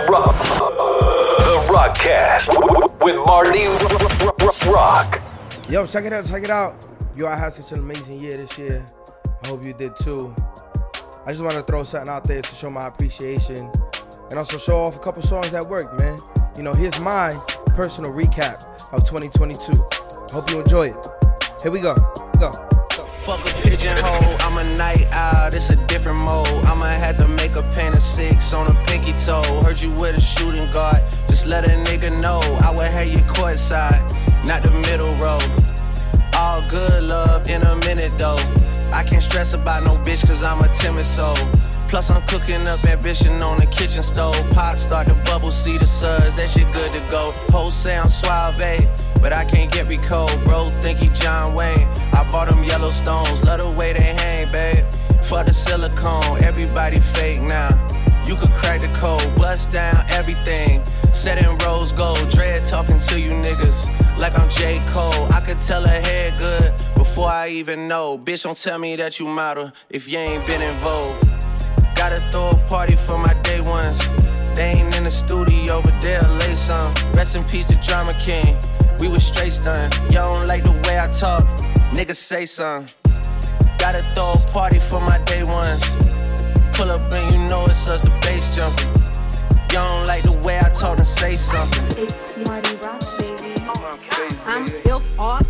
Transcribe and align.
The 0.00 0.12
Rock. 0.12 0.34
The 1.38 1.56
Rockcast 1.68 3.04
with 3.04 3.16
Marty 3.26 3.66
Rock. 4.70 5.20
Yo, 5.68 5.86
check 5.86 6.06
it 6.06 6.12
out, 6.14 6.24
check 6.24 6.42
it 6.42 6.48
out. 6.48 6.86
Yo, 7.18 7.26
I 7.26 7.36
had 7.36 7.52
such 7.52 7.72
an 7.72 7.80
amazing 7.80 8.18
year 8.18 8.32
this 8.32 8.56
year. 8.56 8.84
I 9.44 9.48
hope 9.48 9.62
you 9.62 9.74
did 9.74 9.94
too. 9.96 10.34
I 11.26 11.32
just 11.32 11.42
want 11.42 11.52
to 11.52 11.62
throw 11.62 11.84
something 11.84 12.10
out 12.10 12.24
there 12.24 12.40
to 12.40 12.54
show 12.54 12.70
my 12.70 12.86
appreciation 12.86 13.70
and 14.30 14.38
also 14.38 14.56
show 14.56 14.78
off 14.78 14.96
a 14.96 15.00
couple 15.00 15.20
songs 15.20 15.50
that 15.50 15.64
worked, 15.68 16.00
man. 16.00 16.16
You 16.56 16.62
know, 16.62 16.72
here's 16.72 16.98
my 17.00 17.28
personal 17.76 18.12
recap 18.12 18.64
of 18.94 19.04
2022. 19.04 19.82
Hope 20.34 20.50
you 20.50 20.60
enjoy 20.60 20.84
it. 20.84 21.06
Here 21.62 21.70
we 21.70 21.80
go. 21.80 21.94
Go. 22.38 22.69
Fuck 23.30 23.46
a 23.46 23.62
pigeonhole, 23.62 24.36
I'm 24.40 24.58
a 24.58 24.64
night 24.76 25.06
owl, 25.12 25.54
it's 25.54 25.70
a 25.70 25.76
different 25.86 26.18
mode. 26.18 26.66
I'ma 26.66 26.86
have 26.86 27.16
to 27.18 27.28
make 27.28 27.54
a 27.54 27.62
pain 27.76 27.92
of 27.92 28.02
six 28.02 28.52
on 28.52 28.66
a 28.66 28.74
pinky 28.86 29.12
toe. 29.12 29.44
Heard 29.62 29.80
you 29.80 29.92
with 29.92 30.16
a 30.16 30.20
shooting 30.20 30.68
guard, 30.72 31.00
just 31.28 31.46
let 31.46 31.64
a 31.64 31.74
nigga 31.86 32.10
know. 32.20 32.40
I 32.64 32.72
would 32.72 32.90
have 32.90 33.06
you 33.06 33.22
court 33.32 33.54
side, 33.54 34.02
not 34.44 34.64
the 34.64 34.72
middle 34.82 35.14
row. 35.22 35.38
All 36.34 36.60
good 36.68 37.08
love 37.08 37.46
in 37.46 37.62
a 37.62 37.76
minute 37.86 38.18
though. 38.18 38.42
I 38.92 39.04
can't 39.04 39.22
stress 39.22 39.52
about 39.52 39.84
no 39.84 39.94
bitch 40.02 40.26
cause 40.26 40.44
I'm 40.44 40.58
a 40.58 40.68
timid 40.74 41.06
soul. 41.06 41.38
Plus 41.90 42.08
I'm 42.08 42.22
cooking 42.28 42.66
up 42.68 42.84
ambition 42.84 43.42
on 43.42 43.56
the 43.58 43.66
kitchen 43.66 44.04
stove. 44.04 44.38
Pot 44.52 44.78
start 44.78 45.08
to 45.08 45.14
bubble, 45.26 45.50
see 45.50 45.76
the 45.76 45.86
suds, 45.86 46.36
that 46.36 46.48
shit 46.48 46.72
good 46.72 46.92
to 46.92 47.00
go. 47.10 47.32
Whole 47.50 47.66
sound 47.66 48.12
suave, 48.12 48.86
but 49.20 49.32
I 49.32 49.44
can't 49.44 49.72
get 49.72 49.88
recalled. 49.88 50.32
Bro, 50.44 50.66
think 50.82 51.00
he 51.00 51.08
John 51.08 51.56
Wayne. 51.56 51.88
I 52.12 52.26
bought 52.30 52.48
them 52.48 52.62
Yellowstones, 52.62 53.44
love 53.44 53.62
the 53.62 53.70
way 53.72 53.92
they 53.92 54.14
hang, 54.14 54.52
babe. 54.52 54.84
For 55.24 55.42
the 55.42 55.52
silicone, 55.52 56.44
everybody 56.44 57.00
fake 57.00 57.42
now. 57.42 57.70
You 58.24 58.36
could 58.36 58.52
crack 58.52 58.82
the 58.82 58.88
code, 58.96 59.26
bust 59.36 59.72
down 59.72 60.04
everything. 60.10 60.84
Set 61.12 61.42
in 61.42 61.58
rose 61.66 61.92
gold, 61.92 62.30
dread 62.30 62.64
talking 62.64 63.00
to 63.00 63.18
you 63.18 63.26
niggas 63.26 63.90
like 64.20 64.38
I'm 64.38 64.48
J. 64.50 64.78
Cole. 64.92 65.26
I 65.32 65.40
could 65.40 65.60
tell 65.60 65.84
her 65.84 66.00
head 66.00 66.38
good 66.38 66.70
before 66.94 67.28
I 67.28 67.48
even 67.48 67.88
know. 67.88 68.16
Bitch, 68.16 68.44
don't 68.44 68.56
tell 68.56 68.78
me 68.78 68.94
that 68.94 69.18
you 69.18 69.26
model 69.26 69.72
if 69.88 70.06
you 70.06 70.18
ain't 70.18 70.46
been 70.46 70.62
in 70.62 70.74
vogue. 70.76 71.16
Gotta 72.00 72.22
throw 72.32 72.48
a 72.48 72.56
party 72.70 72.96
for 72.96 73.18
my 73.18 73.34
day 73.42 73.60
ones. 73.60 73.98
They 74.54 74.72
ain't 74.72 74.96
in 74.96 75.04
the 75.04 75.10
studio, 75.10 75.82
but 75.82 75.92
they'll 76.00 76.26
lay 76.40 76.54
some. 76.54 76.94
Rest 77.12 77.36
in 77.36 77.44
peace 77.44 77.66
to 77.66 77.74
Drama 77.86 78.14
King. 78.14 78.56
We 79.00 79.08
was 79.08 79.22
straight 79.22 79.52
stunned. 79.52 79.92
Y'all 80.10 80.28
don't 80.28 80.46
like 80.46 80.64
the 80.64 80.72
way 80.88 80.98
I 80.98 81.08
talk. 81.08 81.44
Niggas 81.92 82.16
say 82.16 82.46
something. 82.46 82.88
Gotta 83.76 84.02
throw 84.14 84.32
a 84.32 84.38
party 84.50 84.78
for 84.78 84.98
my 85.02 85.18
day 85.24 85.42
ones. 85.44 85.94
Pull 86.72 86.90
up 86.90 87.02
and 87.12 87.34
you 87.34 87.46
know 87.50 87.66
it's 87.66 87.86
us, 87.86 88.00
the 88.00 88.08
bass 88.22 88.56
jumping. 88.56 88.88
Y'all 89.70 89.86
don't 89.86 90.06
like 90.06 90.22
the 90.22 90.40
way 90.42 90.58
I 90.58 90.70
talk 90.70 90.96
and 90.96 91.06
say 91.06 91.34
something. 91.34 91.84
It's 92.02 92.38
Marty 92.48 92.76
Rock, 92.76 93.02
baby. 93.18 93.60
I'm 94.46 94.66
F-R-E-E, 94.86 95.49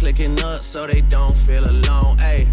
clicking 0.00 0.42
up 0.44 0.62
so 0.62 0.86
they 0.86 1.02
don't 1.02 1.36
feel 1.36 1.62
alone. 1.62 2.16
Hey. 2.18 2.48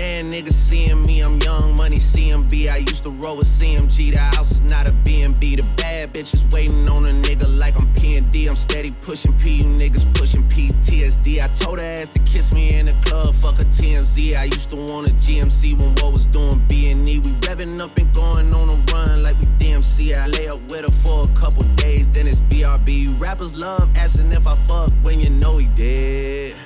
Man, 0.00 0.32
niggas 0.32 0.52
seeing 0.52 1.00
me, 1.06 1.20
I'm 1.20 1.38
young 1.40 1.76
money 1.76 1.98
CMB. 1.98 2.68
I 2.68 2.78
used 2.78 3.04
to 3.04 3.10
roll 3.10 3.36
with 3.36 3.46
CMG. 3.46 4.12
The 4.12 4.18
house 4.18 4.50
is 4.50 4.62
not 4.62 4.88
a 4.88 4.92
B&B. 5.04 5.56
The 5.56 5.75
bad 5.96 6.12
bitches 6.12 6.52
waiting 6.52 6.86
on 6.90 7.06
a 7.06 7.10
nigga 7.26 7.48
like 7.58 7.74
I'm 7.80 7.92
P&D. 7.94 8.48
I'm 8.48 8.56
steady 8.56 8.90
pushing 9.00 9.32
P, 9.38 9.56
you 9.56 9.64
niggas 9.64 10.04
pushing 10.14 10.42
PTSD. 10.48 11.42
I 11.42 11.48
told 11.48 11.78
her 11.78 11.84
ass 11.84 12.08
to 12.10 12.20
kiss 12.20 12.52
me 12.52 12.74
in 12.78 12.86
the 12.86 12.96
club, 13.04 13.34
fuck 13.34 13.58
a 13.60 13.64
TMZ. 13.64 14.36
I 14.36 14.44
used 14.44 14.68
to 14.70 14.76
want 14.76 15.08
a 15.08 15.14
GMC 15.14 15.78
when 15.80 15.90
what 16.00 16.12
was 16.12 16.26
doing 16.26 16.62
B&E. 16.68 17.18
We 17.20 17.30
revving 17.46 17.80
up 17.80 17.96
and 17.96 18.12
going 18.14 18.52
on 18.52 18.68
a 18.68 18.92
run 18.92 19.22
like 19.22 19.38
we 19.38 19.46
DMC. 19.60 20.14
I 20.14 20.26
lay 20.26 20.48
up 20.48 20.60
with 20.70 20.82
her 20.82 20.96
for 21.02 21.24
a 21.24 21.34
couple 21.34 21.62
days, 21.76 22.10
then 22.10 22.26
it's 22.26 22.42
BRB. 22.42 23.18
Rappers 23.18 23.54
love 23.54 23.88
asking 23.96 24.32
if 24.32 24.46
I 24.46 24.54
fuck 24.68 24.92
when 25.02 25.18
you 25.18 25.30
know 25.30 25.56
he 25.56 25.66
did. 25.68 26.56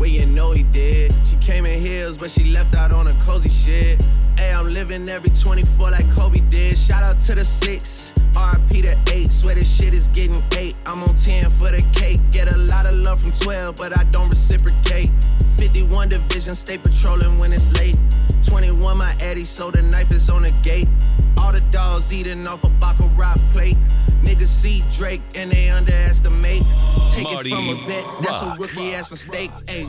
Well, 0.00 0.08
you 0.08 0.26
know 0.26 0.50
he 0.50 0.64
did. 0.64 1.14
She 1.24 1.36
came 1.36 1.64
in 1.64 1.78
heels, 1.80 2.18
but 2.18 2.30
she 2.30 2.44
left 2.50 2.74
out 2.74 2.90
on 2.90 3.06
a 3.06 3.14
cozy 3.20 3.50
shit. 3.50 4.00
Hey, 4.36 4.52
I'm 4.52 4.74
living 4.74 5.08
every 5.08 5.30
24 5.30 5.92
like 5.92 6.10
Kobe 6.10 6.40
did. 6.40 6.76
Shout 6.76 7.02
out 7.02 7.20
to 7.20 7.36
the 7.36 7.44
six. 7.44 8.13
RP 8.34 8.82
to 8.82 9.12
eight. 9.14 9.32
Swear 9.32 9.54
this 9.54 9.74
shit 9.74 9.92
is 9.92 10.08
getting 10.08 10.42
eight. 10.56 10.76
I'm 10.86 11.02
on 11.02 11.16
10 11.16 11.50
for 11.50 11.70
the 11.70 11.82
cake. 11.92 12.20
Get 12.30 12.52
a 12.52 12.56
lot 12.56 12.88
of 12.88 12.94
love 12.96 13.22
from 13.22 13.32
12, 13.32 13.76
but 13.76 13.96
I 13.98 14.04
don't 14.04 14.28
reciprocate. 14.28 15.10
51 15.56 16.08
division, 16.08 16.54
stay 16.54 16.78
patrolling 16.78 17.38
when 17.38 17.52
it's 17.52 17.72
late. 17.78 17.98
21, 18.42 18.98
my 18.98 19.16
Eddie, 19.20 19.44
so 19.44 19.70
the 19.70 19.82
knife 19.82 20.10
is 20.10 20.28
on 20.28 20.42
the 20.42 20.50
gate. 20.62 20.88
All 21.38 21.52
the 21.52 21.60
dogs 21.70 22.12
eating 22.12 22.46
off 22.46 22.64
a 22.64 22.68
Baccarat 22.70 23.36
plate. 23.52 23.76
Niggas 24.22 24.48
see 24.48 24.84
Drake 24.90 25.22
and 25.34 25.50
they 25.50 25.68
underestimate. 25.70 26.62
Take 27.08 27.24
Marty 27.24 27.50
it 27.50 27.54
from 27.54 27.68
a 27.68 27.74
vet, 27.86 28.04
that's 28.22 28.42
a 28.42 28.46
Rock. 28.46 28.58
rookie 28.58 28.94
ass 28.94 29.10
mistake. 29.10 29.50
Ayy. 29.66 29.88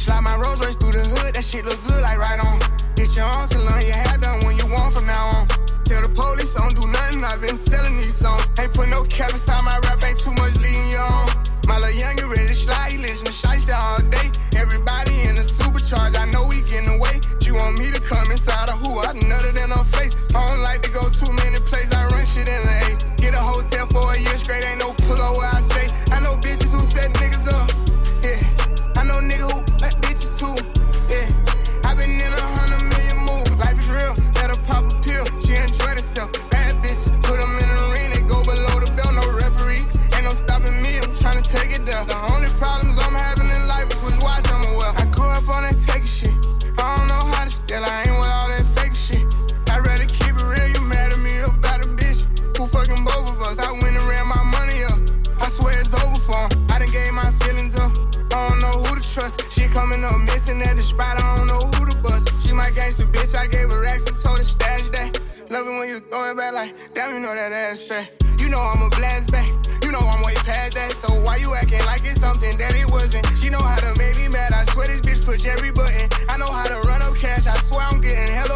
Slide 0.00 0.22
my 0.22 0.36
Rolls 0.36 0.64
Royce 0.64 0.76
through 0.76 0.92
the 0.92 1.04
hood, 1.04 1.34
that 1.34 1.44
shit 1.44 1.64
look 1.64 1.82
good 1.86 2.02
like 2.02 2.18
right 2.18 2.40
on. 2.44 2.58
Get 2.94 3.14
your 3.16 3.26
own 3.26 3.48
salon, 3.48 3.82
your 3.86 3.92
hair 3.94 4.18
done 4.18 4.44
when 4.44 4.56
you 4.56 4.66
want 4.66 4.94
from 4.94 5.06
now 5.06 5.26
on. 5.26 5.59
Tell 5.90 6.02
the 6.02 6.08
police 6.14 6.54
I 6.54 6.62
don't 6.62 6.76
do 6.76 6.86
nothing, 6.86 7.24
I've 7.24 7.40
been 7.40 7.58
selling 7.58 7.96
these 7.96 8.14
songs. 8.14 8.46
Ain't 8.60 8.72
put 8.72 8.88
no 8.88 9.02
cap 9.10 9.32
inside 9.32 9.64
my 9.64 9.76
rap, 9.82 9.98
ain't 10.04 10.20
too 10.20 10.30
much 10.38 10.54
you 10.62 10.96
on. 10.96 11.26
My 11.66 11.82
little 11.82 11.90
young, 11.90 12.16
you 12.16 12.30
ready 12.30 12.46
to 12.46 12.54
slide, 12.54 12.92
you 12.92 13.00
listen 13.00 13.26
to 13.26 13.32
shiesty 13.32 13.74
all 13.74 13.98
day. 13.98 14.30
Everybody 14.54 15.22
in 15.26 15.34
the 15.34 15.42
supercharge, 15.42 16.14
I 16.16 16.30
know 16.30 16.46
we 16.46 16.62
getting 16.62 16.94
away. 16.94 17.18
You 17.42 17.54
want 17.56 17.80
me 17.80 17.90
to 17.90 17.98
come 17.98 18.30
inside 18.30 18.68
of 18.68 18.78
who? 18.78 19.00
I 19.00 19.18
nutted 19.18 19.58
in 19.58 19.70
her 19.70 19.84
face. 19.90 20.14
I 20.32 20.46
don't 20.46 20.62
like 20.62 20.82
to 20.82 20.92
go 20.92 21.10
too 21.10 21.32
many 21.32 21.58
places, 21.58 21.90
I 21.92 22.06
run 22.06 22.24
shit 22.24 22.46
in 22.46 22.62
the 22.62 22.70
A. 22.70 23.16
Get 23.16 23.34
a 23.34 23.42
hotel 23.42 23.88
for 23.88 24.14
a 24.14 24.16
year 24.16 24.38
straight, 24.38 24.62
ain't 24.62 24.78
When 66.00 66.08
throw 66.08 66.30
it 66.30 66.36
back 66.36 66.54
like, 66.54 66.94
damn, 66.94 67.12
you 67.12 67.20
know 67.20 67.34
that 67.34 67.52
ass 67.52 67.82
fat. 67.82 68.10
You 68.38 68.48
know 68.48 68.58
I'm 68.58 68.80
a 68.80 68.88
blast 68.88 69.30
back. 69.30 69.48
You 69.84 69.92
know 69.92 70.00
I'm 70.00 70.24
way 70.24 70.34
past 70.34 70.74
that. 70.74 70.92
So 70.92 71.20
why 71.20 71.36
you 71.36 71.52
acting 71.54 71.84
like 71.84 72.04
it's 72.04 72.20
something 72.20 72.56
that 72.56 72.74
it 72.74 72.90
wasn't? 72.90 73.26
She 73.36 73.50
know 73.50 73.60
how 73.60 73.76
to 73.76 73.92
make 73.98 74.16
me 74.16 74.28
mad. 74.28 74.52
I 74.52 74.64
swear 74.72 74.86
this 74.86 75.00
bitch 75.00 75.24
push 75.26 75.44
every 75.44 75.72
button. 75.72 76.08
I 76.28 76.38
know 76.38 76.50
how 76.50 76.64
to 76.64 76.80
run 76.88 77.02
up 77.02 77.16
cash. 77.16 77.46
I 77.46 77.56
swear 77.68 77.82
I'm 77.82 78.00
getting 78.00 78.32
hella 78.32 78.49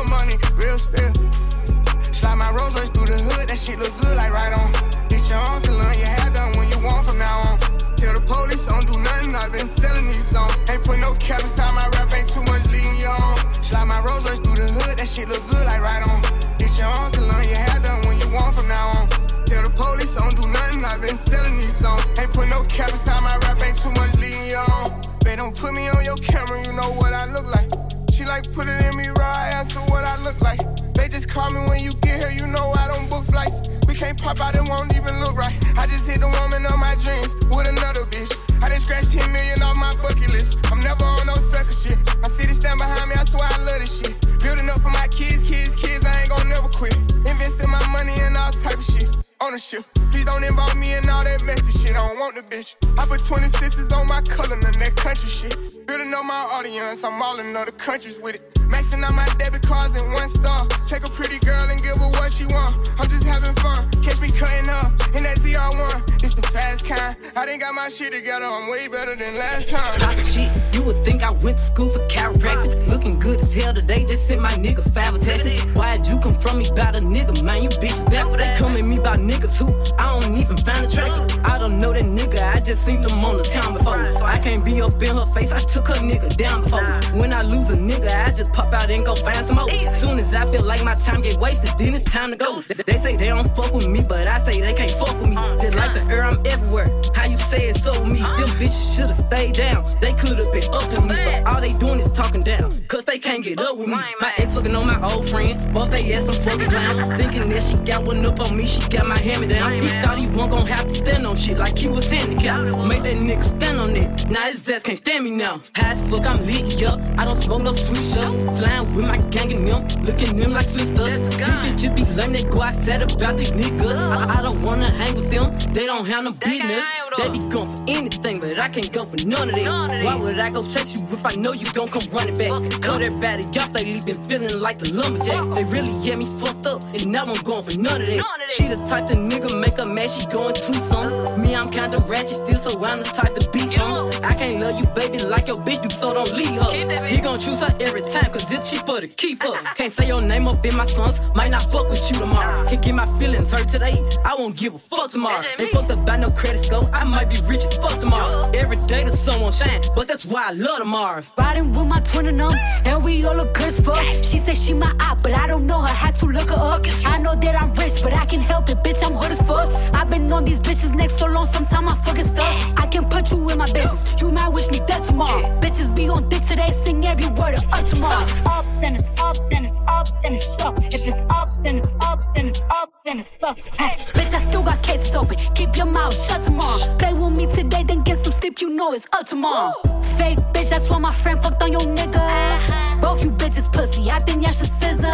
put 22.35 22.49
no 22.49 22.65
cap 22.65 22.91
inside 22.91 23.23
my 23.23 23.37
rap, 23.39 23.63
ain't 23.63 23.79
too 23.79 23.93
much 23.93 24.13
leading 24.19 24.55
on. 24.57 25.19
They 25.25 25.37
don't 25.37 25.57
put 25.57 25.73
me 25.73 25.89
on 25.89 26.05
your 26.05 26.17
camera, 26.17 26.61
you 26.67 26.73
know 26.73 26.91
what 26.93 27.13
I 27.15 27.25
look 27.33 27.47
like. 27.47 27.71
She 28.11 28.25
like 28.25 28.53
put 28.53 28.69
it 28.69 28.85
in 28.85 28.97
me 28.97 29.09
raw, 29.09 29.33
I 29.45 29.49
answer 29.61 29.81
what 29.93 30.05
I 30.05 30.21
look 30.23 30.41
like. 30.41 30.61
They 30.95 31.09
just 31.09 31.29
call 31.29 31.51
me 31.51 31.61
when 31.69 31.81
you 31.83 31.95
get 31.95 32.19
here, 32.19 32.31
you 32.31 32.47
know 32.47 32.73
I 32.73 32.91
don't 32.91 33.09
book 33.09 33.25
flights. 33.25 33.63
We 33.87 33.95
can't 33.95 34.19
pop 34.21 34.41
out, 34.41 34.55
it 34.55 34.63
won't 34.63 34.95
even 34.97 35.21
look 35.21 35.37
right. 35.37 35.55
I 35.79 35.87
just 35.87 36.09
hit 36.09 36.21
the 36.21 36.29
woman 36.29 36.67
of 36.67 36.79
my 36.79 36.95
dreams 36.97 37.33
with 37.49 37.67
another 37.67 38.05
bitch. 38.13 38.33
I 38.63 38.69
done 38.69 38.81
scratched 38.81 39.13
10 39.13 39.33
million 39.33 39.63
off 39.63 39.77
my 39.77 39.95
bucket 40.03 40.31
list. 40.33 40.59
I'm 40.73 40.81
never 40.81 41.05
on 41.05 41.27
no 41.27 41.35
sucker 41.35 41.77
shit. 41.83 41.99
My 42.21 42.29
city 42.31 42.53
stand 42.53 42.79
behind 42.79 43.09
me, 43.11 43.17
I 43.17 43.25
swear 43.27 43.49
I 43.51 43.59
love 43.63 43.79
this 43.79 43.95
shit. 43.99 44.15
Building 44.43 44.69
up 44.69 44.81
for 44.81 44.91
my 44.91 45.07
kids, 45.09 45.43
kids, 45.45 45.75
kids, 45.77 46.05
I 46.05 46.23
ain't 46.23 46.31
gon' 46.31 46.49
never 46.49 46.69
quit. 46.69 46.97
Investing 47.27 47.71
my 47.71 47.87
money 47.89 48.19
in 48.21 48.37
all 48.37 48.51
type 48.51 48.79
of 48.79 48.85
shit. 48.85 49.11
Ownership. 49.41 49.85
Please 50.25 50.33
don't 50.33 50.45
involve 50.45 50.77
me 50.77 50.95
in 50.95 51.07
all 51.11 51.23
that 51.23 51.45
messy 51.45 51.71
shit. 51.73 51.97
I 51.97 52.09
don't 52.09 52.19
want 52.19 52.35
the 52.35 52.43
bitch. 52.43 52.75
I 52.99 53.05
put 53.05 53.21
26s 53.21 53.93
on 53.93 54.07
my 54.07 54.23
color, 54.23 54.57
none 54.57 54.79
that 54.79 54.97
country 54.97 55.29
shit. 55.29 55.87
Building 55.87 56.15
up 56.15 56.25
my 56.25 56.49
audience, 56.51 57.05
I'm 57.05 57.21
all 57.21 57.39
in 57.39 57.55
other 57.55 57.73
countries 57.73 58.19
with 58.23 58.37
it. 58.37 58.55
Maxing 58.71 59.05
out 59.05 59.15
my 59.15 59.27
debit 59.39 59.63
cards 59.63 59.95
in 60.01 60.11
one 60.13 60.29
star. 60.31 60.67
Take 60.89 61.05
a 61.05 61.11
pretty 61.11 61.39
girl 61.41 61.69
and 61.69 61.83
give 61.83 61.99
her 61.99 62.09
what 62.17 62.33
she 62.33 62.47
want. 62.47 62.91
I'm 62.99 63.09
just 63.11 63.25
having 63.25 63.55
fun. 63.57 63.85
Catch 64.03 64.21
me 64.21 64.31
cutting 64.31 64.71
up 64.71 64.87
in 65.15 65.25
that 65.25 65.37
ZR1. 65.39 66.25
It's 66.25 66.33
the 66.33 66.43
fast 66.43 66.87
kind. 66.87 67.17
I 67.37 67.45
done 67.45 67.59
got 67.59 67.75
my 67.75 67.91
shit 67.91 68.13
together. 68.13 68.47
I'm 68.47 68.71
way 68.71 68.89
better 68.89 69.15
than 69.15 69.37
last 69.37 69.69
time. 69.69 70.01
Pop 70.01 70.19
shit, 70.25 70.51
you 70.73 70.83
would 70.85 71.05
think 71.05 71.23
I 71.23 71.33
went 71.33 71.59
to 71.59 71.63
school 71.63 71.91
for 71.91 72.01
chiropractic. 72.09 72.89
Looking 72.89 73.19
good 73.19 73.41
as 73.41 73.53
hell 73.53 73.75
today, 73.75 74.07
just 74.07 74.27
sent 74.27 74.41
my 74.41 74.53
nigga 74.53 74.83
five 74.95 75.15
attachments. 75.15 75.63
Why'd 75.77 76.07
you 76.07 76.19
come 76.19 76.35
from 76.35 76.59
me 76.59 76.69
about 76.69 76.97
a 76.97 77.01
nigga, 77.01 77.43
man? 77.43 77.63
You 77.63 77.69
bitch 77.69 78.11
backwards. 78.11 78.43
They 78.43 78.55
come 78.57 78.77
at 78.77 78.85
me 78.85 78.97
about 78.97 79.19
niggas 79.19 79.59
who 79.59 79.69
I 79.99 80.11
don't 80.11 80.14
even 80.23 80.57
find 80.59 80.87
attractive. 80.87 81.45
I 81.45 81.59
don't 81.59 81.81
know 81.81 81.93
that 81.93 82.05
nigga, 82.05 82.41
I 82.43 82.61
just 82.61 82.87
seen 82.87 83.01
them 83.01 83.25
on 83.25 83.37
the 83.37 83.45
town 83.45 83.75
before. 83.75 83.99
I 84.25 84.39
can't 84.39 84.65
be 84.65 84.81
up 84.81 85.03
in 85.03 85.17
her 85.17 85.25
face, 85.25 85.53
I 85.53 85.59
took 85.59 85.89
her 85.89 85.95
nigga 85.95 86.37
down 86.37 86.63
before. 86.63 86.85
When 87.19 87.33
I 87.33 87.43
lose 87.43 87.71
a 87.71 87.77
nigga, 87.77 88.11
I 88.11 88.31
just 88.31 88.53
pop 88.53 88.73
out 88.73 88.91
and 88.91 89.05
go 89.05 89.15
find 89.15 89.47
some 89.47 89.57
more. 89.57 89.71
Soon 89.95 90.19
as 90.19 90.35
I 90.35 90.45
feel 90.51 90.65
like 90.65 90.85
my 90.85 90.95
time 90.95 91.23
get 91.23 91.39
wasted, 91.39 91.73
then 91.79 91.95
it's 91.95 92.05
time 92.05 92.31
to 92.31 92.37
go. 92.37 92.61
They 92.61 92.97
say 92.97 93.17
they 93.17 93.29
don't 93.29 93.49
fuck 93.57 93.73
with 93.73 93.89
me, 93.89 94.01
but 94.09 94.27
I 94.27 94.39
say 94.41 94.61
they 94.61 94.75
can't 94.75 94.91
fuck 94.93 95.17
with 95.19 95.29
me. 95.29 95.37
Just 95.61 95.75
like 95.75 95.95
the 95.95 96.07
air, 96.11 96.25
I'm 96.25 96.39
everywhere. 96.47 96.87
How 97.15 97.27
you 97.27 97.37
say 97.37 97.69
it 97.69 97.77
so 97.77 98.05
me? 98.05 98.21
Them 98.21 98.51
bitches 98.61 98.97
should've 98.97 99.15
stayed 99.15 99.55
down. 99.55 99.85
They 100.01 100.13
could've 100.13 100.53
been 100.53 100.65
up 100.73 100.89
to 100.91 101.01
me, 101.01 101.09
but 101.09 101.47
all 101.47 101.61
they 101.61 101.73
doing 101.73 101.99
is 101.99 102.13
talking 102.13 102.41
down. 102.41 102.85
Cause 102.89 103.05
they 103.05 103.19
can't 103.19 103.43
get 103.43 103.61
up 103.61 103.77
with 103.77 103.89
me. 103.89 103.95
My 104.21 104.33
ex 104.39 104.55
fucking 104.55 104.75
on 104.75 104.87
my 104.87 105.01
old 105.11 105.29
friend. 105.29 105.55
Both 105.73 105.91
they 105.91 106.13
ass 106.15 106.27
some 106.27 106.35
fucking 106.35 106.69
clowns. 106.69 106.99
Thinking 107.21 107.49
that 107.51 107.63
she 107.63 107.77
got 107.85 108.05
one 108.05 108.25
up 108.27 108.41
on 108.41 108.57
me, 108.57 108.67
she 108.67 108.87
got 108.89 109.07
my 109.07 109.19
hand 109.19 109.41
me 109.41 109.47
down. 109.49 109.71
Thought 110.05 110.19
he 110.19 110.27
wasn't 110.27 110.51
gonna 110.51 110.67
have 110.67 110.89
to 110.89 110.95
stand 110.95 111.27
on 111.27 111.35
shit 111.35 111.57
like 111.57 111.79
he 111.79 111.89
was 111.89 112.11
handicapped. 112.11 112.77
Made 112.87 113.05
that 113.05 113.15
nigga 113.15 113.43
stand 113.43 113.81
on 113.81 113.97
it. 113.97 114.29
Now 114.29 114.51
his 114.51 114.69
ass 114.69 114.83
can't 114.83 114.99
stand 114.99 115.25
me 115.25 115.31
now. 115.31 115.63
High 115.75 115.93
as 115.93 116.03
fuck, 116.11 116.27
I'm 116.27 116.37
lit, 116.45 116.79
yup. 116.79 117.01
I 117.17 117.25
don't 117.25 117.37
smoke 117.37 117.63
no 117.63 117.73
sweet 117.73 118.05
shots. 118.05 118.59
Slime 118.59 118.85
with 118.95 119.07
my 119.07 119.17
gang 119.31 119.57
and 119.57 119.67
them. 119.67 120.05
Looking 120.05 120.37
them 120.37 120.53
like 120.53 120.67
sisters. 120.67 121.21
These 121.21 121.39
bitches 121.39 121.97
be 121.97 122.05
lame, 122.17 122.33
they 122.35 122.43
go 122.45 122.61
outside 122.61 123.01
about 123.01 123.39
these 123.39 123.53
niggas. 123.53 123.97
I, 123.97 124.39
I 124.39 124.43
don't 124.43 124.61
wanna 124.63 124.91
hang 124.91 125.15
with 125.15 125.31
them. 125.31 125.57
They 125.73 125.87
don't 125.87 126.05
have 126.05 126.25
no 126.25 126.33
business. 126.33 126.85
They 127.17 127.33
be 127.33 127.39
going 127.49 127.75
for 127.75 127.83
anything, 127.89 128.41
but 128.41 128.59
I 128.59 128.69
can't 128.69 128.93
go 128.93 129.05
for 129.05 129.17
none 129.25 129.49
of 129.49 129.55
that. 129.55 130.05
Why 130.05 130.17
would 130.17 130.39
I 130.39 130.51
go 130.51 130.61
chase 130.61 130.97
you 130.97 131.03
if 131.09 131.25
I 131.25 131.35
know 131.37 131.55
you 131.55 131.73
gon' 131.73 131.89
come 131.89 132.03
running 132.13 132.35
back? 132.35 132.53
Cut 132.83 133.01
everybody 133.01 133.45
off, 133.59 133.73
they 133.73 133.85
leave 133.85 134.05
been 134.05 134.21
feeling 134.29 134.61
like 134.61 134.79
the 134.81 134.93
lumberjack. 134.93 135.55
They 135.55 135.65
really 135.65 135.93
get 136.05 136.19
me 136.19 136.27
fucked 136.27 136.67
up, 136.67 136.83
and 136.93 137.07
now 137.11 137.25
I'm 137.25 137.41
going 137.43 137.63
for 137.63 137.79
none 137.79 138.03
of 138.03 138.07
that. 138.09 138.25
She 138.51 138.69
the 138.69 138.77
type 138.87 139.07
the 139.07 139.15
nigga 139.15 139.59
make 139.59 139.77
her 139.79 139.94
mad, 139.95 140.11
she 140.11 140.27
going 140.27 140.55
too 140.55 140.75
some. 140.75 141.41
Me, 141.41 141.55
I'm 141.55 141.71
kinda 141.71 141.99
ratchet 142.09 142.37
still, 142.45 142.59
so 142.59 142.85
I'm 142.85 142.99
the 142.99 143.05
type 143.05 143.35
to 143.35 143.51
be 143.51 143.61
some. 143.61 144.04
I 144.25 144.35
can't 144.35 144.61
love 144.61 144.79
you, 144.79 144.87
baby, 144.95 145.19
like 145.19 145.47
your 145.47 145.57
bitch 145.57 145.83
do, 145.83 145.91
so 145.91 146.15
don't 146.15 146.33
leave 146.35 146.61
her. 146.61 147.09
You 147.09 147.23
gon' 147.23 147.39
choose 147.39 147.61
her 147.61 147.75
every 147.81 148.03
time, 148.03 148.31
cause 148.33 148.53
it's 148.53 148.71
cheaper 148.71 149.01
to 149.01 149.09
keep 149.09 149.43
her. 149.43 149.61
Can't 149.75 149.93
say 149.93 150.07
your 150.07 150.21
name 150.23 150.49
up 150.49 150.65
in 150.65 150.77
my 150.77 150.87
songs, 150.87 151.33
might 151.35 151.51
not 151.51 151.63
fuck 151.71 151.89
with 151.89 152.11
you 152.11 152.19
tomorrow. 152.19 152.65
Can't 152.67 152.83
get 152.83 152.95
my 152.95 153.07
feelings 153.19 153.53
hurt 153.53 153.69
today, 153.69 153.95
I 154.25 154.35
won't 154.35 154.57
give 154.57 154.75
a 154.75 154.79
fuck 154.79 155.11
tomorrow. 155.11 155.43
Ain't 155.59 155.71
fucked 155.71 155.91
up 155.91 156.07
by 156.07 156.17
no 156.17 156.31
credit 156.31 156.65
score, 156.65 156.83
I 156.93 157.05
might 157.05 157.29
be 157.29 157.37
rich 157.47 157.65
as 157.65 157.77
fuck 157.77 157.99
tomorrow. 157.99 158.51
Every 158.55 158.77
day 158.77 159.05
the 159.05 159.13
sun 159.13 159.41
won't 159.41 159.55
shine, 159.55 159.81
but 159.95 160.09
that's 160.09 160.25
why 160.25 160.49
I 160.49 160.53
love 160.53 160.79
the 160.79 160.85
Mars. 160.85 161.33
Riding 161.39 161.73
with 161.73 161.87
my 161.87 162.01
twin 162.01 162.27
and 162.29 162.39
them, 162.39 162.53
and 162.85 163.05
we 163.05 163.25
all 163.25 163.35
look 163.37 163.55
good 163.55 163.69
as 163.69 163.81
fuck. 163.81 164.03
She 164.25 164.39
said 164.39 164.57
she 164.57 164.73
my 164.73 164.95
eye, 165.01 165.17
but 165.23 165.33
I 165.33 165.47
don't 165.47 165.67
know 165.67 165.79
her. 165.79 165.95
Had 166.05 166.17
to 166.17 166.27
look 166.27 166.49
her 166.51 166.57
up. 166.57 166.83
I 167.07 167.19
know 167.19 167.35
that 167.35 167.61
I'm 167.61 167.73
rich, 167.75 168.03
but 168.03 168.15
I 168.15 168.25
can 168.27 168.41
help 168.41 168.69
it, 168.69 168.79
bitch. 168.79 169.05
I'm 169.05 169.15
hood 169.15 169.33
as 169.33 169.43
fuck. 169.43 169.69
I've 169.95 170.09
been 170.11 170.31
on 170.33 170.45
these 170.45 170.61
bitches 170.61 170.95
next 170.95 171.19
so 171.19 171.27
long, 171.27 171.47
sometimes 171.47 171.93
I 171.93 171.97
fucking 172.05 172.25
stuck. 172.25 172.81
I 172.81 172.87
can 172.87 173.09
put 173.09 173.31
you 173.31 173.49
in 173.51 173.59
my 173.59 173.71
business. 173.73 174.07
You 174.21 174.31
might 174.31 174.49
wish 174.49 174.71
me 174.71 174.81
dead 174.87 175.05
tomorrow. 175.05 175.43
Bitches 175.61 175.95
be 175.95 176.09
on 176.09 176.29
dick 176.29 176.43
today, 176.43 176.71
sing 176.85 177.05
every 177.07 177.27
word 177.27 177.55
of 177.55 177.65
up 177.73 177.87
tomorrow. 177.87 178.25
Up, 178.47 178.65
then 178.81 178.97
it's 178.97 179.11
up, 179.19 179.37
then 179.51 179.65
it's 179.65 179.79
up, 179.87 180.07
then 180.23 180.35
it's 180.35 180.45
stuck. 180.45 180.79
If 180.79 181.07
it's 181.07 181.23
up, 181.31 181.49
then 181.63 181.77
it's 181.79 181.93
up, 182.01 182.21
then 182.35 182.49
it's 182.49 182.63
up, 182.71 182.91
then 183.05 183.19
it's 183.19 183.29
stuck. 183.29 183.59
Hey, 183.59 183.97
bitch, 184.15 184.33
I 184.35 184.39
still 184.49 184.63
got 184.63 184.83
cases 184.83 185.15
open. 185.15 185.37
Keep 185.55 185.77
your 185.77 185.87
mouth 185.87 186.15
shut 186.15 186.43
tomorrow. 186.43 186.97
Play 186.97 187.13
with 187.13 187.37
me 187.37 187.47
today, 187.47 187.85
then 187.87 188.03
get 188.03 188.24
some. 188.41 188.55
You 188.61 188.71
know 188.71 188.93
it's 188.93 189.09
up 189.13 189.27
tomorrow. 189.27 189.73
Fake 190.17 190.39
bitch, 190.53 190.71
that's 190.71 190.89
why 190.89 190.99
my 190.99 191.13
friend 191.13 191.43
fucked 191.43 191.63
on 191.63 191.73
your 191.73 191.81
nigga. 191.83 193.01
Both 193.01 193.25
you 193.25 193.31
bitches 193.31 193.71
pussy, 193.73 194.11
I 194.11 194.19
think 194.19 194.43
y'all 194.43 194.53
should 194.53 194.69
scissor. 194.69 195.13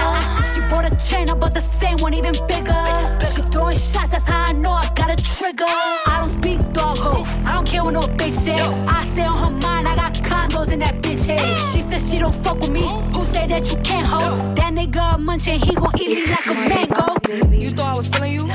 She 0.53 0.61
bought 0.69 0.85
a 0.85 1.09
chain, 1.09 1.29
I 1.29 1.35
bought 1.35 1.55
the 1.55 1.61
same 1.61 1.97
one, 1.99 2.15
even 2.15 2.33
bigger. 2.47 2.85
She 3.27 3.43
throwing 3.43 3.77
shots, 3.77 4.11
that's 4.11 4.25
how 4.29 4.45
I 4.45 4.53
know 4.53 4.71
I 4.71 4.93
got 4.95 5.11
a 5.11 5.17
trigger. 5.17 5.65
I 5.67 6.21
don't 6.23 6.31
speak 6.31 6.73
dog 6.73 6.99
ho, 6.99 7.25
I 7.45 7.55
don't 7.55 7.67
care 7.67 7.83
what 7.83 7.93
no 7.95 8.01
bitch 8.01 8.35
say. 8.35 8.61
I 8.61 9.05
say 9.05 9.25
on 9.25 9.39
her 9.39 9.51
mind, 9.51 9.87
I 9.87 9.97
got 9.97 10.15
condos 10.15 10.73
in 10.73 10.81
that 10.81 11.03
bitch 11.03 11.27
head. 11.27 11.59
She 11.73 11.83
said 11.83 12.01
she 12.01 12.19
don't 12.19 12.35
fuck 12.35 12.61
with 12.61 12.71
me. 12.71 12.87
Who 13.15 13.25
say 13.25 13.47
that 13.47 13.71
you 13.73 13.79
can't 13.83 14.07
hold? 14.07 14.57
That 14.57 14.73
nigga 14.75 15.15
a 15.15 15.19
munch 15.19 15.49
and 15.49 15.63
he 15.63 15.75
gon' 15.75 15.93
eat 15.99 16.09
me 16.09 16.27
like 16.27 16.47
a 16.47 16.55
mango. 16.69 17.57
You 17.57 17.71
thought 17.71 17.95
I 17.95 17.97
was 17.97 18.09
feeling 18.09 18.35
you? 18.35 18.49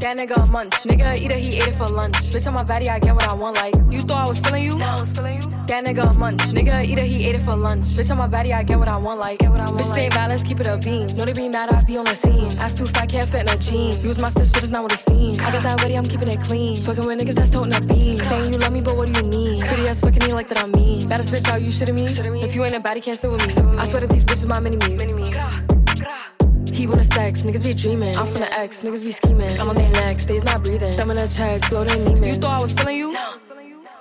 That 0.00 0.18
nigga 0.18 0.36
a 0.36 0.50
munch. 0.50 0.72
Nigga 0.84 1.16
eat 1.16 1.30
it, 1.30 1.38
he 1.38 1.56
ate 1.60 1.68
it 1.68 1.74
for 1.74 1.86
lunch. 1.86 2.14
Bitch, 2.32 2.46
on 2.46 2.54
my 2.54 2.62
body, 2.62 2.90
I 2.90 2.98
get 2.98 3.14
what 3.14 3.28
I 3.28 3.34
want. 3.34 3.56
Like, 3.56 3.74
you 3.90 4.00
thought 4.00 4.26
I 4.26 4.28
was 4.28 4.38
feeling 4.38 4.64
you? 4.64 4.76
No, 4.76 4.84
I 4.84 5.00
was 5.00 5.10
feeling 5.10 5.40
you. 5.40 5.48
That 5.66 5.84
nigga 5.86 6.10
a 6.10 6.18
munch. 6.18 6.42
Nigga 6.52 6.84
eat 6.84 6.98
it, 6.98 7.06
he 7.06 7.26
ate 7.26 7.36
it 7.36 7.42
for 7.42 7.56
lunch. 7.56 7.86
Bitch, 7.96 8.10
on 8.10 8.18
my 8.18 8.26
body, 8.26 8.52
I 8.52 8.62
get 8.62 8.78
what 8.78 8.88
I 8.88 8.96
want. 8.96 9.18
Like, 9.18 9.38
bitch, 9.38 9.84
say 9.84 10.08
balance, 10.10 10.42
keep 10.42 10.60
it 10.60 10.66
a 10.66 10.76
beam. 10.76 11.06
Know 11.16 11.24
they 11.24 11.32
be 11.32 11.48
mad, 11.48 11.70
I 11.70 11.82
be 11.84 11.96
on 11.96 12.04
the 12.04 12.14
scene. 12.14 12.56
Ass 12.58 12.76
too 12.76 12.86
fat, 12.86 13.08
can't 13.08 13.28
fit 13.28 13.42
in 13.42 13.48
a 13.48 13.56
jean. 13.56 14.00
Use 14.02 14.18
my 14.20 14.28
steps, 14.28 14.52
but 14.52 14.62
it's 14.62 14.70
not 14.70 14.82
what 14.82 14.92
it 14.92 14.98
seems. 14.98 15.38
I 15.38 15.50
got 15.50 15.62
that 15.62 15.80
ready, 15.80 15.96
I'm 15.96 16.04
keeping 16.04 16.28
it 16.28 16.40
clean. 16.40 16.82
Fucking 16.82 17.06
with 17.06 17.18
niggas 17.18 17.34
that's 17.34 17.50
toting 17.50 17.74
a 17.74 17.80
beam. 17.80 18.18
Saying 18.18 18.52
you 18.52 18.58
love 18.58 18.72
me, 18.72 18.82
but 18.82 18.96
what 18.96 19.10
do 19.10 19.18
you 19.18 19.26
mean? 19.30 19.60
Pretty 19.60 19.88
ass 19.88 20.00
fucking 20.00 20.24
me 20.24 20.32
like 20.32 20.48
that, 20.48 20.62
I 20.62 20.66
mean. 20.66 21.08
Baddest 21.08 21.32
bitch, 21.32 21.46
how 21.48 21.56
you 21.56 21.68
shitting 21.68 21.94
me? 21.94 22.40
If 22.40 22.54
you 22.54 22.64
ain't 22.64 22.74
a 22.74 22.80
baddie, 22.80 23.02
can't 23.02 23.18
sit 23.18 23.30
with 23.30 23.46
me. 23.46 23.78
I 23.78 23.86
swear 23.86 24.00
that 24.02 24.10
these 24.10 24.24
bitches 24.24 24.46
my 24.46 24.60
mini-me's. 24.60 25.73
He 26.74 26.88
wanna 26.88 27.04
sex, 27.04 27.44
niggas 27.44 27.64
be 27.64 27.72
dreaming. 27.72 28.16
I'm 28.16 28.26
from 28.26 28.40
the 28.40 28.52
X, 28.52 28.82
niggas 28.82 29.04
be 29.04 29.12
scheming. 29.12 29.60
I'm 29.60 29.70
on 29.70 29.76
their 29.76 29.92
neck, 29.92 30.18
stays 30.18 30.42
not 30.44 30.64
breathing. 30.64 30.92
Thumb 30.92 31.12
in 31.12 31.18
a 31.18 31.28
check, 31.28 31.70
blow 31.70 31.84
their. 31.84 31.96
You 32.26 32.34
thought 32.34 32.58
I 32.58 32.62
was 32.62 32.72
feeling 32.72 32.96
you? 32.96 33.16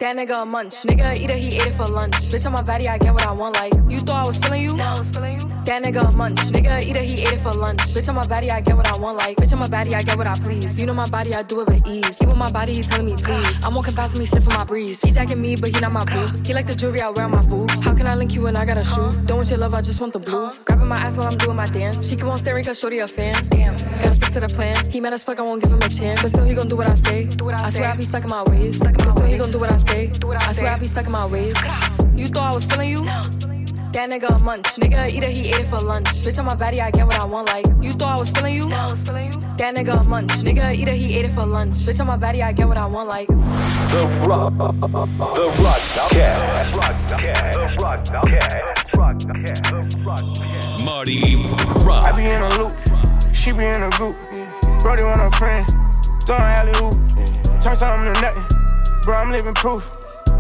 That 0.03 0.17
nigga 0.17 0.41
a 0.41 0.45
munch. 0.45 0.74
Nigga 0.83 1.15
eat 1.15 1.29
it, 1.29 1.38
he 1.38 1.55
ate 1.55 1.67
it 1.67 1.74
for 1.75 1.86
lunch. 1.86 2.12
Bitch, 2.27 2.45
on 2.45 2.51
my 2.51 2.62
body, 2.62 2.89
I 2.89 2.98
get 2.98 3.13
what 3.13 3.25
I 3.25 3.31
want. 3.31 3.55
Like, 3.55 3.72
you 3.88 4.00
thought 4.00 4.25
I 4.25 4.27
was 4.27 4.38
feeling 4.38 4.62
you? 4.62 4.72
nigga 4.72 4.95
i 4.95 5.00
was 5.00 5.10
feeling 5.10 5.38
That 5.63 5.81
nigga 5.81 6.10
a 6.10 6.12
munch. 6.12 6.41
Nigga 6.51 6.83
eat 6.83 6.98
it, 6.98 7.05
he 7.05 7.22
ate 7.22 7.31
it 7.31 7.39
for 7.39 7.53
lunch. 7.53 7.79
Bitch, 7.95 8.10
on 8.10 8.15
my 8.15 8.27
body, 8.27 8.51
I 8.51 8.60
get 8.60 8.75
what 8.75 8.86
I 8.86 8.98
want. 8.98 9.15
Like, 9.19 9.38
bitch, 9.38 9.53
on 9.53 9.60
my 9.60 9.69
body, 9.69 9.95
I 9.95 10.01
get 10.01 10.17
what 10.17 10.27
I 10.27 10.36
please. 10.36 10.77
You 10.77 10.88
know 10.88 10.93
my 10.93 11.07
body, 11.07 11.33
I 11.33 11.41
do 11.43 11.62
it 11.62 11.69
with 11.69 11.88
ease. 11.88 12.19
He 12.19 12.25
with 12.25 12.36
my 12.36 12.51
body, 12.51 12.74
he 12.74 12.81
telling 12.81 13.05
me 13.05 13.15
please. 13.15 13.63
I'm 13.63 13.75
walking 13.75 13.95
past 13.95 14.19
me, 14.19 14.25
sniffing 14.25 14.53
my 14.53 14.65
breeze. 14.65 15.01
He 15.01 15.10
jacking 15.10 15.41
me, 15.41 15.55
but 15.55 15.74
he 15.74 15.79
not 15.79 15.93
my 15.93 16.03
boo. 16.03 16.27
He 16.45 16.53
like 16.53 16.67
the 16.67 16.75
jewelry 16.75 17.00
I 17.00 17.10
wear 17.10 17.24
on 17.24 17.31
my 17.31 17.45
boobs. 17.45 17.81
How 17.81 17.95
can 17.95 18.05
I 18.05 18.15
link 18.15 18.36
you 18.36 18.41
when 18.41 18.57
I 18.57 18.65
got 18.65 18.77
a 18.77 18.83
shoe? 18.83 19.13
Don't 19.24 19.38
want 19.38 19.50
your 19.51 19.60
love, 19.60 19.74
I 19.74 19.79
just 19.79 20.01
want 20.01 20.12
the 20.12 20.19
blue. 20.19 20.51
Grabbing 20.65 20.89
my 20.89 20.98
ass 20.98 21.17
while 21.17 21.29
I'm 21.29 21.38
doing 21.38 21.55
my 21.55 21.67
dance. 21.67 22.10
She 22.10 22.17
keep 22.17 22.25
on 22.25 22.38
staring 22.38 22.65
cause 22.65 22.77
shorty 22.77 23.00
a 23.00 23.07
fan. 23.07 23.36
Damn. 23.48 23.72
Gotta 24.03 24.15
stick 24.15 24.31
to 24.33 24.39
the 24.41 24.50
plan. 24.50 24.75
He 24.91 25.00
mad 25.00 25.13
as 25.13 25.24
fuck, 25.24 25.39
I 25.39 25.43
won't 25.43 25.63
give 25.63 25.72
him 25.72 25.77
a 25.77 25.88
chance. 25.88 26.24
But 26.24 26.29
still, 26.29 26.43
he 26.43 26.55
gon' 26.55 26.67
do 26.67 26.75
what 26.75 26.89
I 26.89 26.95
say. 26.95 27.24
Do 27.24 27.45
what 27.45 27.57
I 27.57 27.69
swear 27.69 27.88
I 27.88 27.95
be 27.95 28.03
stuck 28.03 28.25
in 28.25 28.29
my 28.29 28.43
ways. 28.43 28.83
But 28.83 29.12
still, 29.12 29.27
he 29.27 29.38
gon' 29.38 29.51
do 29.51 29.60
what 29.60 29.72
I 29.72 29.77
say. 29.77 29.92
I 29.93 30.51
swear 30.53 30.71
I 30.71 30.79
be 30.79 30.88
stuck 30.88 31.05
in 31.05 31.12
my 31.12 31.25
ways. 31.25 31.55
You 32.15 32.27
thought 32.27 32.51
I 32.51 32.55
was 32.55 32.65
feeling 32.65 32.89
you? 32.89 33.05
That 33.05 34.09
nigga 34.09 34.35
a 34.35 34.43
munch. 34.43 34.65
Nigga 34.77 35.07
eat 35.13 35.21
it, 35.21 35.29
he 35.29 35.50
ate 35.50 35.59
it 35.59 35.67
for 35.67 35.79
lunch. 35.79 36.07
Bitch, 36.07 36.39
on 36.39 36.45
my 36.45 36.55
body, 36.55 36.81
I 36.81 36.89
get 36.89 37.05
what 37.05 37.19
I 37.19 37.25
want. 37.25 37.47
Like, 37.47 37.67
you 37.79 37.91
thought 37.91 38.17
I 38.17 38.19
was 38.19 38.31
feeling 38.31 38.55
you? 38.55 38.67
That 38.69 39.75
nigga 39.75 40.01
a 40.03 40.09
munch. 40.09 40.31
Nigga 40.31 40.73
eat 40.73 40.88
it, 40.88 40.95
he 40.95 41.15
ate 41.15 41.25
it 41.25 41.31
for 41.31 41.45
lunch. 41.45 41.75
Bitch, 41.75 42.00
on 42.01 42.07
my 42.07 42.17
body, 42.17 42.41
I 42.41 42.53
get 42.53 42.67
what 42.67 42.77
I 42.77 42.88
want. 42.88 43.07
Like, 43.07 43.27
The 43.27 44.09
Rock. 44.25 44.57
The 44.57 45.51
Rockcast. 45.62 46.73
Marty 50.83 51.35
I 51.35 51.45
Rock. 51.85 52.15
be 52.17 52.23
in 52.23 52.41
a 52.41 52.50
loop, 52.57 52.73
she 53.31 53.51
be 53.51 53.65
in 53.65 53.83
a 53.83 53.89
group. 53.91 54.15
Brody 54.79 55.03
want 55.03 55.21
a 55.21 55.29
friend, 55.38 55.67
throwing 56.25 56.41
alley 56.41 56.71
hoop. 56.77 56.97
Turn 57.62 57.75
something 57.75 58.12
to 58.13 58.21
nothing, 58.21 58.43
bro. 59.05 59.17
I'm 59.17 59.31
living 59.31 59.53
proof. 59.53 59.89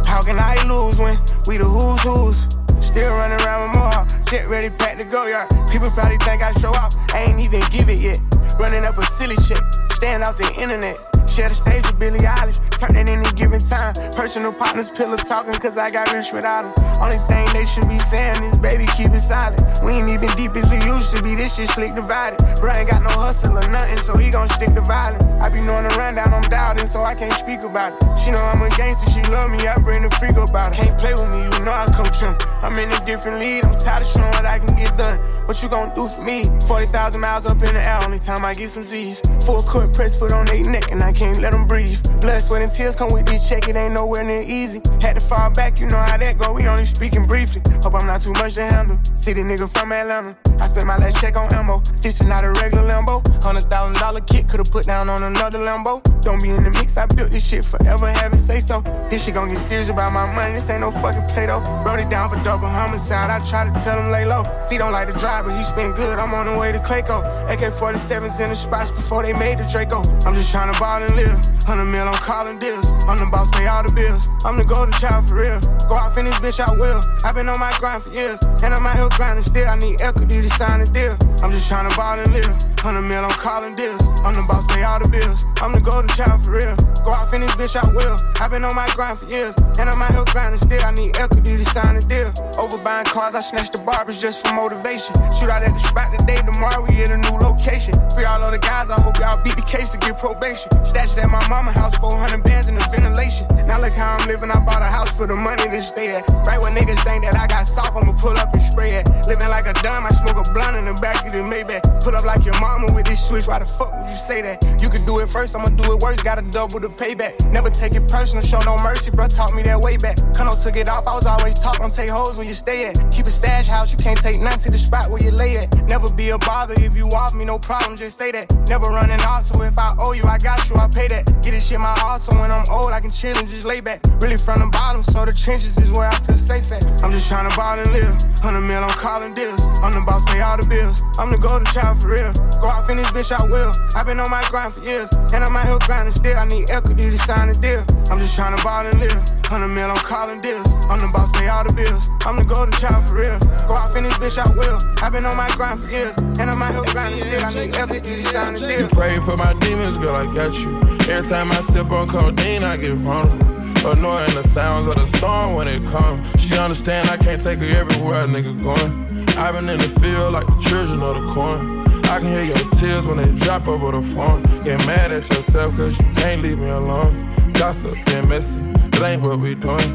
How 0.05 0.21
can 0.21 0.37
I 0.39 0.55
lose 0.67 0.97
when 0.99 1.17
we 1.47 1.57
the 1.57 1.65
who's 1.65 2.01
who's? 2.01 2.47
Still 2.85 3.09
running 3.17 3.39
around 3.45 3.69
with 3.69 3.79
more 3.79 4.23
jet 4.25 4.49
ready, 4.49 4.69
packed 4.69 4.99
to 4.99 5.05
go 5.05 5.25
yard. 5.25 5.49
People 5.71 5.89
probably 5.95 6.17
think 6.17 6.41
I 6.41 6.53
show 6.59 6.69
off, 6.69 6.93
I 7.13 7.23
ain't 7.23 7.39
even 7.39 7.61
give 7.71 7.89
it 7.89 7.99
yet. 7.99 8.19
Running 8.59 8.83
up 8.85 8.97
a 8.97 9.05
silly 9.05 9.37
check, 9.47 9.63
staying 9.91 10.21
off 10.21 10.37
the 10.37 10.53
internet. 10.59 11.12
Share 11.33 11.49
the 11.49 11.55
stage 11.55 11.81
with 11.87 11.97
Billie 11.97 12.19
Eilish. 12.19 12.61
Turn 12.77 12.95
it 12.95 13.09
any 13.09 13.25
given 13.33 13.59
time. 13.59 13.95
Personal 14.13 14.53
partners, 14.53 14.91
pillow 14.91 15.17
talking, 15.17 15.55
cause 15.55 15.79
I 15.79 15.89
got 15.89 16.13
rich 16.13 16.31
without 16.31 16.61
them. 16.61 17.01
Only 17.01 17.17
thing 17.25 17.49
they 17.57 17.65
should 17.65 17.89
be 17.89 17.97
saying 17.97 18.43
is, 18.43 18.55
baby, 18.57 18.85
keep 18.93 19.09
it 19.09 19.19
silent. 19.19 19.57
We 19.81 19.97
ain't 19.97 20.09
even 20.09 20.29
deep 20.37 20.53
as 20.55 20.69
we 20.69 20.77
used 20.85 21.09
to 21.15 21.23
be. 21.23 21.33
This 21.33 21.55
shit 21.55 21.69
slick 21.71 21.95
divided. 21.95 22.37
Bro 22.61 22.69
ain't 22.77 22.85
got 22.85 23.01
no 23.01 23.09
hustle 23.17 23.57
or 23.57 23.67
nothing, 23.73 23.97
so 23.97 24.15
he 24.15 24.29
gon' 24.29 24.47
stick 24.49 24.75
to 24.75 24.81
violence. 24.81 25.25
I 25.41 25.49
be 25.49 25.57
knowing 25.65 25.89
the 25.89 25.95
rundown, 25.97 26.35
I'm 26.35 26.45
doubting, 26.53 26.85
so 26.85 27.01
I 27.01 27.15
can't 27.15 27.33
speak 27.33 27.61
about 27.61 27.97
it. 27.97 28.19
She 28.19 28.29
know 28.29 28.37
I'm 28.53 28.61
a 28.61 28.69
gangster, 28.77 29.09
she 29.09 29.25
love 29.33 29.49
me, 29.49 29.65
I 29.65 29.81
bring 29.81 30.03
the 30.03 30.13
freak 30.21 30.37
about 30.37 30.77
it. 30.77 30.85
Can't 30.85 30.99
play 30.99 31.17
with 31.17 31.31
me, 31.33 31.49
you 31.49 31.65
know 31.65 31.73
I 31.73 31.89
coach 31.89 32.21
him. 32.21 32.37
I'm 32.61 32.77
in 32.77 32.93
a 32.93 33.05
different 33.09 33.39
lead, 33.39 33.65
I'm 33.65 33.73
tired 33.73 34.05
of 34.05 34.07
showing 34.07 34.29
what 34.37 34.45
I 34.45 34.59
can 34.59 34.75
get 34.75 34.95
done. 34.97 35.17
What 35.49 35.57
you 35.63 35.69
gon' 35.69 35.95
do 35.95 36.07
for 36.07 36.21
me? 36.21 36.45
40,000 36.67 37.19
miles 37.19 37.47
up 37.47 37.57
in 37.63 37.73
the 37.73 37.81
air, 37.81 37.99
only 38.05 38.19
time 38.19 38.45
I 38.45 38.53
get 38.53 38.69
some 38.69 38.83
Z's. 38.83 39.19
Full 39.45 39.65
court 39.65 39.93
press 39.93 40.13
foot 40.17 40.31
on 40.31 40.45
their 40.45 40.61
neck, 40.69 40.91
and 40.91 41.01
I 41.01 41.11
can't 41.11 41.22
let 41.31 41.51
them 41.51 41.67
breathe. 41.67 42.01
Blood, 42.21 42.39
sweat, 42.39 42.61
and 42.61 42.71
tears 42.71 42.95
come 42.95 43.11
with 43.11 43.25
this 43.25 43.47
check, 43.47 43.67
it 43.67 43.75
ain't 43.75 43.93
nowhere 43.93 44.23
near 44.23 44.41
easy. 44.41 44.81
Had 45.01 45.13
to 45.13 45.19
fall 45.19 45.53
back, 45.53 45.79
you 45.79 45.87
know 45.87 45.97
how 45.97 46.17
that 46.17 46.37
go, 46.37 46.53
we 46.53 46.67
only 46.67 46.85
speaking 46.85 47.25
briefly. 47.25 47.61
Hope 47.81 47.95
I'm 47.95 48.07
not 48.07 48.21
too 48.21 48.33
much 48.33 48.55
to 48.55 48.65
handle. 48.65 48.99
City 49.13 49.41
nigga 49.41 49.71
from 49.71 49.91
Atlanta. 49.91 50.35
I 50.59 50.65
spent 50.67 50.87
my 50.87 50.97
last 50.97 51.19
check 51.19 51.35
on 51.35 51.53
ammo. 51.53 51.81
This 52.01 52.21
is 52.21 52.27
not 52.27 52.43
a 52.43 52.51
regular 52.51 52.87
Lambo. 52.87 53.21
Hundred 53.43 53.63
thousand 53.63 53.95
dollar 53.99 54.21
kit 54.21 54.47
could've 54.47 54.71
put 54.71 54.85
down 54.85 55.09
on 55.09 55.23
another 55.23 55.59
Lambo. 55.59 56.01
Don't 56.21 56.41
be 56.41 56.49
in 56.49 56.63
the 56.63 56.69
mix, 56.69 56.95
I 56.97 57.05
built 57.05 57.31
this 57.31 57.47
shit 57.47 57.65
forever, 57.65 58.07
have 58.07 58.33
it 58.33 58.37
say 58.37 58.59
so. 58.59 58.81
This 59.09 59.25
shit 59.25 59.33
gon' 59.33 59.49
get 59.49 59.57
serious 59.57 59.89
about 59.89 60.13
my 60.13 60.25
money, 60.25 60.53
this 60.53 60.69
ain't 60.69 60.81
no 60.81 60.91
fucking 60.91 61.27
play 61.27 61.47
though. 61.47 61.59
Wrote 61.85 61.99
it 61.99 62.09
down 62.09 62.29
for 62.29 62.41
double 62.43 62.67
homicide, 62.67 63.29
I 63.29 63.39
try 63.49 63.65
to 63.69 63.83
tell 63.83 63.99
him 63.99 64.11
lay 64.11 64.25
low. 64.25 64.43
See, 64.59 64.77
don't 64.77 64.91
like 64.91 65.11
the 65.11 65.17
drive, 65.19 65.45
but 65.45 65.57
he 65.57 65.63
spin 65.63 65.91
good, 65.91 66.19
I'm 66.19 66.33
on 66.33 66.45
the 66.45 66.57
way 66.57 66.71
to 66.71 66.79
Clayco. 66.79 67.19
AK 67.49 67.73
47s 67.73 68.39
in 68.39 68.49
the 68.51 68.55
spots 68.55 68.91
before 68.91 69.23
they 69.23 69.33
made 69.33 69.59
the 69.59 69.63
Draco. 69.63 70.01
I'm 70.25 70.33
just 70.33 70.51
trying 70.51 70.71
to 70.71 70.79
ball 70.79 71.01
live. 71.15 71.39
100 71.65 71.85
mil, 71.85 72.07
I'm 72.07 72.13
calling 72.15 72.59
deals. 72.59 72.91
I'm 73.07 73.17
the 73.17 73.25
boss, 73.25 73.49
pay 73.51 73.67
all 73.67 73.83
the 73.83 73.91
bills. 73.91 74.29
I'm 74.45 74.57
the 74.57 74.65
golden 74.65 74.91
child 74.93 75.29
for 75.29 75.35
real. 75.35 75.59
Go 75.87 75.95
off 75.95 76.17
in 76.17 76.25
this 76.25 76.39
bitch, 76.39 76.59
I 76.59 76.71
will. 76.73 77.01
I've 77.23 77.35
been 77.35 77.47
on 77.49 77.59
my 77.59 77.71
grind 77.79 78.03
for 78.03 78.09
years, 78.09 78.39
and 78.63 78.73
I'm 78.73 78.85
out 78.85 78.95
here 78.95 79.09
grinding 79.11 79.45
still. 79.45 79.67
I 79.67 79.77
need 79.79 80.01
equity 80.01 80.41
to 80.41 80.49
sign 80.49 80.81
a 80.81 80.85
deal. 80.85 81.17
I'm 81.41 81.51
just 81.51 81.69
trying 81.69 81.89
to 81.89 81.95
ball 81.95 82.19
and 82.19 82.31
live. 82.33 82.72
100 82.83 83.07
mil, 83.07 83.23
I'm 83.23 83.31
calling 83.39 83.75
deals. 83.75 84.03
I'm 84.27 84.35
the 84.35 84.43
boss, 84.43 84.67
pay 84.67 84.83
all 84.83 84.99
the 84.99 85.07
bills. 85.07 85.47
I'm 85.63 85.71
the 85.71 85.79
golden 85.79 86.11
child 86.19 86.43
for 86.43 86.51
real. 86.51 86.75
Go 87.07 87.15
off 87.15 87.31
in 87.31 87.39
bitch, 87.55 87.79
I 87.79 87.83
will. 87.95 88.19
I've 88.43 88.51
been 88.51 88.67
on 88.67 88.75
my 88.75 88.91
grind 88.91 89.19
for 89.19 89.25
years, 89.31 89.55
and 89.79 89.87
I'm 89.87 89.95
out 90.03 90.11
here 90.11 90.27
grinding 90.35 90.59
still. 90.59 90.83
I 90.83 90.91
need 90.91 91.15
equity 91.15 91.55
to 91.55 91.63
sign 91.63 91.95
a 91.95 92.03
deal. 92.03 92.27
Over 92.59 92.75
buying 92.83 93.07
cars, 93.07 93.35
I 93.35 93.39
snatched 93.39 93.71
the 93.71 93.79
barbers 93.87 94.19
just 94.19 94.43
for 94.43 94.51
motivation. 94.51 95.15
Shoot 95.39 95.47
out 95.47 95.63
at 95.63 95.71
the 95.71 95.79
spot 95.79 96.11
today, 96.11 96.43
tomorrow 96.43 96.83
we 96.83 96.99
at 96.99 97.11
a 97.11 97.23
new 97.23 97.39
location. 97.39 97.95
Free 98.11 98.27
all 98.27 98.43
of 98.43 98.51
the 98.51 98.59
guys, 98.59 98.91
I 98.91 98.99
hope 98.99 99.15
y'all 99.15 99.39
beat 99.39 99.55
the 99.55 99.63
case 99.63 99.95
and 99.95 100.03
get 100.03 100.19
probation. 100.19 100.67
Stashed 100.83 101.15
at 101.23 101.31
my 101.31 101.39
mama 101.47 101.71
house, 101.71 101.95
400 101.95 102.43
bands 102.43 102.67
in 102.67 102.75
the 102.75 102.83
ventilation. 102.91 103.47
Now 103.63 103.79
look 103.79 103.95
how 103.95 104.19
I'm 104.19 104.27
living, 104.27 104.51
I 104.51 104.59
bought 104.59 104.83
a 104.83 104.91
house 104.91 105.15
for 105.15 105.25
the 105.25 105.39
money 105.39 105.63
to 105.63 105.81
stay 105.81 106.19
at. 106.19 106.27
Right 106.43 106.59
when 106.59 106.75
niggas 106.75 106.99
think 107.07 107.23
that 107.23 107.39
I 107.39 107.47
got 107.47 107.63
soft, 107.63 107.95
I'ma 107.95 108.11
pull 108.19 108.35
up 108.35 108.51
and 108.51 108.61
spray 108.61 108.99
it. 108.99 109.07
Living 109.23 109.47
like 109.47 109.67
a 109.67 109.75
dumb, 109.79 110.03
I 110.03 110.11
smoke 110.19 110.35
a 110.35 110.45
blunt 110.51 110.75
in 110.75 110.85
the 110.91 110.99
back 110.99 111.23
of 111.25 111.31
the 111.31 111.39
Maybach. 111.39 112.03
Pull 112.03 112.15
up 112.15 112.25
like 112.25 112.43
your 112.43 112.59
with 112.81 113.05
this 113.05 113.21
switch, 113.27 113.47
why 113.47 113.59
the 113.59 113.65
fuck 113.65 113.93
would 113.93 114.09
you 114.09 114.15
say 114.15 114.41
that? 114.41 114.63
You 114.81 114.89
could 114.89 115.05
do 115.05 115.19
it 115.19 115.29
first, 115.29 115.55
I'ma 115.55 115.69
do 115.69 115.93
it 115.93 116.01
worse, 116.01 116.21
gotta 116.23 116.41
double 116.41 116.79
the 116.79 116.89
payback. 116.89 117.33
Never 117.51 117.69
take 117.69 117.93
it 117.93 118.09
personal, 118.09 118.43
show 118.43 118.59
no 118.65 118.75
mercy, 118.83 119.11
bro, 119.11 119.27
taught 119.27 119.53
me 119.53 119.63
that 119.63 119.79
way 119.79 119.97
back. 119.97 120.17
Cuno 120.33 120.51
took 120.51 120.75
it 120.75 120.89
off, 120.89 121.07
I 121.07 121.13
was 121.13 121.25
always 121.25 121.59
taught, 121.59 121.77
don't 121.77 121.93
take 121.93 122.09
hoes 122.09 122.37
when 122.37 122.47
you 122.47 122.53
stay 122.53 122.85
at. 122.87 122.95
Keep 123.11 123.27
a 123.27 123.29
stash 123.29 123.67
house, 123.67 123.91
you 123.91 123.97
can't 123.97 124.19
take 124.19 124.39
none 124.41 124.57
to 124.59 124.71
the 124.71 124.77
spot 124.77 125.09
where 125.09 125.21
you 125.21 125.31
lay 125.31 125.57
at. 125.57 125.69
Never 125.87 126.11
be 126.13 126.29
a 126.29 126.37
bother 126.37 126.73
if 126.77 126.95
you 126.95 127.07
off 127.09 127.33
me, 127.33 127.45
no 127.45 127.59
problem, 127.59 127.97
just 127.97 128.17
say 128.17 128.31
that. 128.31 128.49
Never 128.67 128.87
running 128.87 129.21
off, 129.21 129.43
so 129.43 129.61
if 129.61 129.77
I 129.77 129.93
owe 129.99 130.13
you, 130.13 130.23
I 130.23 130.37
got 130.37 130.67
you, 130.69 130.75
I 130.75 130.87
pay 130.87 131.07
that. 131.09 131.25
Get 131.43 131.51
this 131.51 131.67
shit 131.67 131.79
my 131.79 131.95
all, 132.03 132.17
so 132.17 132.35
when 132.39 132.51
I'm 132.51 132.65
old, 132.71 132.91
I 132.91 132.99
can 132.99 133.11
chill 133.11 133.37
and 133.37 133.47
just 133.47 133.65
lay 133.65 133.81
back. 133.81 134.01
Really 134.21 134.37
from 134.37 134.61
the 134.61 134.67
bottom, 134.67 135.03
so 135.03 135.25
the 135.25 135.33
trenches 135.33 135.77
is 135.77 135.91
where 135.91 136.07
I 136.07 136.15
feel 136.25 136.37
safe 136.37 136.71
at. 136.71 136.83
I'm 137.03 137.11
just 137.11 137.27
trying 137.27 137.49
to 137.49 137.55
ball 137.55 137.77
and 137.77 137.91
live. 137.91 138.15
100 138.43 138.61
mil, 138.61 138.83
I'm 138.83 138.89
calling 138.89 139.33
deals. 139.33 139.65
I'm 139.81 139.91
the 139.91 140.01
boss, 140.01 140.25
pay 140.25 140.41
all 140.41 140.57
the 140.57 140.65
bills. 140.65 141.01
I'm 141.19 141.31
the 141.31 141.37
golden 141.37 141.65
child 141.65 142.01
for 142.01 142.09
real. 142.09 142.33
Go 142.63 142.69
off 142.69 142.89
in 142.89 142.95
this 142.95 143.11
bitch, 143.11 143.35
I 143.35 143.43
will. 143.43 143.75
I've 143.93 144.05
been 144.05 144.21
on 144.21 144.31
my 144.31 144.41
grind 144.47 144.73
for 144.73 144.79
years, 144.79 145.11
and 145.35 145.43
I'm 145.43 145.53
out 145.53 145.67
here 145.67 145.77
grinding 145.83 146.15
still. 146.15 146.37
I 146.37 146.47
need 146.47 146.69
equity 146.69 147.11
to 147.11 147.17
sign 147.17 147.49
a 147.49 147.53
deal. 147.53 147.83
I'm 148.09 148.19
just 148.19 148.37
trying 148.37 148.55
to 148.55 148.63
ball 148.63 148.85
and 148.85 148.97
live. 149.01 149.19
100 149.51 149.67
mil, 149.67 149.91
I'm 149.91 149.97
calling 149.97 150.39
deals. 150.39 150.71
I'm 150.87 150.95
the 150.95 151.11
boss, 151.11 151.29
pay 151.35 151.49
all 151.49 151.65
the 151.65 151.73
bills. 151.73 152.07
I'm 152.23 152.37
the 152.37 152.45
golden 152.45 152.71
child 152.79 153.03
for 153.03 153.15
real. 153.15 153.37
Go 153.67 153.75
off 153.75 153.93
in 153.97 154.05
this 154.05 154.15
bitch, 154.15 154.39
I 154.39 154.47
will. 154.55 154.79
I've 155.03 155.11
been 155.11 155.25
on 155.25 155.35
my 155.35 155.49
grind 155.59 155.81
for 155.81 155.89
years, 155.91 156.15
and 156.39 156.47
I'm 156.47 156.61
out 156.63 156.71
here 156.71 156.87
grinding 156.87 157.19
still. 157.19 157.43
I 157.43 157.51
need 157.51 157.75
equity 157.75 158.15
to 158.15 158.23
sign 158.23 158.55
a 158.55 158.57
deal. 158.57 158.87
Pray 158.95 159.19
for 159.19 159.35
my 159.35 159.51
demons, 159.59 159.97
girl, 159.97 160.15
I 160.15 160.23
got 160.33 160.55
you. 160.55 160.71
Every 161.11 161.27
time 161.27 161.51
I 161.51 161.59
sip 161.67 161.91
on 161.91 162.07
codeine, 162.07 162.63
I 162.63 162.77
get 162.77 162.95
vulnerable. 162.95 163.43
Annoying 163.91 164.35
the 164.39 164.47
sounds 164.55 164.87
of 164.87 164.95
the 164.95 165.05
storm 165.17 165.55
when 165.55 165.67
it 165.67 165.83
comes. 165.91 166.21
She 166.39 166.55
understand 166.55 167.09
I 167.09 167.17
can't 167.17 167.43
take 167.43 167.59
her 167.59 167.65
everywhere 167.75 168.21
a 168.21 168.25
nigga 168.25 168.55
going. 168.63 169.27
I've 169.35 169.51
been 169.51 169.67
in 169.67 169.83
the 169.83 169.99
field 169.99 170.31
like 170.31 170.47
the 170.47 170.55
children 170.63 171.03
of 171.03 171.19
the 171.19 171.33
corn. 171.33 171.92
I 172.05 172.19
can 172.19 172.27
hear 172.27 172.43
your 172.43 172.69
tears 172.75 173.05
when 173.05 173.17
they 173.17 173.45
drop 173.45 173.67
over 173.67 173.91
the 173.91 174.01
phone. 174.13 174.43
Get 174.63 174.85
mad 174.85 175.11
at 175.11 175.27
yourself 175.29 175.75
cause 175.75 175.99
you 175.99 176.05
can't 176.13 176.41
leave 176.41 176.59
me 176.59 176.69
alone. 176.69 177.17
Gossip 177.53 177.91
and 178.09 178.29
messy, 178.29 178.63
it 178.93 179.01
ain't 179.01 179.21
what 179.21 179.39
we 179.39 179.55
doing. 179.55 179.93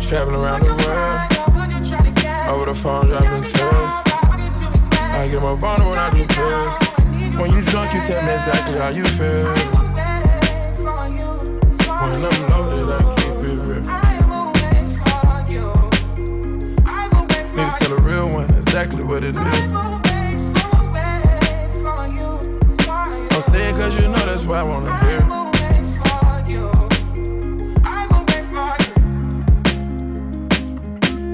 Traveling 0.00 0.36
around 0.36 0.62
the 0.62 0.74
world. 0.82 2.54
Over 2.54 2.66
the 2.66 2.74
phone, 2.74 3.08
dropping 3.08 3.42
tears. 3.42 4.06
I 5.16 5.28
get 5.30 5.40
more 5.40 5.56
vulnerable 5.56 5.90
when 5.90 5.98
I 5.98 6.10
do 6.14 6.26
pills. 6.26 6.86
When 7.40 7.52
you 7.52 7.62
drunk, 7.62 7.92
you 7.92 8.00
tell 8.00 8.22
me 8.22 8.32
exactly 8.32 8.78
how 8.78 8.88
you 8.88 9.04
feel. 9.04 9.44
When 12.00 12.14
I'm 12.14 12.55
exactly 18.76 19.04
what 19.04 19.24
it 19.24 19.34
is. 19.34 19.72
Don't 23.30 23.42
say 23.44 23.70
it 23.70 23.72
cause 23.72 23.96
you 23.96 24.02
know 24.02 24.26
that's 24.26 24.44
what 24.44 24.56
I 24.58 24.62
wanna 24.64 24.94
hear. 24.98 25.20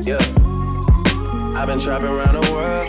Yeah. 0.04 0.22
I've 1.58 1.66
been 1.66 1.80
trapping 1.80 2.10
around 2.10 2.34
the 2.40 2.48
world. 2.52 2.86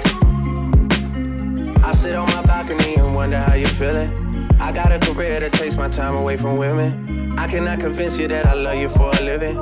I 1.83 1.91
sit 1.93 2.13
on 2.13 2.27
my 2.27 2.43
balcony 2.43 2.93
and 2.97 3.15
wonder 3.15 3.37
how 3.37 3.55
you're 3.55 3.69
feeling. 3.69 4.11
I 4.59 4.71
got 4.71 4.91
a 4.91 4.99
career 4.99 5.39
that 5.39 5.51
takes 5.53 5.77
my 5.77 5.89
time 5.89 6.15
away 6.15 6.37
from 6.37 6.57
women. 6.57 7.39
I 7.39 7.47
cannot 7.47 7.79
convince 7.79 8.19
you 8.19 8.27
that 8.27 8.45
I 8.45 8.53
love 8.53 8.79
you 8.79 8.89
for 8.89 9.09
a 9.17 9.21
living. 9.23 9.57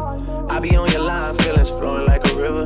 I 0.50 0.60
be 0.60 0.76
on 0.76 0.92
your 0.92 1.04
line, 1.04 1.34
feelings 1.36 1.70
flowing 1.70 2.06
like 2.08 2.28
a 2.28 2.31
river. 2.42 2.66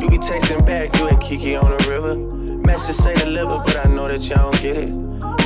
You 0.00 0.10
be 0.10 0.18
texting 0.18 0.66
back, 0.66 0.92
you 0.98 1.06
and 1.06 1.20
Kiki 1.20 1.54
on 1.54 1.70
the 1.70 1.88
river. 1.88 2.18
Message 2.66 2.96
say 2.96 3.14
deliver, 3.14 3.56
but 3.64 3.86
I 3.86 3.88
know 3.88 4.08
that 4.08 4.20
y'all 4.28 4.50
don't 4.50 4.60
get 4.60 4.76
it. 4.76 4.90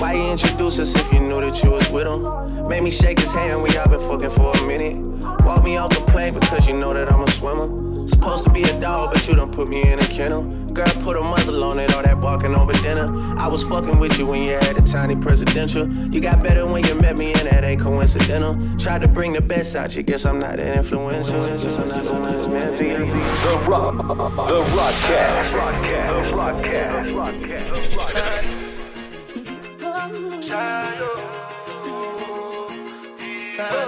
Why 0.00 0.14
you 0.14 0.30
introduce 0.32 0.78
us 0.78 0.94
if 0.94 1.12
you 1.12 1.20
knew 1.20 1.40
that 1.40 1.62
you 1.62 1.70
was 1.70 1.88
with 1.90 2.06
him? 2.06 2.68
Made 2.68 2.82
me 2.82 2.90
shake 2.90 3.18
his 3.18 3.32
hand, 3.32 3.62
we 3.62 3.76
all 3.76 3.88
been 3.88 4.00
fucking 4.00 4.30
for 4.30 4.56
a 4.56 4.66
minute. 4.66 4.96
Walk 5.44 5.62
me 5.64 5.76
off 5.76 5.90
the 5.90 6.00
plane 6.12 6.32
because 6.34 6.66
you 6.66 6.74
know 6.74 6.92
that 6.92 7.12
I'm 7.12 7.22
a 7.22 7.30
swimmer. 7.30 7.95
Supposed 8.06 8.44
to 8.44 8.50
be 8.50 8.62
a 8.62 8.80
dog, 8.80 9.10
but 9.12 9.26
you 9.28 9.34
done 9.34 9.50
put 9.50 9.68
me 9.68 9.82
in 9.90 9.98
a 9.98 10.06
kennel. 10.06 10.44
Girl, 10.72 10.86
put 11.00 11.16
a 11.16 11.20
muzzle 11.20 11.64
on 11.64 11.78
it, 11.78 11.92
all 11.94 12.02
that 12.02 12.20
barking 12.20 12.54
over 12.54 12.72
dinner. 12.74 13.06
I 13.36 13.48
was 13.48 13.62
fucking 13.64 13.98
with 13.98 14.18
you 14.18 14.26
when 14.26 14.42
you 14.42 14.52
had 14.52 14.76
a 14.76 14.82
tiny 14.82 15.16
presidential. 15.16 15.88
You 16.12 16.20
got 16.20 16.42
better 16.42 16.66
when 16.66 16.84
you 16.84 16.94
met 16.94 17.16
me, 17.16 17.32
and 17.32 17.48
that 17.48 17.64
ain't 17.64 17.80
coincidental. 17.80 18.54
Tried 18.78 19.00
to 19.02 19.08
bring 19.08 19.32
the 19.32 19.40
best 19.40 19.74
out 19.74 19.96
you, 19.96 20.02
guess 20.02 20.24
I'm 20.24 20.38
not 20.38 20.56
that 20.56 20.76
influential. 20.76 21.40
Guess 21.48 21.78
I'm 21.78 21.88
not 21.88 22.04
so 22.04 22.18
nice, 22.18 22.46
man. 22.46 22.72
Figure 22.72 23.02
it 23.02 23.08
out. 23.08 23.42
The 23.42 23.70
Rock, 23.70 23.96
the 23.96 24.60
Rockcast. 24.76 25.52
The 25.52 26.36
Rockcast. 26.36 27.26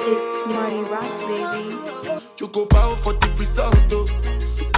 It's 0.01 0.47
Marty 0.47 0.83
Rock, 0.91 1.19
baby. 1.27 1.75
You 2.39 2.47
go 2.49 2.67
bow 2.67 2.95
for 2.95 3.13
the 3.15 3.35
result, 3.39 3.77
oh. 3.93 4.07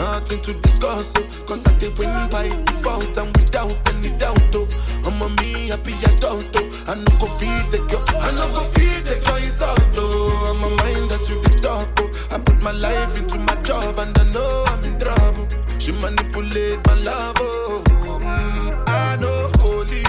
Nothing 0.00 0.40
to 0.40 0.54
discuss, 0.54 1.12
oh. 1.16 1.44
Cause 1.46 1.66
I 1.66 1.76
did 1.78 1.96
win 1.98 2.08
by 2.30 2.48
default 2.64 3.16
and 3.18 3.36
without 3.36 3.76
any 3.90 4.10
doubt, 4.18 4.40
oh. 4.54 4.66
I'm 5.04 5.20
a 5.20 5.28
me 5.42 5.68
happy 5.68 5.92
adult, 6.08 6.50
oh. 6.56 6.84
I 6.88 6.94
no 6.94 7.10
go 7.20 7.26
feed 7.38 7.70
the 7.70 7.78
girl, 7.90 8.04
I 8.20 8.30
no 8.32 8.48
go 8.54 8.64
feed 8.74 9.04
the 9.04 9.20
girl 9.24 9.36
insult, 9.36 9.80
oh. 9.96 10.56
I'm 10.56 10.72
a 10.72 10.76
mind 10.82 11.10
that's 11.10 11.28
you 11.28 11.40
the 11.42 11.50
talk, 11.60 11.88
oh. 11.98 12.10
I 12.34 12.38
put 12.38 12.60
my 12.62 12.72
life 12.72 13.18
into 13.18 13.38
my 13.40 13.54
job 13.62 13.98
and 13.98 14.16
I 14.18 14.24
know 14.32 14.64
I'm 14.68 14.84
in 14.84 14.98
trouble. 14.98 15.46
She 15.78 15.92
manipulate 16.00 16.80
my 16.86 16.94
love, 16.94 17.36
oh. 17.38 17.84
Mm, 18.20 18.88
I 18.88 19.16
know 19.16 19.50
holy 19.58 20.02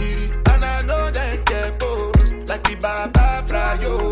and 0.54 0.64
I 0.64 0.82
know 0.84 1.12
that 1.12 1.46
get 1.46 1.78
both 1.80 2.48
like 2.48 2.64
the 2.64 2.76
Baba 2.80 3.32
my 3.78 4.11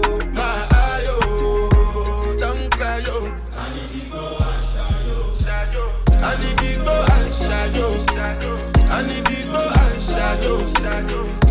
I 8.30 9.02
need 9.08 9.26
people 9.26 9.58
and 9.58 10.02
shadow. 10.04 10.58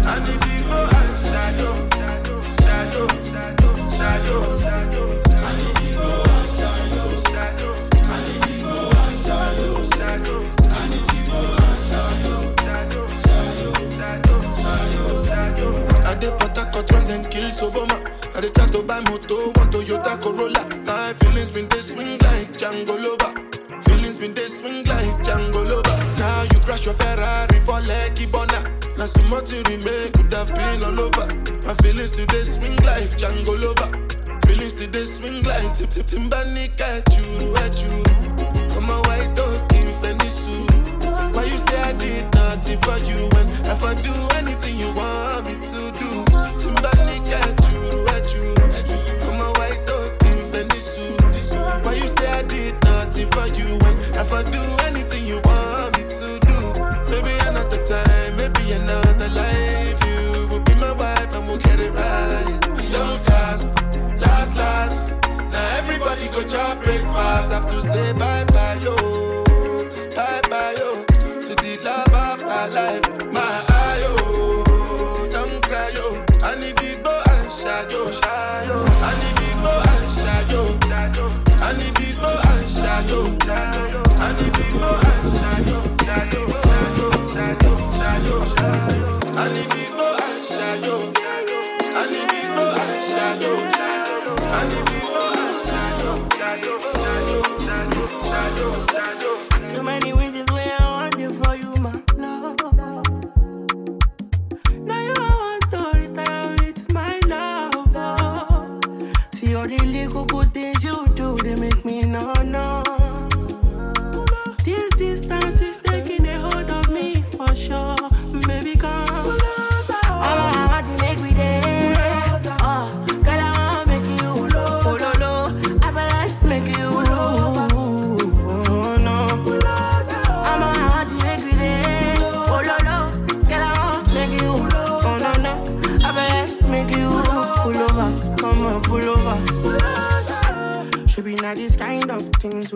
I 0.06 0.20
need 0.23 0.40
people 0.42 0.87
and 0.99 1.12
shadow. 1.26 1.75
Shadow, 2.62 3.08
shadow, 3.26 3.75
shadow, 3.99 4.61
shadow. 4.61 5.23
I 5.42 5.56
need 5.58 5.75
people 5.76 6.23
and 6.30 6.49
shadow. 6.56 7.23
I 8.06 8.23
I 16.04 16.14
dey 16.14 16.30
put 16.38 16.56
a 16.58 16.64
cut 16.73 16.90
run 16.92 17.11
and 17.11 17.30
kill 17.30 17.50
Soboma. 17.50 17.99
I 18.37 18.40
dey 18.40 18.50
try 18.50 18.66
to 18.66 18.82
buy 18.82 19.00
motor 19.00 19.35
want 19.56 19.73
Toyota 19.73 20.20
Corolla. 20.23 20.68
Ferrari 26.99 27.61
for 27.61 27.81
Lucky 27.87 28.26
Bonner. 28.26 28.62
Now 28.99 29.07
so 29.07 29.23
much 29.28 29.50
you 29.52 29.62
remake 29.69 30.12
could 30.14 30.33
have 30.33 30.52
been 30.55 30.83
all 30.83 30.99
over. 31.00 31.26
My 31.67 31.75
feelings 31.83 32.12
today 32.12 32.43
swing 32.43 32.76
like 32.85 33.11
Django 33.19 33.55
Lover. 33.62 33.90
Feelings 34.47 34.75
today 34.75 35.05
swing 35.05 35.43
like 35.45 35.75
Tip 35.75 35.90
Tip 35.90 36.07
Timbanik 36.07 36.81
at 36.81 37.07
you, 37.17 37.55
at 37.57 37.81
you. 37.83 37.95
I'm 38.76 38.90
a 38.90 38.99
white 39.07 39.35
dog 39.37 39.73
in 39.75 39.87
Fendi. 40.00 40.28
Why 41.35 41.45
you 41.45 41.59
say 41.59 41.78
I 41.83 41.93
did 41.95 42.25
nothing 42.35 42.81
for 42.83 42.99
you 43.09 43.28
when 43.33 43.47
if 43.73 43.83
I 43.83 43.95
do 43.95 44.12
anything 44.37 44.76
you 44.78 44.93
want 44.93 45.47
me 45.47 45.55
to 45.55 45.81
do? 46.00 46.11
Timbanik 46.59 47.28
at 47.31 47.73
you, 47.73 48.07
at 48.09 48.26
you. 48.35 48.55
I'm 49.28 49.40
a 49.40 49.52
white 49.59 49.87
dog 49.87 50.11
in. 50.26 50.38
Why 51.85 51.95
you 51.95 52.09
say 52.09 52.26
I 52.28 52.43
did 52.43 52.75
nothing 52.85 53.31
for 53.31 53.47
you 53.59 53.78
when 53.78 53.95
if 54.19 54.33
I 54.33 54.43
do 54.43 54.61
anything 54.87 55.25
you 55.26 55.40
want 55.45 55.68
everybody 66.38 66.50
go 66.50 66.57
job 66.57 66.83
breakfast. 66.83 67.52
Have 67.52 67.68
to 67.68 67.83
say 67.83 68.12
bye 68.12 68.38
yo, 98.59 98.88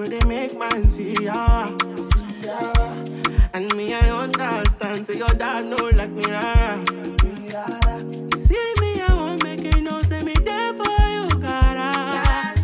where 0.02 0.18
they 0.18 0.26
make 0.26 0.58
man 0.58 0.90
see 0.90 1.14
ya. 1.22 1.70
And 3.54 3.72
me, 3.76 3.94
I 3.94 4.10
understand. 4.10 5.06
Say 5.06 5.18
your 5.18 5.28
dad 5.28 5.64
know 5.66 5.90
like 5.94 6.10
me, 6.10 6.24
rara. 6.24 6.84
See 8.36 8.74
me, 8.80 9.00
I 9.00 9.14
won't 9.14 9.44
make 9.44 9.62
you 9.62 9.82
know. 9.82 10.02
Say 10.02 10.22
me 10.24 10.34
there 10.44 10.74
for 10.74 11.02
you, 11.14 11.28
gotta. 11.40 12.60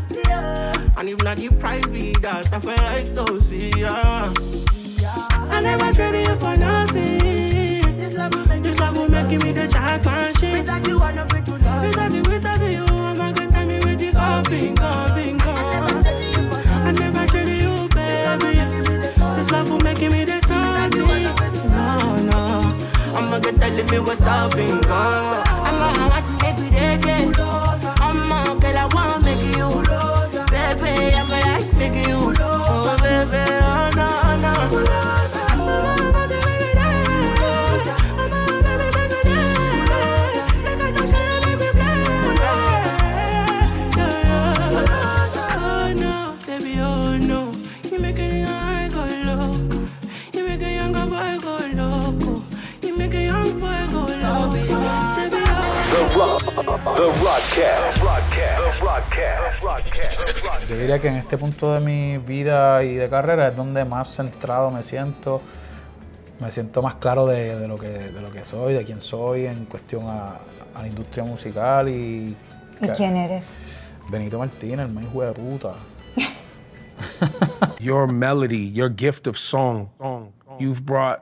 And 0.96 1.08
if 1.08 1.22
not 1.22 1.36
the 1.36 1.48
price 1.60 1.86
be 1.86 2.12
that, 2.22 2.52
I 2.52 2.58
feel 2.58 2.76
like 2.76 3.14
to 3.14 3.40
see 3.40 3.70
ya. 3.70 4.32
I 5.54 5.60
never 5.60 5.92
traded 5.92 6.26
you 6.26 6.36
for 6.36 6.56
nothing. 6.56 7.98
This 7.98 8.14
love 8.14 8.34
will 8.34 8.48
make, 8.48 8.62
this 8.64 8.78
love 8.80 8.96
will 8.96 9.08
make 9.10 9.44
me 9.44 9.52
the 9.52 9.68
championship. 9.68 10.52
Without 10.58 10.88
you, 10.88 11.00
I'm 11.00 11.14
not 11.14 11.30
free 11.30 11.42
to 11.42 11.52
love. 11.52 11.86
Without 11.86 12.12
you, 12.12 12.22
without 12.22 12.60
you, 12.68 12.84
I'm 12.84 13.20
a 13.20 13.32
good 13.32 13.50
time 13.50 13.68
with 13.68 14.02
you. 14.02 14.12
Coming, 14.12 14.74
coming, 14.74 14.74
coming. 14.74 15.17
This 19.98 20.08
make 20.08 20.18
me 20.18 20.24
the 20.24 20.38
nothing. 20.46 21.70
No, 21.70 22.16
no. 22.30 23.18
I'm 23.18 23.32
a 23.32 23.40
good 23.40 23.58
telling 23.60 23.86
me 23.86 23.98
what's 23.98 24.24
up 24.24 24.54
and 24.54 24.80
go. 24.84 24.94
I'm 24.94 25.74
a 25.74 26.08
want 26.08 26.24
to 26.24 26.32
me 26.46 26.70
dead, 26.70 26.87
The 56.98 57.04
Rockcast, 57.04 58.00
The 58.00 58.04
Rockcast, 58.04 58.80
The 58.80 59.64
Rockcast. 59.64 60.68
Yo 60.68 60.76
diría 60.76 60.98
que 60.98 61.06
en 61.06 61.14
este 61.14 61.38
punto 61.38 61.72
de 61.72 61.78
mi 61.78 62.18
vida 62.18 62.82
y 62.82 62.96
de 62.96 63.08
carrera 63.08 63.46
es 63.46 63.56
donde 63.56 63.84
más 63.84 64.16
centrado 64.16 64.72
me 64.72 64.82
siento. 64.82 65.40
Me 66.40 66.50
siento 66.50 66.82
más 66.82 66.96
claro 66.96 67.24
de, 67.24 67.56
de 67.56 67.68
lo, 67.68 67.76
que, 67.76 67.86
de 67.86 68.20
lo 68.20 68.32
que 68.32 68.44
soy, 68.44 68.74
de 68.74 68.84
quién 68.84 69.00
soy 69.00 69.46
en 69.46 69.66
cuestión 69.66 70.08
a, 70.08 70.38
a 70.74 70.82
la 70.82 70.88
industria 70.88 71.22
musical 71.22 71.88
y... 71.88 72.36
¿Y 72.80 72.88
quién 72.96 73.14
eres? 73.14 73.54
Benito 74.10 74.40
Martínez, 74.40 74.90
el 74.90 75.04
hijo 75.04 75.22
de 75.22 75.32
puta. 75.34 75.74
your 77.78 78.08
melody, 78.08 78.72
your 78.72 78.90
gift 78.90 79.28
of 79.28 79.38
song. 79.38 79.90
You've 80.58 80.84
brought 80.84 81.20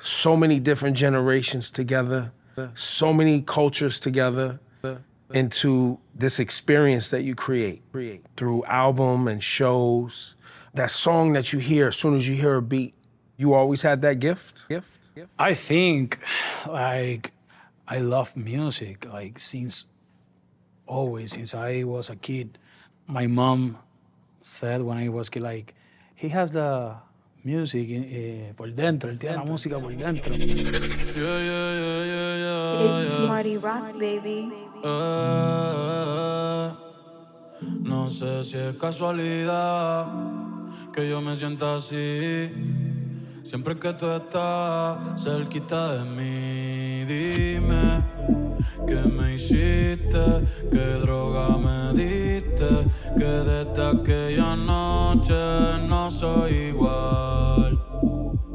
so 0.00 0.36
many 0.36 0.60
different 0.60 0.96
generations 0.96 1.72
together, 1.72 2.30
so 2.74 3.12
many 3.12 3.42
cultures 3.42 3.98
together 3.98 4.60
into 5.34 5.98
this 6.14 6.38
experience 6.38 7.10
that 7.10 7.22
you 7.22 7.34
create 7.34 7.82
create 7.92 8.24
through 8.36 8.64
album 8.64 9.28
and 9.28 9.42
shows. 9.42 10.36
That 10.74 10.90
song 10.90 11.34
that 11.34 11.52
you 11.52 11.58
hear 11.58 11.88
as 11.88 11.96
soon 11.96 12.16
as 12.16 12.26
you 12.26 12.34
hear 12.34 12.56
a 12.56 12.62
beat, 12.62 12.94
you 13.36 13.52
always 13.52 13.82
had 13.82 14.00
that 14.02 14.20
gift? 14.20 14.64
Gift? 14.68 14.88
I 15.38 15.52
think, 15.52 16.18
like, 16.66 17.32
I 17.86 17.98
love 17.98 18.34
music, 18.36 19.06
like, 19.12 19.38
since 19.38 19.84
always, 20.86 21.32
since 21.32 21.54
I 21.54 21.84
was 21.84 22.08
a 22.08 22.16
kid. 22.16 22.58
My 23.06 23.26
mom 23.26 23.78
said 24.40 24.80
when 24.80 24.96
I 24.96 25.10
was 25.10 25.28
kid, 25.28 25.42
like, 25.42 25.74
he 26.14 26.30
has 26.30 26.52
the 26.52 26.94
music 27.44 27.88
eh, 27.90 28.52
por 28.56 28.68
dentro, 28.70 29.10
él 29.10 29.18
tiene 29.18 29.36
la 29.36 29.44
música 29.44 29.78
por 29.78 29.92
dentro. 29.92 30.32
It's 32.94 33.18
Marty 33.28 33.58
Rock, 33.58 33.98
baby. 33.98 34.71
Eh, 34.84 36.72
no 37.84 38.10
sé 38.10 38.44
si 38.44 38.56
es 38.56 38.74
casualidad 38.74 40.08
que 40.92 41.08
yo 41.08 41.20
me 41.20 41.36
sienta 41.36 41.76
así. 41.76 42.50
Siempre 43.44 43.78
que 43.78 43.92
tú 43.92 44.10
estás 44.10 45.22
cerquita 45.22 45.94
de 45.94 46.04
mí, 46.16 47.04
dime 47.04 48.02
qué 48.86 48.96
me 49.08 49.34
hiciste, 49.34 50.24
qué 50.70 50.86
droga 51.00 51.56
me 51.58 51.92
diste, 51.92 52.68
que 53.16 53.24
desde 53.24 53.86
aquella 53.86 54.56
noche 54.56 55.34
no 55.86 56.10
soy 56.10 56.52
igual. 56.74 57.78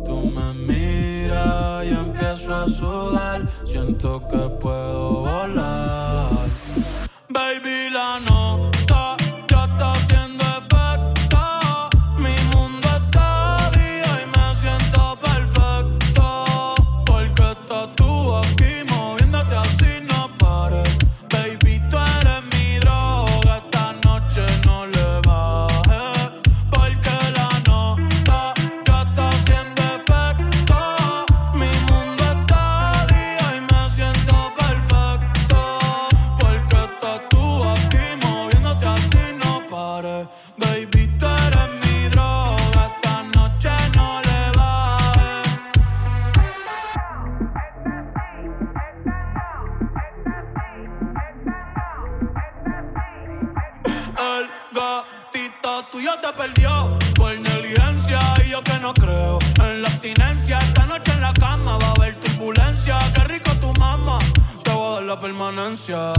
Tú 0.06 0.32
me 0.36 0.54
miras 0.54 1.86
y 1.86 1.90
empiezo 1.90 2.54
a 2.56 2.68
sudar, 2.68 3.48
siento 3.66 4.28
que 4.28 4.50
puedo 4.60 5.22
volar. 5.22 6.07
Baby, 7.98 8.04
la 8.04 8.20
nota 8.20 8.37
distancia. 65.78 66.14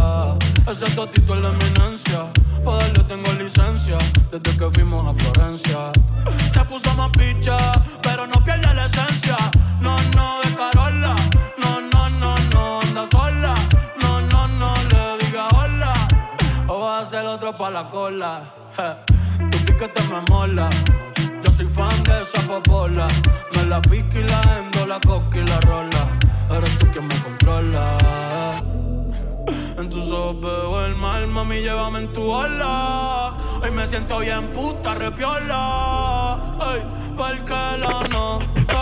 Ese 0.71 0.87
totito 0.95 1.35
es 1.35 1.41
la 1.41 1.49
eminencia. 1.49 2.27
Para 2.65 2.79
darle 2.79 3.05
tengo 3.05 3.33
licencia. 3.33 3.99
Desde 4.31 4.57
que 4.57 4.71
fuimos 4.71 5.07
a 5.07 5.15
Florencia. 5.15 5.93
Se 6.53 6.65
puso 6.65 6.95
más 6.95 7.11
picha, 7.11 7.57
pero 8.03 8.27
no 8.27 8.43
pierde 8.45 8.75
la 8.75 8.87
esencia. 8.87 9.37
No, 9.81 9.97
no, 10.17 10.41
de 10.43 10.55
Carola. 10.55 11.15
No, 11.59 11.81
no, 11.81 12.11
no, 12.11 12.35
no, 12.53 12.81
anda 12.81 13.07
sola. 13.11 13.55
No, 14.01 14.21
no, 14.21 14.49
no, 14.49 14.75
le 14.91 15.25
diga 15.25 15.49
hola. 15.57 15.93
O 16.69 16.81
va 16.81 16.99
a 16.99 17.03
hacer 17.03 17.25
otro 17.27 17.53
pa' 17.53 17.71
la 17.71 17.91
cola. 17.91 18.43
Tu 19.51 19.59
piquete 19.65 20.03
me 20.11 20.21
mola. 20.31 20.69
Yo 21.43 21.53
soy 21.53 21.67
fan 21.67 22.03
de 22.05 22.23
esa 22.23 22.41
popola. 22.47 23.09
Me 23.55 23.65
la 23.65 23.81
pique 23.81 24.21
y 24.21 24.25
la 24.25 24.41
endo, 24.59 24.87
la 24.87 25.01
coca 25.01 25.39
y 25.39 25.47
la 25.47 25.61
rola. 25.63 26.07
Eres 26.51 26.79
tú 26.79 26.87
quien 26.93 27.07
me 27.07 27.15
controla. 27.23 28.78
Los 30.29 30.43
veo 30.43 30.85
el 30.85 30.95
mal, 30.95 31.27
mami, 31.27 31.63
llévame 31.63 32.01
en 32.01 32.13
tu 32.13 32.37
ala. 32.37 33.33
Hoy 33.63 33.71
me 33.71 33.87
siento 33.87 34.19
bien 34.19 34.47
puta, 34.49 34.95
repiola. 34.95 36.37
Ey, 36.75 36.83
porque 37.17 37.55
la 37.79 38.07
no. 38.11 38.78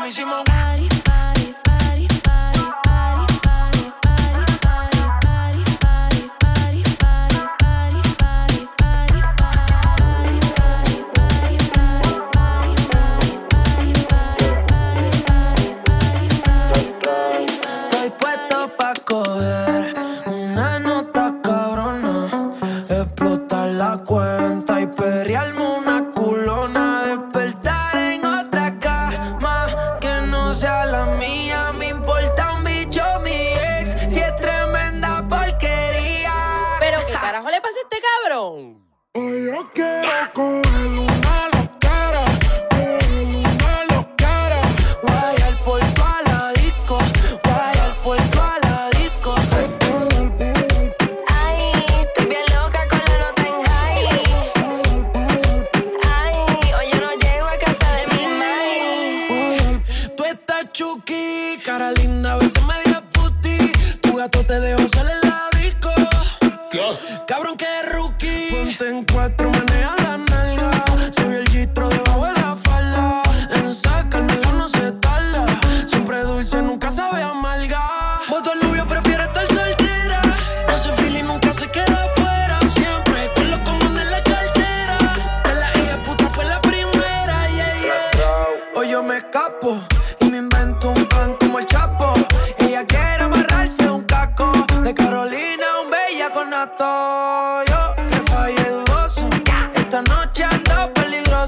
me, 0.00 0.10
she 0.10 0.24
my 0.24 0.49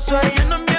peligroso. 0.05 0.21
Ella 0.21 0.72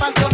sabe 0.00 0.29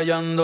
en 0.00 0.36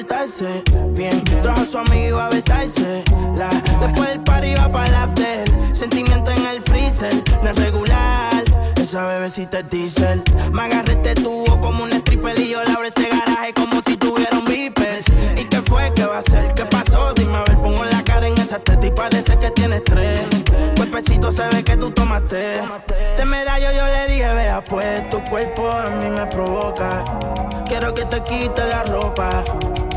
portarse 0.00 0.62
bien. 0.96 1.22
Trajo 1.42 1.60
a 1.60 1.66
su 1.66 1.78
amigo 1.78 1.94
y 1.94 2.08
iba 2.08 2.26
a 2.26 2.30
besarse. 2.30 3.04
La, 3.36 3.50
después 3.80 4.08
del 4.08 4.20
party 4.20 4.48
iba 4.48 4.70
para 4.70 4.88
el 4.88 4.94
after. 4.94 5.76
Sentimiento 5.76 6.30
en 6.30 6.46
el 6.46 6.62
freezer, 6.62 7.12
no 7.42 7.50
es 7.50 7.56
regular. 7.56 8.39
Esa 8.80 9.04
bebecita 9.04 9.58
es 9.58 9.68
diesel. 9.68 10.22
Me 10.52 10.62
agarré 10.62 10.92
este 10.92 11.14
tubo 11.14 11.60
como 11.60 11.84
un 11.84 11.92
stripper 11.92 12.38
y 12.40 12.48
yo 12.48 12.64
le 12.64 12.72
abro 12.72 12.88
ese 12.88 13.10
garaje 13.10 13.52
como 13.52 13.82
si 13.82 13.94
tuviera 13.98 14.38
un 14.38 14.46
beeper. 14.46 15.04
¿Y 15.36 15.44
qué 15.44 15.60
fue? 15.60 15.92
¿Qué 15.94 16.06
va 16.06 16.18
a 16.18 16.22
ser? 16.22 16.54
¿Qué 16.54 16.64
pasó? 16.64 17.12
Dime 17.12 17.36
a 17.36 17.44
ver, 17.44 17.58
pongo 17.58 17.84
la 17.84 18.02
cara 18.02 18.26
en 18.26 18.38
esa 18.38 18.58
teta 18.58 18.86
y 18.86 18.90
parece 18.90 19.38
que 19.38 19.50
tienes 19.50 19.84
tres. 19.84 20.20
Cuerpecito 20.76 21.30
se 21.30 21.46
ve 21.48 21.62
que 21.62 21.76
tú 21.76 21.90
tomaste. 21.90 22.62
De 23.18 23.24
medallo 23.26 23.68
yo 23.70 23.86
le 23.86 24.12
dije, 24.14 24.32
vea 24.32 24.64
pues, 24.64 25.10
tu 25.10 25.22
cuerpo 25.26 25.70
a 25.70 25.90
mí 25.90 26.08
me 26.08 26.24
provoca. 26.26 27.04
Quiero 27.66 27.92
que 27.92 28.06
te 28.06 28.24
quite 28.24 28.64
la 28.64 28.82
ropa. 28.84 29.44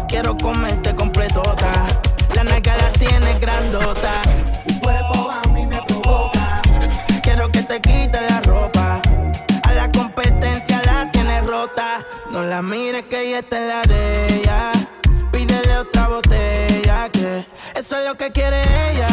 Quiero 0.09 0.37
comerte 0.37 0.93
completota. 0.93 1.87
La 2.35 2.43
nalga 2.43 2.75
la 2.75 2.91
tienes 2.91 3.39
grandota. 3.39 4.21
Tu 4.67 4.79
cuerpo 4.81 5.31
a 5.31 5.41
mí 5.53 5.65
me 5.65 5.81
provoca. 5.83 6.61
Quiero 7.23 7.49
que 7.49 7.63
te 7.63 7.79
quite 7.79 8.22
La 12.49 12.61
mires 12.61 13.03
que 13.03 13.21
ella 13.21 13.39
está 13.39 13.57
en 13.57 13.67
la 13.69 13.81
de 13.83 14.25
ella. 14.35 14.71
Pídele 15.31 15.77
otra 15.77 16.07
botella 16.07 17.09
que 17.09 17.45
eso 17.75 17.97
es 17.97 18.05
lo 18.05 18.15
que 18.15 18.31
quiere 18.31 18.61
ella. 18.91 19.12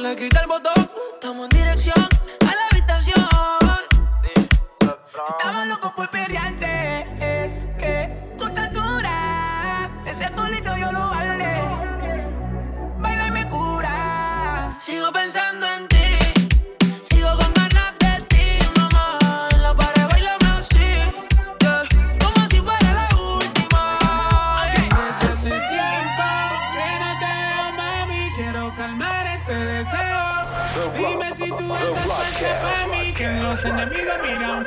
Le 0.00 0.16
quita 0.16 0.40
el 0.40 0.46
botón. 0.46 0.90
Estamos 1.14 1.44
en 1.44 1.59
enemigo 33.82 34.12
mira 34.22 34.52
un 34.52 34.64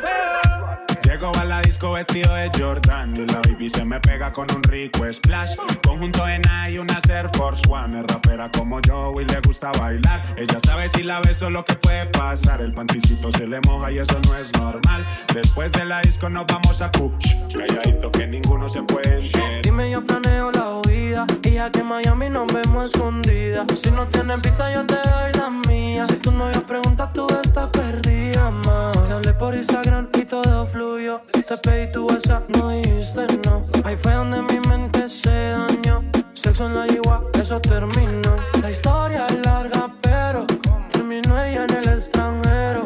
vestido 1.91 2.33
de 2.33 2.49
Jordan 2.57 3.13
y 3.17 3.25
la 3.31 3.41
baby 3.41 3.69
se 3.69 3.83
me 3.83 3.99
pega 3.99 4.31
con 4.31 4.47
un 4.55 4.63
rico 4.63 5.05
splash. 5.11 5.55
Conjunto 5.85 6.25
en 6.27 6.41
y 6.69 6.77
una 6.77 6.99
Air 7.09 7.29
Force 7.33 7.61
One. 7.69 7.99
Es 7.99 8.05
rapera 8.07 8.49
como 8.49 8.79
yo 8.81 9.13
y 9.19 9.25
le 9.25 9.41
gusta 9.41 9.71
bailar. 9.79 10.21
Ella 10.37 10.59
sabe 10.65 10.87
si 10.89 11.03
la 11.03 11.19
beso 11.19 11.49
lo 11.49 11.65
que 11.65 11.75
puede 11.75 12.05
pasar. 12.07 12.61
El 12.61 12.73
panticito 12.73 13.31
se 13.31 13.47
le 13.47 13.59
moja 13.67 13.91
y 13.91 13.99
eso 13.99 14.17
no 14.27 14.37
es 14.37 14.53
normal. 14.53 15.05
Después 15.33 15.71
de 15.73 15.85
la 15.85 16.01
disco 16.01 16.29
nos 16.29 16.45
vamos 16.47 16.81
a 16.81 16.91
Kush. 16.91 17.35
Calladito 17.51 18.11
que 18.11 18.27
ninguno 18.27 18.69
se 18.69 18.81
puede 18.83 19.25
enterar. 19.25 19.61
Dime, 19.63 19.91
yo 19.91 20.05
planeo 20.05 20.51
la 20.51 20.81
huida. 20.85 21.27
Y 21.43 21.51
ya 21.51 21.69
que 21.69 21.79
en 21.79 21.87
Miami 21.87 22.29
nos 22.29 22.47
vemos 22.53 22.91
escondidas. 22.91 23.67
Si 23.81 23.91
no 23.91 24.07
tienes 24.07 24.41
visa, 24.41 24.71
yo 24.71 24.85
te 24.85 24.95
doy 24.95 25.33
la 25.33 25.49
mía. 25.67 26.05
Si 26.07 26.15
tu 26.15 26.31
novio 26.31 26.65
pregunta, 26.65 27.11
tú 27.11 27.27
estás 27.43 27.69
perdida, 27.71 28.49
ma. 28.49 28.91
Te 29.05 29.11
hablé 29.11 29.33
por 29.33 29.55
Instagram 29.55 30.09
y 30.17 30.25
todo 30.25 30.65
fluyó. 30.65 31.21
Te 31.31 31.43
pedí 31.73 31.91
tu 31.91 32.05
WhatsApp, 32.05 32.49
no 32.55 32.69
dijiste 32.69 33.25
no. 33.45 33.65
Ahí 33.83 33.95
fue 33.97 34.13
donde 34.13 34.41
mi 34.41 34.59
mente 34.69 35.09
se 35.09 35.31
dañó. 35.31 36.03
Sexo 36.33 36.65
en 36.65 36.75
la 36.75 36.87
yigua, 36.87 37.23
eso 37.33 37.59
terminó. 37.59 38.35
La 38.61 38.69
historia 38.69 39.25
es 39.27 39.45
larga, 39.45 39.93
pero 40.01 40.45
terminó 40.91 41.41
ella 41.43 41.65
en 41.69 41.75
el 41.75 41.87
extranjero. 41.89 42.85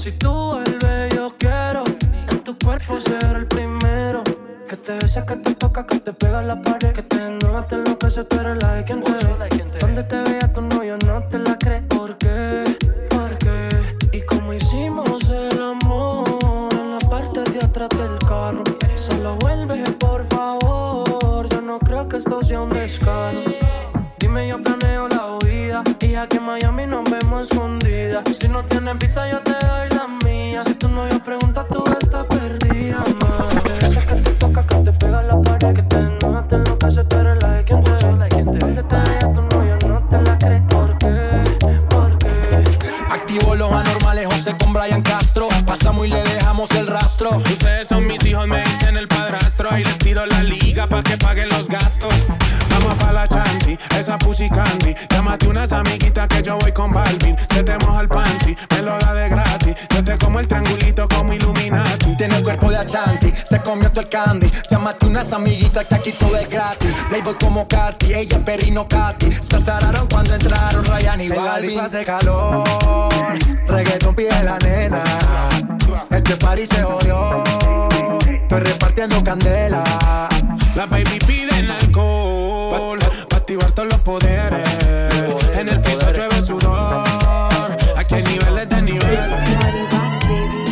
Si 0.00 0.12
tú 0.12 0.30
vuelves, 0.30 1.14
yo 1.14 1.34
quiero 1.38 1.84
en 2.30 2.38
tu 2.44 2.56
cuerpo 2.58 3.00
ser 3.00 3.36
el 3.36 3.46
primero. 3.46 4.22
Que 4.68 4.76
te 4.76 4.92
besa, 4.94 5.26
que 5.26 5.36
te 5.36 5.54
toca, 5.54 5.84
que 5.86 5.98
te 5.98 6.12
pega 6.12 6.42
la 6.42 6.60
pared. 6.60 6.92
Que 6.92 7.02
te 7.02 7.16
enoja, 7.16 7.66
te 7.66 7.74
enloquece, 7.76 8.24
tú 8.24 8.40
eres 8.40 8.62
la 8.62 8.74
de 8.74 8.84
no 28.92 28.98
visa, 28.98 29.28
yo 29.30 29.40
te 29.42 29.52
doy 29.66 29.88
la 29.90 30.06
mía. 30.24 30.62
Si 30.64 30.74
tu 30.74 30.88
novio 30.88 31.22
pregunta, 31.22 31.64
tú 31.70 31.84
estás 32.00 32.26
perdida, 32.26 33.04
ma. 33.20 33.48
Que 34.08 34.14
te 34.16 34.30
toca, 34.34 34.66
que 34.66 34.74
te 34.76 34.92
pega 34.92 35.22
la 35.22 35.40
pared. 35.40 35.74
Que 35.74 35.82
te 35.82 35.96
enoja, 35.96 36.46
te 36.48 36.54
enloquece, 36.56 37.04
tú 37.04 37.16
eres 37.16 37.42
la 37.42 37.48
de 37.50 37.64
quien 37.64 37.82
te 37.82 37.90
ve. 37.90 38.58
Donde 38.58 38.82
te 38.82 38.96
vea 38.96 39.32
tu 39.32 39.42
novio, 39.42 39.78
no 39.88 40.08
te 40.08 40.22
la 40.22 40.38
crees. 40.38 40.62
¿Por 40.68 40.98
qué? 40.98 41.44
¿Por 41.88 42.18
qué? 42.18 42.64
Activo 43.10 43.54
los 43.54 43.72
anormales, 43.72 44.26
José 44.26 44.56
con 44.58 44.72
Brian 44.72 45.02
Castro. 45.02 45.48
Pasamos 45.66 46.06
y 46.06 46.10
le 46.10 46.22
dejamos 46.22 46.70
el 46.72 46.86
rastro. 46.86 47.30
Ustedes 47.36 47.88
son 47.88 48.06
mis 48.06 48.24
hijos, 48.26 48.48
me 48.48 48.62
dicen 48.64 48.96
el 48.96 49.06
padrastro. 49.06 49.78
Y 49.78 49.84
les 49.84 49.98
tiro 49.98 50.26
la 50.26 50.42
liga 50.42 50.88
pa' 50.88 51.02
que 51.02 51.16
paguen 51.16 51.48
los 51.48 51.68
gastos. 51.68 52.14
Esa 54.00 54.18
pussy 54.18 54.48
candy. 54.48 54.94
Llámate 55.10 55.48
unas 55.48 55.72
amiguitas 55.72 56.26
que 56.28 56.42
yo 56.42 56.58
voy 56.58 56.72
con 56.72 56.92
Balvin. 56.92 57.36
Se 57.52 57.62
te 57.62 57.78
moja 57.78 58.00
el 58.00 58.08
panty, 58.08 58.56
me 58.70 58.82
lo 58.82 58.98
da 58.98 59.14
de 59.14 59.28
gratis. 59.28 59.74
Yo 59.94 60.02
te 60.02 60.18
como 60.18 60.40
el 60.40 60.48
triangulito 60.48 61.06
como 61.08 61.32
Illuminati. 61.32 62.16
Tiene 62.16 62.36
el 62.36 62.42
cuerpo 62.42 62.70
de 62.70 62.78
Achanti, 62.78 63.32
se 63.44 63.60
comió 63.60 63.90
todo 63.90 64.00
el 64.00 64.08
candy. 64.08 64.50
Llámate 64.70 65.06
unas 65.06 65.32
amiguitas 65.32 65.86
que 65.86 65.94
aquí 65.94 66.12
todo 66.12 66.36
es 66.36 66.48
gratis. 66.48 66.94
Playboy 67.08 67.34
como 67.38 67.68
Katy, 67.68 68.14
ella 68.14 68.36
es 68.36 68.42
perrino 68.42 68.88
Katy. 68.88 69.30
Se 69.32 69.56
azararon 69.56 70.08
cuando 70.08 70.34
entraron 70.34 70.84
Ryan 70.84 71.20
y 71.20 71.28
Balvin. 71.28 71.80
hace 71.80 72.04
calor, 72.04 72.64
reggaeton 73.66 74.14
pide 74.14 74.42
la 74.42 74.58
nena. 74.58 75.02
Este 76.10 76.36
party 76.36 76.66
se 76.66 76.82
jodió, 76.82 77.44
estoy 78.30 78.60
repartiendo 78.60 79.22
candela. 79.22 79.84
La 80.74 80.86
baby 80.86 81.18
piden 81.26 81.70
alcohol 81.70 82.49
en 84.18 85.68
el 85.68 85.80
piso 85.82 86.12
llueve 86.12 86.42
sudor. 86.42 87.04
Aquí 87.96 88.16
hay 88.16 88.24
niveles 88.24 88.68
de 88.68 88.82
niveles. 88.82 89.40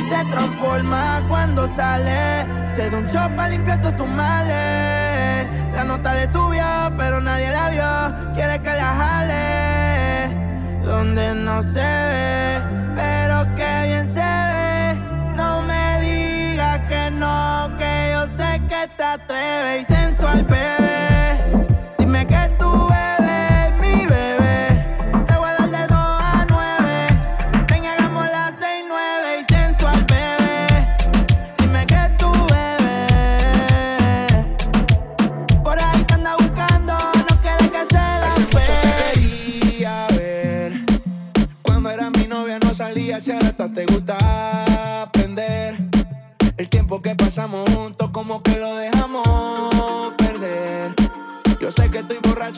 Se 0.09 0.24
transforma 0.24 1.22
cuando 1.28 1.68
sale. 1.68 2.47
Se 2.68 2.91
da 2.91 2.99
un 2.99 3.07
shot 3.07 3.36
para 3.36 3.51
limpiar 3.51 3.80
todos 3.80 3.95
sus 3.95 4.09
males. 4.09 5.47
La 5.72 5.84
nota 5.84 6.14
le 6.14 6.26
subió, 6.32 6.64
pero 6.97 7.20
nadie 7.20 7.53
la 7.53 7.70
vio. 7.70 8.34
Quiere 8.34 8.61
que 8.61 8.70
la 8.70 8.93
jale. 9.03 10.34
Donde 10.82 11.34
no 11.36 11.62
se 11.62 11.78
ve, 11.78 12.59
pero 12.97 13.45
que 13.55 13.86
bien 13.86 14.07
se 14.14 14.30
ve. 14.51 14.95
No 15.36 15.62
me 15.62 16.01
digas 16.01 16.80
que 16.89 17.11
no, 17.12 17.70
que 17.78 18.11
yo 18.14 18.26
sé 18.36 18.61
que 18.68 18.89
te 18.97 19.05
atreves. 19.05 19.82
Y 19.82 19.84
sensual. 19.84 20.47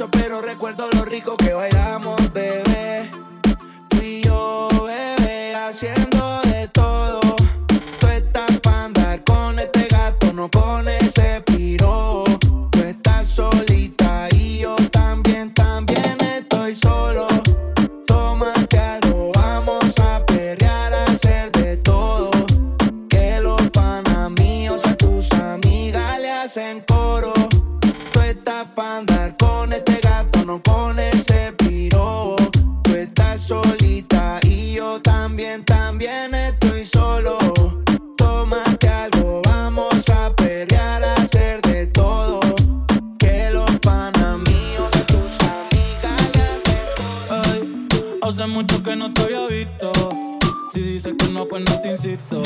pero 0.09 0.41
recuerdo 0.41 0.89
lo 0.93 1.05
rico 1.05 1.37
que 1.37 1.50
it 52.05 52.21
the 52.31 52.40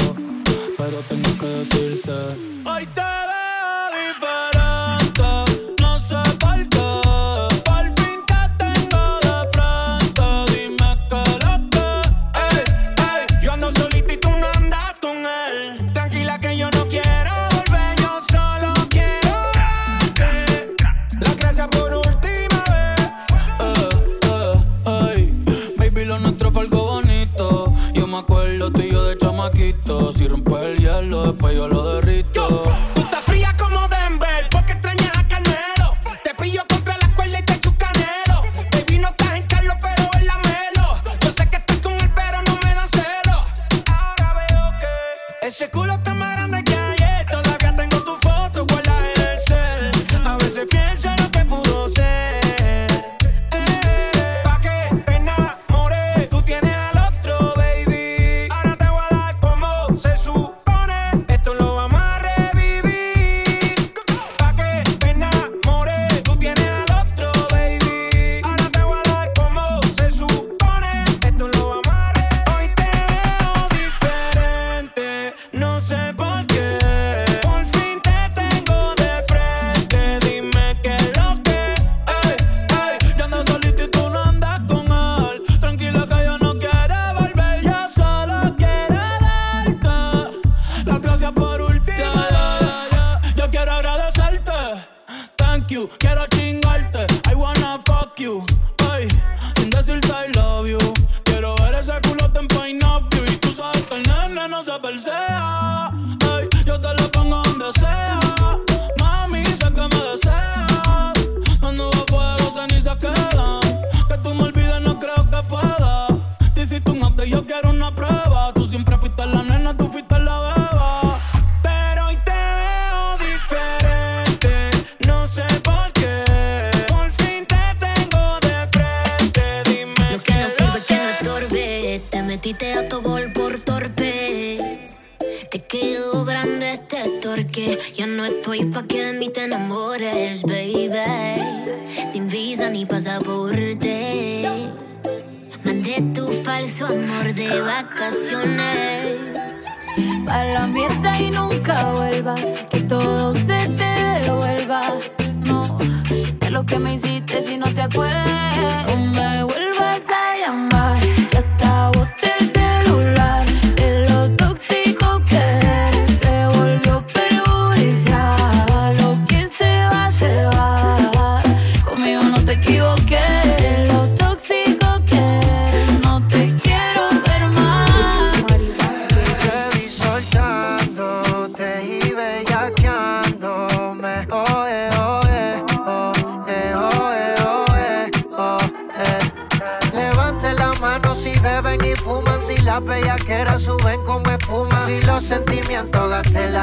way, 157.97 158.85
oh 158.89 158.97
my 158.97 159.45
way. 159.45 159.54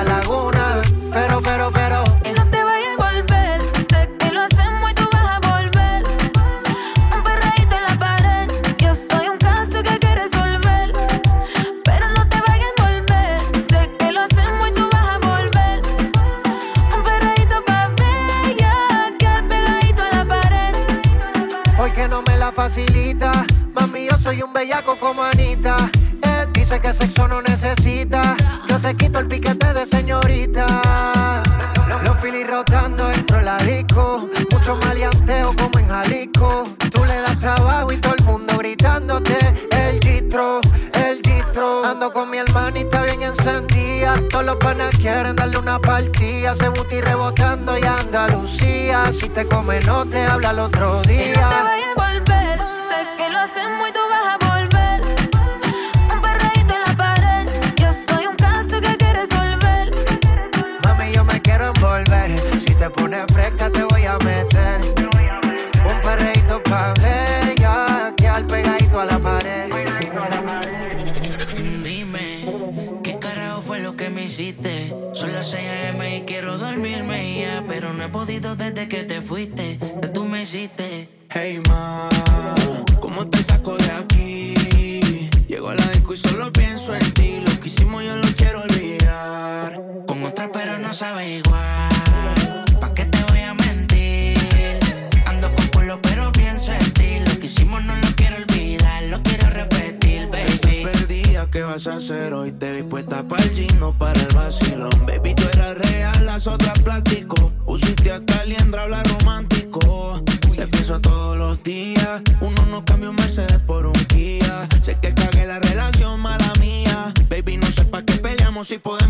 la 0.03 0.21
laguna. 0.21 0.50
al 50.51 50.59
otro. 50.59 51.10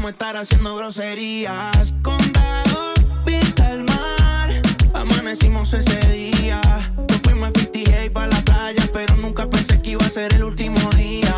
podemos 0.02 0.12
estar 0.14 0.36
haciendo 0.36 0.76
groserías. 0.78 1.93
Condado, 2.02 2.93
vista 3.24 3.68
al 3.68 3.84
mar, 3.84 4.49
amanecimos 4.93 5.72
ese 5.76 5.99
día. 6.10 6.60
Yo 7.08 7.20
fuimos 7.24 7.49
a 7.49 7.60
58 7.60 8.12
para 8.12 8.28
la 8.28 8.41
playa, 8.41 8.84
pero 8.93 9.16
nunca 9.18 9.47
pensé 9.47 9.80
que 9.80 9.91
iba 9.91 10.04
a 10.04 10.10
ser 10.10 10.34
el 10.34 10.43
último 10.43 10.80
día. 10.97 11.36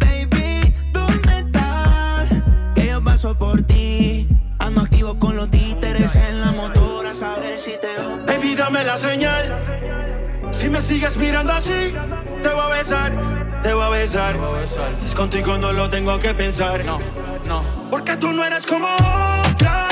Baby, 0.00 0.74
¿dónde 0.92 1.38
estás? 1.38 2.28
Que 2.74 2.88
yo 2.88 3.02
paso 3.02 3.38
por 3.38 3.62
ti. 3.62 4.28
Ando 4.58 4.82
activo 4.82 5.18
con 5.18 5.36
los 5.36 5.50
títeres 5.50 6.14
en 6.14 6.40
la 6.42 6.52
motora, 6.52 7.12
a 7.12 7.14
saber 7.14 7.58
si 7.58 7.72
te 7.80 7.88
gusta. 8.02 8.34
Baby, 8.34 8.54
dame 8.54 8.84
la 8.84 8.98
señal. 8.98 10.50
Si 10.50 10.68
me 10.68 10.82
sigues 10.82 11.16
mirando 11.16 11.54
así, 11.54 11.94
te 12.42 12.48
voy 12.50 12.60
a 12.60 12.68
besar 12.68 13.47
te 13.62 13.74
voy 13.74 13.84
a 13.84 13.88
besar. 13.88 14.36
Voy 14.36 14.58
a 14.58 14.60
besar. 14.60 14.94
Si 14.98 15.06
es 15.06 15.14
contigo 15.14 15.58
no 15.58 15.72
lo 15.72 15.88
tengo 15.88 16.18
que 16.18 16.34
pensar. 16.34 16.84
No, 16.84 16.98
no. 17.44 17.62
Porque 17.90 18.16
tú 18.16 18.32
no 18.32 18.44
eres 18.44 18.66
como 18.66 18.86
otra. 18.86 19.87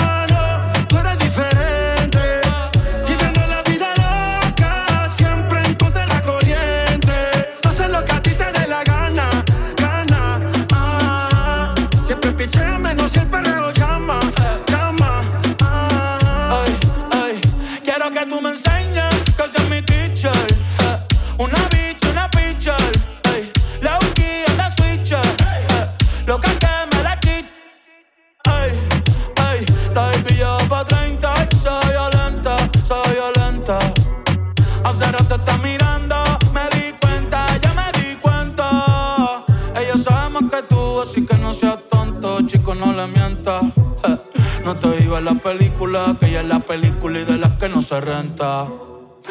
cuenta. 48.36 48.68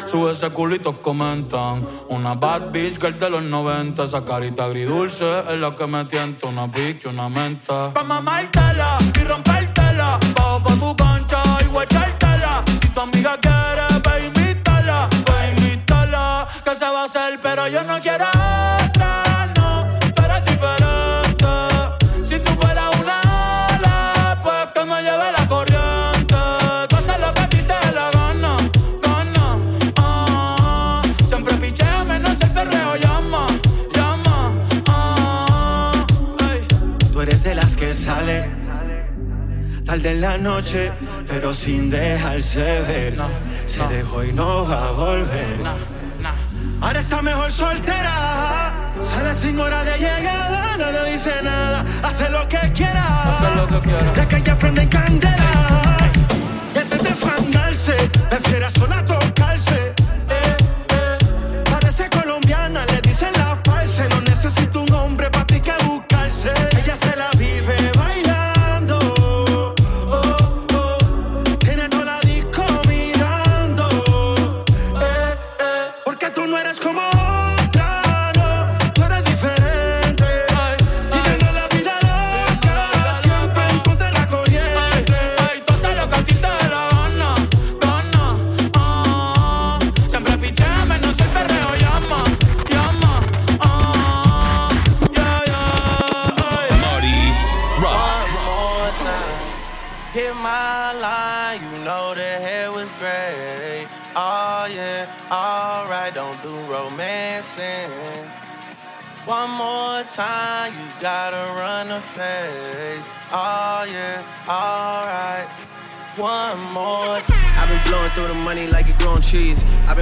Sube 0.06 0.32
ese 0.32 0.50
culito, 0.50 1.00
comentan. 1.00 1.86
Una 2.08 2.34
bad 2.34 2.70
bitch 2.70 2.98
que 2.98 3.06
el 3.06 3.18
de 3.18 3.30
los 3.30 3.42
90. 3.42 4.04
Esa 4.04 4.24
carita 4.24 4.64
agridulce 4.64 5.24
es 5.48 5.58
la 5.58 5.74
que 5.74 5.86
me 5.86 6.04
tienta. 6.04 6.46
Una 6.48 6.70
pique 6.70 7.02
y 7.04 7.08
una 7.08 7.28
menta. 7.28 7.92
Pa' 7.94 8.02
mamártela 8.02 8.98
y 9.18 9.24
rompértela. 9.24 10.18
Bajo 10.34 10.62
pa' 10.62 10.74
tu 10.74 10.96
cancha 10.96 11.42
y 11.64 11.68
guachártela. 11.68 12.62
Si 12.82 12.88
tu 12.88 13.00
amiga 13.00 13.38
quiere, 13.40 14.00
pa' 14.02 14.20
invítala. 14.20 15.08
Pa' 15.24 15.46
invítala. 15.48 16.48
Que 16.64 16.74
se 16.74 16.84
va 16.84 17.02
a 17.02 17.04
hacer, 17.04 17.40
pero 17.42 17.66
yo 17.68 17.82
no 17.84 18.00
quiero. 18.00 18.35
en 40.04 40.20
la 40.20 40.36
noche, 40.38 40.92
pero 41.28 41.54
sin 41.54 41.90
dejarse 41.90 42.82
ver. 42.82 43.16
No, 43.16 43.28
Se 43.64 43.80
dejó 43.88 44.24
y 44.24 44.32
no 44.32 44.66
va 44.68 44.88
a 44.88 44.92
volver. 44.92 45.60
Ahora 46.80 47.00
está 47.00 47.22
mejor 47.22 47.50
soltera. 47.50 48.92
Sale 49.00 49.34
sin 49.34 49.58
hora 49.58 49.82
de 49.84 49.98
llegada, 49.98 50.76
no 50.76 50.92
le 50.92 51.12
dice 51.12 51.32
nada. 51.42 51.84
Hace 52.02 52.28
lo 52.30 52.46
que 52.48 52.72
quiera. 52.72 53.30
Hace 53.30 53.54
lo 53.56 53.68
que 53.68 53.88
quiera. 53.88 54.12
La 54.14 54.28
calle 54.28 54.54
prende 54.56 54.82
en 54.82 54.88
candela. 54.88 55.65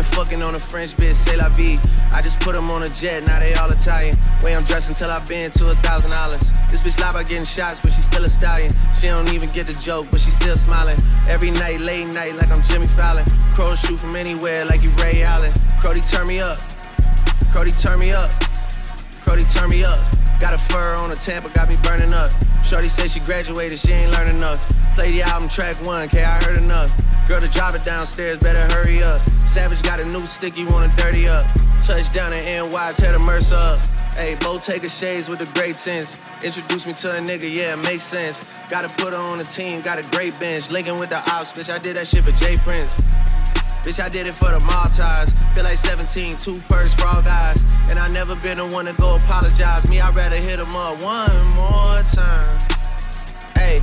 Been 0.05 0.17
fucking 0.17 0.43
on 0.43 0.55
a 0.55 0.59
French 0.61 0.97
bitch, 0.97 1.13
say 1.13 1.37
la 1.37 1.49
vie. 1.51 1.79
I 2.13 2.23
just 2.23 2.41
put 2.41 2.55
them 2.55 2.71
on 2.71 2.83
a 2.83 2.89
jet, 2.91 3.27
now 3.27 3.39
they 3.39 3.55
all 3.55 3.71
Italian. 3.71 4.17
Way 4.43 4.55
I'm 4.55 4.65
dressed 4.65 4.89
until 4.89 5.11
I've 5.11 5.27
been 5.29 5.51
to 5.53 5.67
a 5.67 5.75
thousand 5.77 6.11
dollars. 6.11 6.53
This 6.71 6.81
bitch 6.81 7.01
lie 7.01 7.11
about 7.11 7.29
getting 7.29 7.45
shots, 7.45 7.81
but 7.81 7.93
she's 7.93 8.05
still 8.05 8.25
a 8.25 8.29
stallion. 8.29 8.73
She 8.95 9.09
don't 9.09 9.33
even 9.33 9.51
get 9.51 9.67
the 9.67 9.75
joke, 9.75 10.07
but 10.11 10.21
she 10.21 10.31
still 10.31 10.57
smiling. 10.57 10.99
Every 11.29 11.51
night, 11.51 11.81
late 11.81 12.07
night, 12.13 12.35
like 12.37 12.51
I'm 12.51 12.63
Jimmy 12.65 12.87
Fallon. 12.87 13.25
Crows 13.55 13.81
shoot 13.81 13.99
from 13.99 14.17
anywhere, 14.17 14.65
like 14.65 14.83
you 14.83 14.91
Ray 15.03 15.23
Allen. 15.23 15.53
Crody, 15.81 16.01
turn 16.11 16.27
me 16.27 16.41
up. 16.41 16.59
Crody, 17.53 17.73
turn 17.81 17.99
me 17.99 18.13
up. 18.13 18.31
Crody, 19.25 19.45
turn 19.53 19.71
me 19.71 19.85
up. 19.85 20.01
Got 20.41 20.55
a 20.55 20.59
fur 20.59 20.95
on 20.97 21.11
a 21.11 21.17
Tampa, 21.17 21.49
got 21.51 21.69
me 21.69 21.77
burning 21.83 22.13
up. 22.13 22.31
Shorty 22.65 22.89
say 22.89 23.09
she 23.09 23.21
graduated, 23.21 23.79
she 23.79 23.93
ain't 23.93 24.11
learned 24.13 24.31
enough. 24.31 24.59
Play 24.95 25.11
the 25.13 25.23
album 25.23 25.49
track 25.49 25.77
one, 25.85 26.09
K, 26.09 26.23
I 26.23 26.43
heard 26.45 26.59
enough. 26.59 26.91
Girl 27.27 27.41
to 27.41 27.49
drive 27.49 27.75
it 27.75 27.83
downstairs, 27.83 28.37
better 28.39 28.61
hurry 28.75 29.03
up. 29.03 29.27
Savage 29.29 29.83
got 29.83 29.99
a 29.99 30.05
new 30.05 30.27
stick, 30.27 30.59
you 30.59 30.67
wanna 30.69 30.93
dirty 30.97 31.27
up. 31.27 31.47
Touchdown 31.83 32.35
in 32.35 32.45
NY, 32.45 32.93
tear 32.93 33.13
the 33.13 33.19
Mercer 33.19 33.55
up. 33.55 33.79
Hey, 34.15 34.37
Bo 34.41 34.59
take 34.59 34.85
a 34.85 34.89
shades 34.91 35.31
with 35.31 35.41
a 35.41 35.59
great 35.59 35.77
sense. 35.77 36.17
Introduce 36.45 36.87
me 36.87 36.93
to 36.93 37.11
a 37.11 37.21
nigga, 37.21 37.53
yeah, 37.53 37.73
it 37.73 37.79
makes 37.79 38.03
sense. 38.03 38.67
Gotta 38.69 38.91
put 38.91 39.15
her 39.15 39.19
on 39.19 39.39
the 39.39 39.45
team, 39.45 39.81
got 39.81 39.99
a 39.99 40.03
great 40.11 40.39
bench. 40.39 40.71
Linking 40.71 40.99
with 40.99 41.09
the 41.09 41.17
ops, 41.17 41.53
bitch, 41.53 41.73
I 41.73 41.79
did 41.79 41.97
that 41.97 42.07
shit 42.07 42.25
for 42.25 42.33
J 42.33 42.57
Prince. 42.59 42.95
Bitch, 43.85 44.03
I 44.03 44.09
did 44.11 44.27
it 44.27 44.35
for 44.35 44.51
the 44.51 44.61
Maltese. 44.61 45.33
Feel 45.55 45.65
like 45.65 45.79
17, 45.79 46.37
two 46.37 46.61
purse 46.69 46.95
all 47.03 47.23
guys. 47.23 47.61
And 47.91 47.99
I 47.99 48.09
never 48.09 48.37
been 48.37 48.59
the 48.59 48.67
one 48.67 48.85
to 48.85 48.93
go 48.95 49.17
apologize. 49.17 49.89
Me, 49.89 50.01
I'd 50.01 50.15
rather 50.15 50.37
hit 50.37 50.59
him 50.59 50.77
up 50.77 51.01
one 51.01 51.45
more 51.57 52.03
time. 52.13 52.59
Hey. 53.57 53.83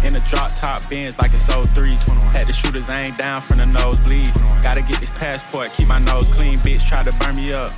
21. 0.00 0.06
In 0.06 0.16
a 0.16 0.20
drop 0.26 0.54
top 0.54 0.88
Benz 0.90 1.18
like 1.18 1.32
it's 1.32 1.46
03. 1.46 1.64
21. 1.74 2.18
Had 2.32 2.46
the 2.46 2.52
shooters 2.52 2.88
aim 2.88 3.14
down 3.14 3.40
from 3.40 3.58
the 3.58 3.66
nosebleed. 3.66 4.32
Gotta 4.62 4.82
get 4.82 5.00
this 5.00 5.10
passport, 5.10 5.72
keep 5.72 5.88
my 5.88 5.98
nose 5.98 6.28
clean. 6.28 6.58
Bitch 6.60 6.86
try 6.86 7.02
to 7.02 7.12
burn 7.14 7.36
me 7.36 7.52
up. 7.52 7.72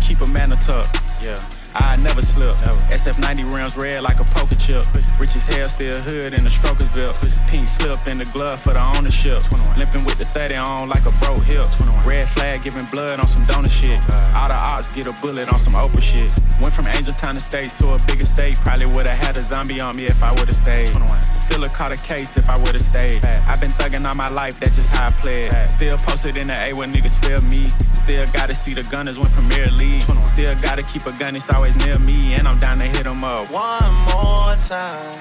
Keep 0.00 0.20
a 0.20 0.26
man 0.26 0.50
tuck. 0.50 0.88
Yeah. 1.20 1.40
I 1.74 1.96
never 1.96 2.20
slip. 2.20 2.52
SF90 2.92 3.50
rims 3.50 3.76
red 3.76 4.02
like 4.02 4.20
a 4.20 4.24
poker 4.36 4.56
chip. 4.56 4.84
Rich 5.18 5.36
as 5.36 5.46
hell, 5.46 5.68
still 5.68 5.98
hood 6.00 6.34
in 6.34 6.44
the 6.44 6.50
Strokersville. 6.50 7.16
Pink 7.48 7.66
slip 7.66 8.06
in 8.06 8.18
the 8.18 8.26
glove 8.26 8.60
for 8.60 8.74
the 8.74 8.84
ownership. 8.96 9.40
Limping 9.78 10.04
with 10.04 10.18
the 10.18 10.26
30 10.26 10.56
on 10.56 10.88
like 10.90 11.06
a 11.06 11.12
broke 11.24 11.42
hip. 11.44 11.66
Red 12.04 12.28
flag 12.28 12.62
giving 12.62 12.84
blood 12.86 13.20
on 13.20 13.26
some 13.26 13.46
donor 13.46 13.70
shit. 13.70 13.96
All 14.36 14.48
the 14.48 14.54
ops 14.54 14.90
get 14.90 15.06
a 15.06 15.12
bullet 15.22 15.50
on 15.50 15.58
some 15.58 15.72
Oprah 15.72 16.02
shit. 16.02 16.30
Went 16.62 16.74
from 16.74 16.86
Angel 16.86 17.12
Town 17.12 17.36
Estates 17.36 17.74
to 17.78 17.88
a 17.88 17.98
bigger 18.06 18.24
state. 18.24 18.54
Probably 18.64 18.86
would've 18.86 19.10
had 19.10 19.36
a 19.36 19.42
zombie 19.42 19.80
on 19.80 19.96
me 19.96 20.06
if 20.06 20.22
I 20.22 20.30
would've 20.30 20.54
stayed. 20.54 20.94
Still 21.34 21.64
a 21.64 21.68
caught 21.68 21.90
a 21.90 21.96
case 21.98 22.36
if 22.36 22.48
I 22.48 22.56
would've 22.56 22.80
stayed. 22.80 23.24
I've 23.24 23.60
been 23.60 23.72
thugging 23.72 24.08
all 24.08 24.14
my 24.14 24.28
life, 24.28 24.60
that's 24.60 24.76
just 24.76 24.90
how 24.90 25.08
I 25.08 25.10
played. 25.10 25.52
Still 25.66 25.96
posted 25.98 26.36
in 26.36 26.46
the 26.46 26.68
A 26.68 26.72
when 26.72 26.92
niggas 26.92 27.18
feel 27.18 27.42
me. 27.42 27.66
Still 27.92 28.24
gotta 28.32 28.54
see 28.54 28.74
the 28.74 28.84
gunners 28.84 29.18
win 29.18 29.28
Premier 29.32 29.66
League. 29.66 30.04
Still 30.22 30.54
gotta 30.62 30.84
keep 30.84 31.04
a 31.06 31.12
gun, 31.12 31.34
it's 31.34 31.52
always 31.52 31.74
near 31.84 31.98
me. 31.98 32.34
And 32.34 32.46
I'm 32.46 32.60
down 32.60 32.78
to 32.78 32.84
hit 32.84 33.06
'em 33.06 33.24
up. 33.24 33.50
One 33.50 33.94
more 34.12 34.54
time. 34.56 35.18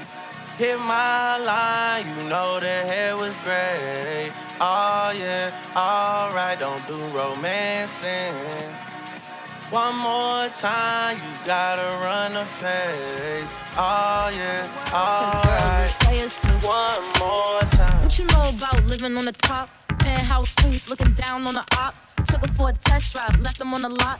Hit 0.59 0.77
my 0.79 1.37
line, 1.39 2.05
you 2.05 2.29
know 2.29 2.59
the 2.59 2.67
hair 2.67 3.17
was 3.17 3.35
gray. 3.37 4.31
Oh 4.59 5.11
yeah, 5.17 5.49
alright, 5.75 6.59
don't 6.59 6.85
do 6.87 6.97
romancing. 7.17 8.35
One 9.71 9.95
more 9.99 10.49
time, 10.49 11.15
you 11.15 11.45
gotta 11.45 11.81
run 12.03 12.33
the 12.33 12.43
face. 12.43 13.53
Oh 13.77 14.29
yeah, 14.35 14.67
alright. 14.93 15.91
One 16.61 17.03
more 17.19 17.61
time. 17.61 18.03
What 18.03 18.19
you 18.19 18.25
know 18.25 18.49
about 18.49 18.83
living 18.83 19.17
on 19.17 19.23
the 19.23 19.31
top? 19.31 19.69
Penthouse 19.97 20.53
suites, 20.61 20.89
looking 20.89 21.13
down 21.13 21.47
on 21.47 21.53
the 21.53 21.63
ops. 21.77 22.05
Took 22.27 22.41
her 22.41 22.47
for 22.49 22.69
a 22.69 22.73
test 22.73 23.13
drive, 23.13 23.39
left 23.39 23.59
them 23.59 23.73
on 23.73 23.81
the 23.83 23.89
lot. 23.89 24.19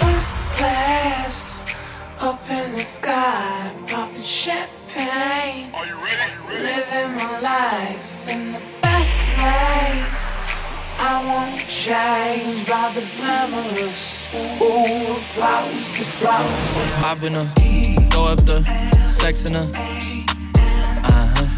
First 0.00 0.36
class, 0.56 1.64
up 2.20 2.50
in 2.50 2.72
the 2.72 2.84
sky, 2.84 3.72
popping 3.86 4.22
champagne. 4.22 5.72
Are 5.74 5.86
you 5.86 5.96
ready? 5.96 6.32
Living 6.62 7.16
my 7.16 7.40
life 7.40 8.28
in 8.28 8.52
the 8.52 8.60
fast 8.80 9.18
lane. 9.38 10.04
I 11.02 11.24
won't 11.24 11.58
change 11.66 12.68
by 12.68 12.92
the 12.94 13.00
glamorous. 13.16 14.34
Ooh, 14.60 15.14
flowers, 15.32 15.96
flowers. 16.18 16.76
Hop 17.02 17.22
in 17.22 17.34
her, 17.34 17.48
throw 18.10 18.26
up 18.26 18.44
the 18.44 18.62
sex 19.06 19.44
in 19.46 19.54
her. 19.54 19.70
Uh 21.02 21.26
huh. 21.34 21.48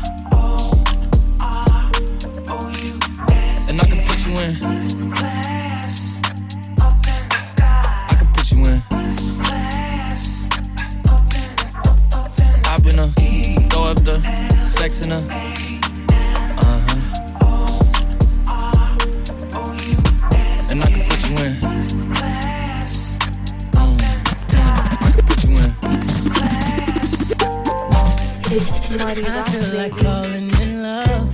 And 3.68 3.80
I 3.80 3.84
can 3.86 4.00
put 4.06 4.18
you 4.26 4.32
in. 4.38 5.41
Her, 13.94 14.00
throw 14.00 14.14
up 14.14 14.22
the 14.22 14.62
sex 14.62 15.02
in 15.02 15.10
her. 15.10 15.16
Uh 16.58 16.80
huh. 16.86 17.00
And 20.70 20.82
I 20.82 20.86
can 20.86 21.08
put 21.08 21.22
you 21.28 21.36
in. 21.36 21.52
Mm, 23.72 24.00
I 25.00 25.10
can 25.12 25.24
put 25.26 25.44
you 25.44 25.50
in. 25.56 25.70
I 29.24 29.36
feel 29.50 29.68
like 29.76 29.94
falling 29.96 30.50
in 30.60 30.82
love. 30.82 31.28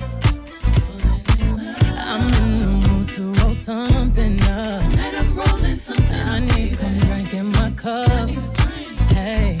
I'm 1.97 2.33
in 2.33 2.59
the 2.59 2.67
mood 2.87 3.09
to 3.09 3.21
roll 3.41 3.53
something 3.53 4.41
up. 4.43 4.81
Tonight 4.91 5.15
I'm 5.15 5.31
rolling 5.33 5.75
something. 5.75 6.21
I 6.21 6.39
need 6.39 6.75
some 6.75 6.97
drink 6.99 7.33
in 7.33 7.47
my 7.51 7.71
cup. 7.71 8.29
Hey, 9.13 9.59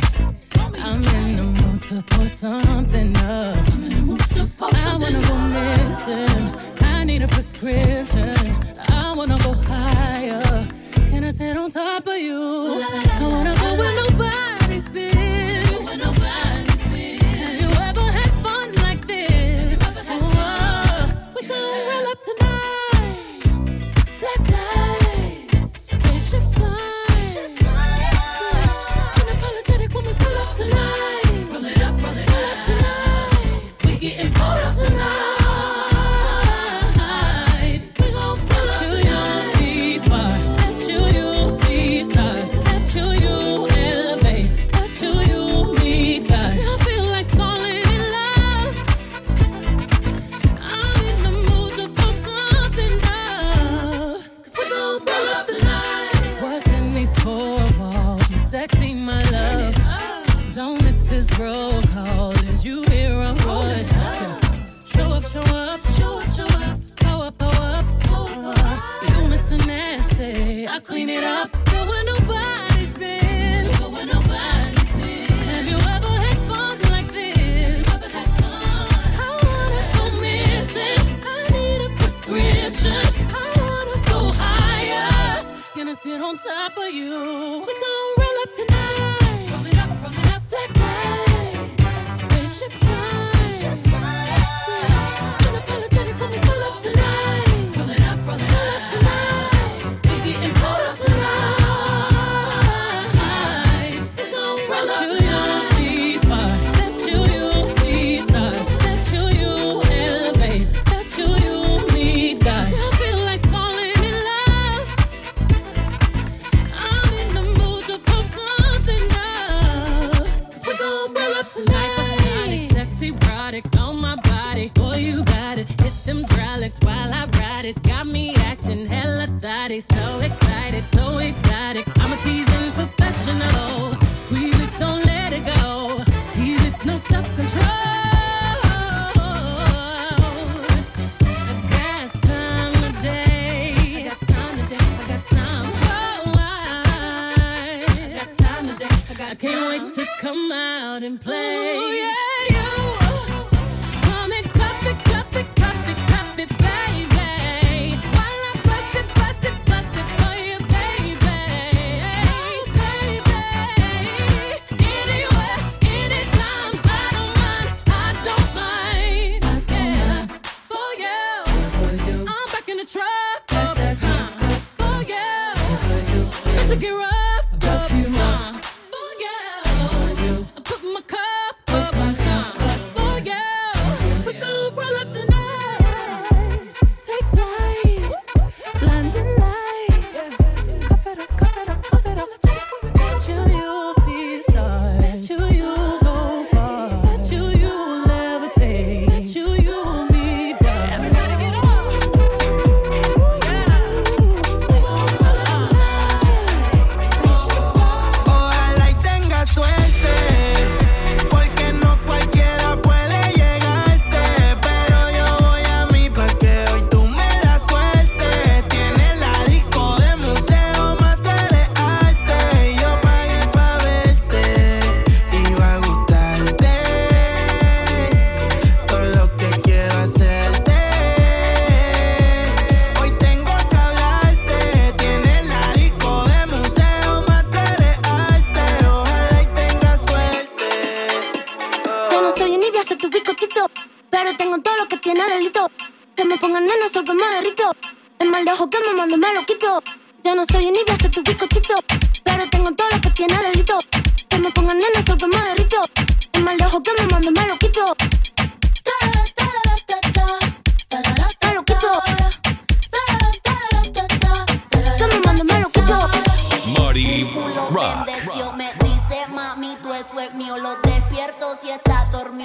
I'm 0.77 1.03
in 1.03 1.35
the 1.37 1.43
mood 1.43 1.83
to 1.83 2.03
pour 2.09 2.27
something 2.27 2.85
up. 2.85 2.88
I 5.09 5.11
wanna 5.11 5.27
go 5.27 5.38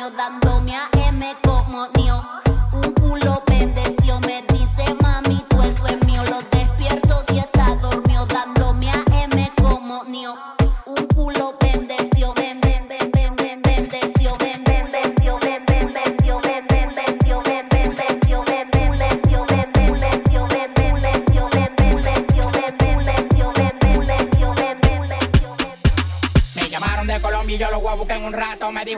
años 0.04 0.16
dando 0.16 0.43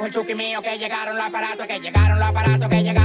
el 0.07 0.13
chuquimío, 0.13 0.63
que 0.63 0.79
llegaron 0.79 1.17
los 1.17 1.27
aparatos, 1.27 1.67
que 1.67 1.81
llegaron 1.81 2.19
los 2.19 2.29
aparatos, 2.29 2.69
que 2.69 2.83
llegaron. 2.83 2.96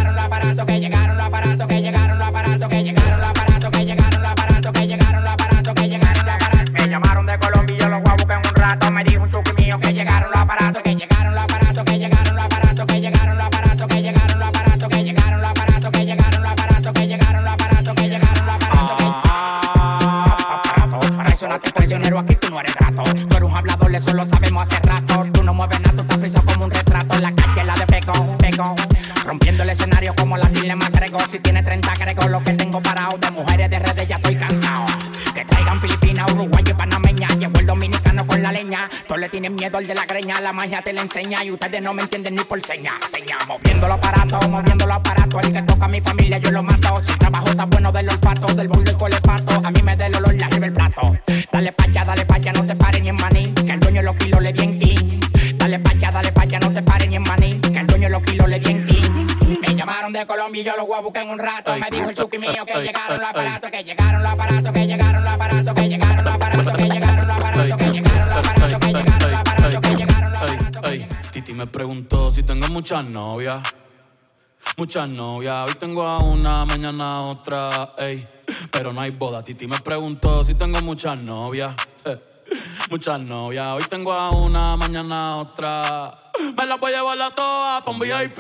magia 40.62 40.82
te 40.84 40.93
la 40.93 41.01
enseña 41.01 41.43
y 41.43 41.49
ustedes 41.49 41.82
no 41.82 41.91
me 41.91 42.03
entienden 42.03 42.36
ni 42.36 42.43
por 42.43 42.64
seña. 42.64 42.91
Seña, 43.09 43.36
moviendo 43.47 43.88
los 43.88 43.97
aparatos, 43.97 44.47
moviendo 44.47 44.86
los 44.86 44.95
aparatos. 44.95 45.43
El 45.43 45.53
que 45.53 45.62
toca 45.64 45.86
a 45.86 45.88
mi 45.88 46.01
familia 46.01 46.38
yo 46.38 46.51
lo 46.51 46.62
mato. 46.62 46.97
Si 46.97 47.12
trabajo 47.14 47.47
está 47.47 47.66
bueno 47.66 47.91
del 47.91 48.07
olfato, 48.07 48.45
del 48.53 48.68
bol 48.68 48.84
del 48.84 48.95
colepato. 48.95 49.59
A 49.66 49.72
mí 49.72 49.82
me 49.82 49.95
da 49.97 50.05
el 50.05 50.16
olor, 50.18 50.36
la 50.36 50.49
lleva 50.49 50.68
el 50.68 50.74
plato. 50.74 51.18
Dale 51.51 51.72
pa' 51.72 51.86
allá, 51.86 52.03
dale 52.03 52.26
pa' 52.28 52.36
allá, 52.36 52.53
no 52.53 52.64
te 52.64 52.76
pares 52.76 53.01
ni 53.01 53.09
en 53.09 53.16
maní. 53.16 53.51
Que 53.53 53.72
el 53.72 53.80
dueño 53.80 54.03
los 54.03 54.16
kilos 54.18 54.39
le 54.39 54.53
di 54.53 54.62
en 54.62 54.78
clean. 54.78 55.20
Dale 55.57 55.80
pa' 55.80 55.91
allá, 55.91 56.12
dale 56.12 56.32
pa' 56.32 56.41
allá, 56.43 56.59
no 56.59 56.72
te 56.72 56.84
pares 56.84 57.07
ni 57.07 57.16
en 57.16 57.24
maní. 57.24 57.59
Que 57.59 57.80
el 57.80 57.88
dueño 57.88 58.09
los 58.09 58.22
kilos 58.22 58.47
le 58.47 58.59
di 58.59 58.70
en 58.70 58.86
clean. 58.86 59.62
Me 59.62 59.74
llamaron 59.74 60.14
de 60.14 60.28
Colombia 60.28 60.62
y 60.62 60.66
yo 60.66 60.76
los 60.78 60.86
voy 60.86 60.99
a 60.99 61.01
buscar 61.01 61.24
en 61.24 61.30
un 61.32 61.39
rato. 61.39 61.76
Me 61.76 61.88
dijo 61.89 62.07
el 62.07 62.16
suki 62.16 62.38
mío 62.38 62.64
que 62.68 62.82
llegaron 62.84 63.20
los 63.20 63.30
aparatos, 63.30 63.72
que 63.72 63.84
llegaron 63.84 64.22
los 64.22 64.32
aparatos, 64.32 64.72
que 64.72 64.86
llegaron 64.86 65.20
preguntó 71.82 72.30
si 72.30 72.44
tengo 72.44 72.68
muchas 72.68 73.04
novias. 73.06 73.60
Muchas 74.78 75.10
novias, 75.10 75.68
hoy 75.68 75.74
tengo 75.80 76.04
a 76.04 76.20
una, 76.20 76.64
mañana 76.64 77.24
otra, 77.24 77.96
ey. 77.98 78.28
Pero 78.72 78.94
no 78.94 79.02
hay 79.02 79.10
boda. 79.10 79.44
Titi 79.44 79.66
me 79.66 79.80
preguntó 79.80 80.44
si 80.44 80.54
tengo 80.54 80.80
muchas 80.82 81.18
novias. 81.18 81.74
Muchas 82.92 83.20
novias, 83.20 83.66
hoy 83.74 83.84
tengo 83.90 84.14
a 84.14 84.30
una, 84.30 84.78
mañana 84.78 85.38
otra. 85.38 86.32
Me 86.56 86.66
la 86.68 86.76
voy 86.76 86.94
a 86.94 86.98
llevar 86.98 87.20
a 87.20 87.32
todas 87.32 87.82
pa' 87.82 87.90
un 87.90 87.98
VIP, 87.98 88.40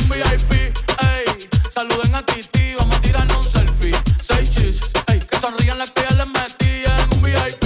un 0.00 0.08
VIP, 0.08 0.52
ey. 0.52 1.48
Saluden 1.72 2.12
a 2.16 2.26
Titi, 2.26 2.74
vamos 2.76 2.96
a 2.96 3.00
tirarnos 3.00 3.36
un 3.36 3.44
selfie. 3.44 3.94
Seis 4.20 4.50
chis, 4.50 4.80
ey. 5.06 5.20
Que 5.20 5.38
sonrían 5.38 5.78
las 5.78 5.92
que 5.92 6.02
ya 6.08 6.16
les 6.16 6.26
metí 6.26 6.82
en 6.86 7.16
un 7.16 7.22
VIP, 7.22 7.64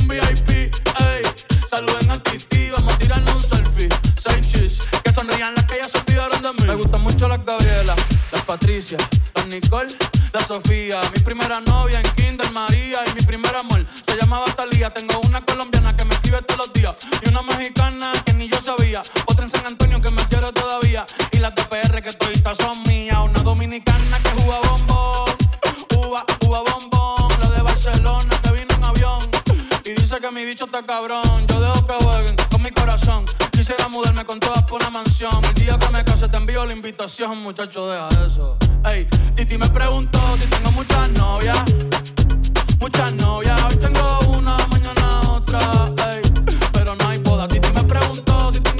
un 0.00 0.08
VIP, 0.08 0.50
ey. 0.50 1.22
Saluden 1.70 2.10
a 2.10 2.18
Titi, 2.18 2.63
Me 6.74 6.80
gustan 6.80 7.02
mucho 7.02 7.28
las 7.28 7.44
Gabriela, 7.44 7.94
las 8.32 8.42
Patricia, 8.42 8.98
las 9.36 9.46
Nicole, 9.46 9.96
la 10.32 10.44
Sofía. 10.44 11.00
Mi 11.14 11.22
primera 11.22 11.60
novia 11.60 12.00
en 12.00 12.10
Kinder 12.16 12.50
María 12.50 12.98
y 13.08 13.14
mi 13.14 13.22
primer 13.22 13.54
amor 13.54 13.86
se 14.04 14.16
llamaba 14.16 14.46
Talía. 14.46 14.90
Tengo 14.90 15.20
una 15.20 15.40
colombiana 15.42 15.96
que 15.96 16.04
me 16.04 16.14
escribe 16.14 16.42
todos 16.42 16.66
los 16.66 16.72
días 16.72 16.96
y 17.24 17.28
una 17.28 17.42
mexicana 17.42 18.10
que 18.26 18.32
ni 18.32 18.48
yo 18.48 18.60
sabía. 18.60 19.04
Otra 19.26 19.44
en 19.44 19.52
San 19.52 19.64
Antonio 19.66 20.00
que 20.02 20.10
me 20.10 20.26
quiere 20.26 20.50
todavía 20.50 21.06
y 21.30 21.38
las 21.38 21.54
de 21.54 21.62
PR 21.62 22.02
que 22.02 22.12
toditas 22.12 22.58
son 22.58 22.82
mías. 22.82 23.18
Una 23.22 23.38
dominicana 23.44 24.18
que 24.18 24.30
juega 24.42 24.58
bombón, 24.68 25.30
uva, 25.96 26.24
uva 26.40 26.60
bombón. 26.72 27.40
La 27.40 27.50
de 27.50 27.62
Barcelona 27.62 28.40
que 28.42 28.50
vino 28.50 28.74
en 28.74 28.82
avión 28.82 29.30
y 29.84 29.90
dice 29.90 30.18
que 30.18 30.30
mi 30.32 30.44
bicho 30.44 30.64
está 30.64 30.84
cabrón. 30.84 31.46
Yo 31.46 31.60
dejo 31.60 31.86
que 31.86 32.04
jueguen 32.04 32.34
con 32.50 32.60
mi 32.64 32.72
corazón. 32.72 33.26
Quisiera 33.52 33.86
mudarme 33.86 34.24
con 34.24 34.40
todas 34.40 34.64
por 34.64 34.80
una 34.80 34.90
mansión. 34.90 35.43
La 36.54 36.72
invitación, 36.72 37.42
muchacho, 37.42 37.88
deja 37.88 38.08
eso. 38.26 38.56
Ey, 38.86 39.06
Titi 39.34 39.58
me 39.58 39.68
preguntó 39.68 40.18
si 40.38 40.46
tengo 40.46 40.70
muchas 40.70 41.10
novias. 41.10 41.58
Muchas 42.78 43.12
novias, 43.14 43.60
hoy 43.64 43.76
tengo 43.76 44.20
una, 44.38 44.56
mañana 44.68 45.20
otra. 45.32 45.60
Ey, 46.12 46.22
pero 46.72 46.94
no 46.94 47.08
hay 47.08 47.18
boda. 47.18 47.48
Titi 47.48 47.68
me 47.72 47.82
preguntó 47.82 48.52
si 48.52 48.60
tengo 48.60 48.73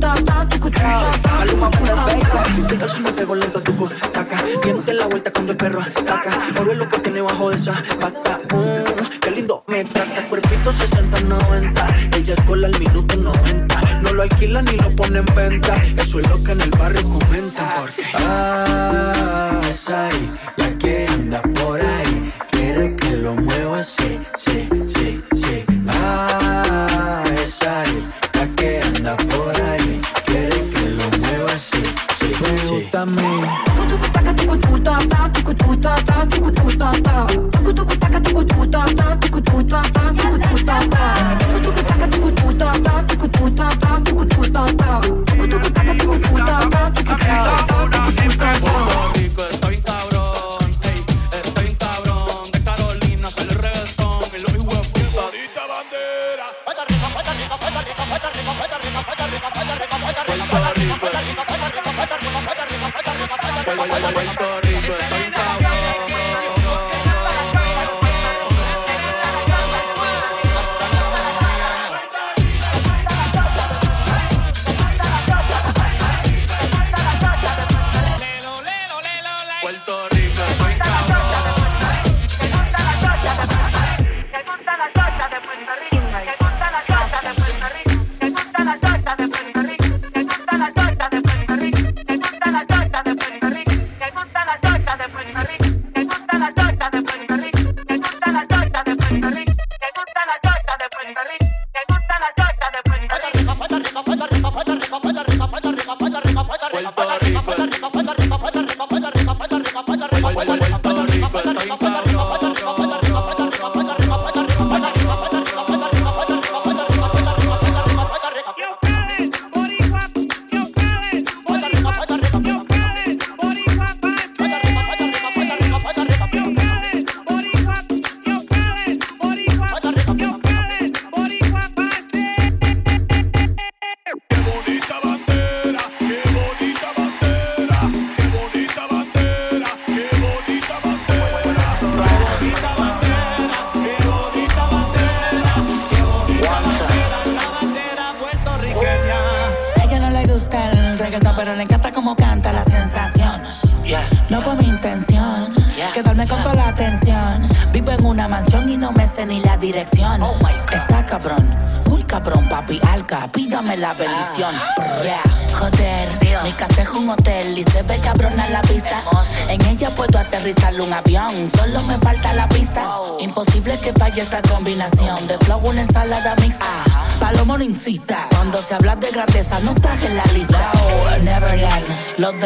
Maluma 0.03 1.70
pura 1.70 1.94
baby. 1.94 2.66
¿Qué 2.68 2.76
tal 2.76 2.90
si 2.90 3.03
me 3.03 3.12
pego 3.12 3.36
lento 3.36 3.62
tuco? 3.62 3.88
Taca, 4.12 4.42
diente 4.64 4.94
la 4.94 5.07
vuelta 5.07 5.30
cuando 5.32 5.53
el 5.53 5.59
perro 5.59 5.80
ataca. 5.80 6.30
Oro 6.61 6.72
es 6.72 6.78
lo 6.78 6.88
que 6.88 6.98
tiene 6.98 7.20
bajo 7.20 7.50
de 7.50 7.57
esa 7.57 7.72
pata. 8.00 8.40
Mm, 8.53 9.20
qué 9.20 9.30
lindo 9.30 9.62
me 9.68 9.84
trata. 9.84 10.26
Cuerpito 10.28 10.72
60-90. 10.72 12.16
Ella 12.16 12.34
es 12.34 12.40
cola 12.42 12.66
al 12.66 12.78
minuto 12.80 13.16
90. 13.16 13.80
No 14.03 14.12
lo 14.12 14.22
alquilan 14.22 14.64
ni 14.64 14.72
lo 14.72 14.88
ponen 14.90 15.24
en 15.28 15.34
venta. 15.36 15.74
Eso 15.96 16.18
es 16.18 16.28
lo 16.28 16.42
que 16.42 16.50
en 16.50 16.62
el 16.62 16.70
barrio 16.70 17.03
comentan. 17.05 17.68
Porque. 17.78 18.03
Ah, 18.14 19.61
wait, 63.91 64.03
wait, 64.05 64.16
wait, 64.16 64.21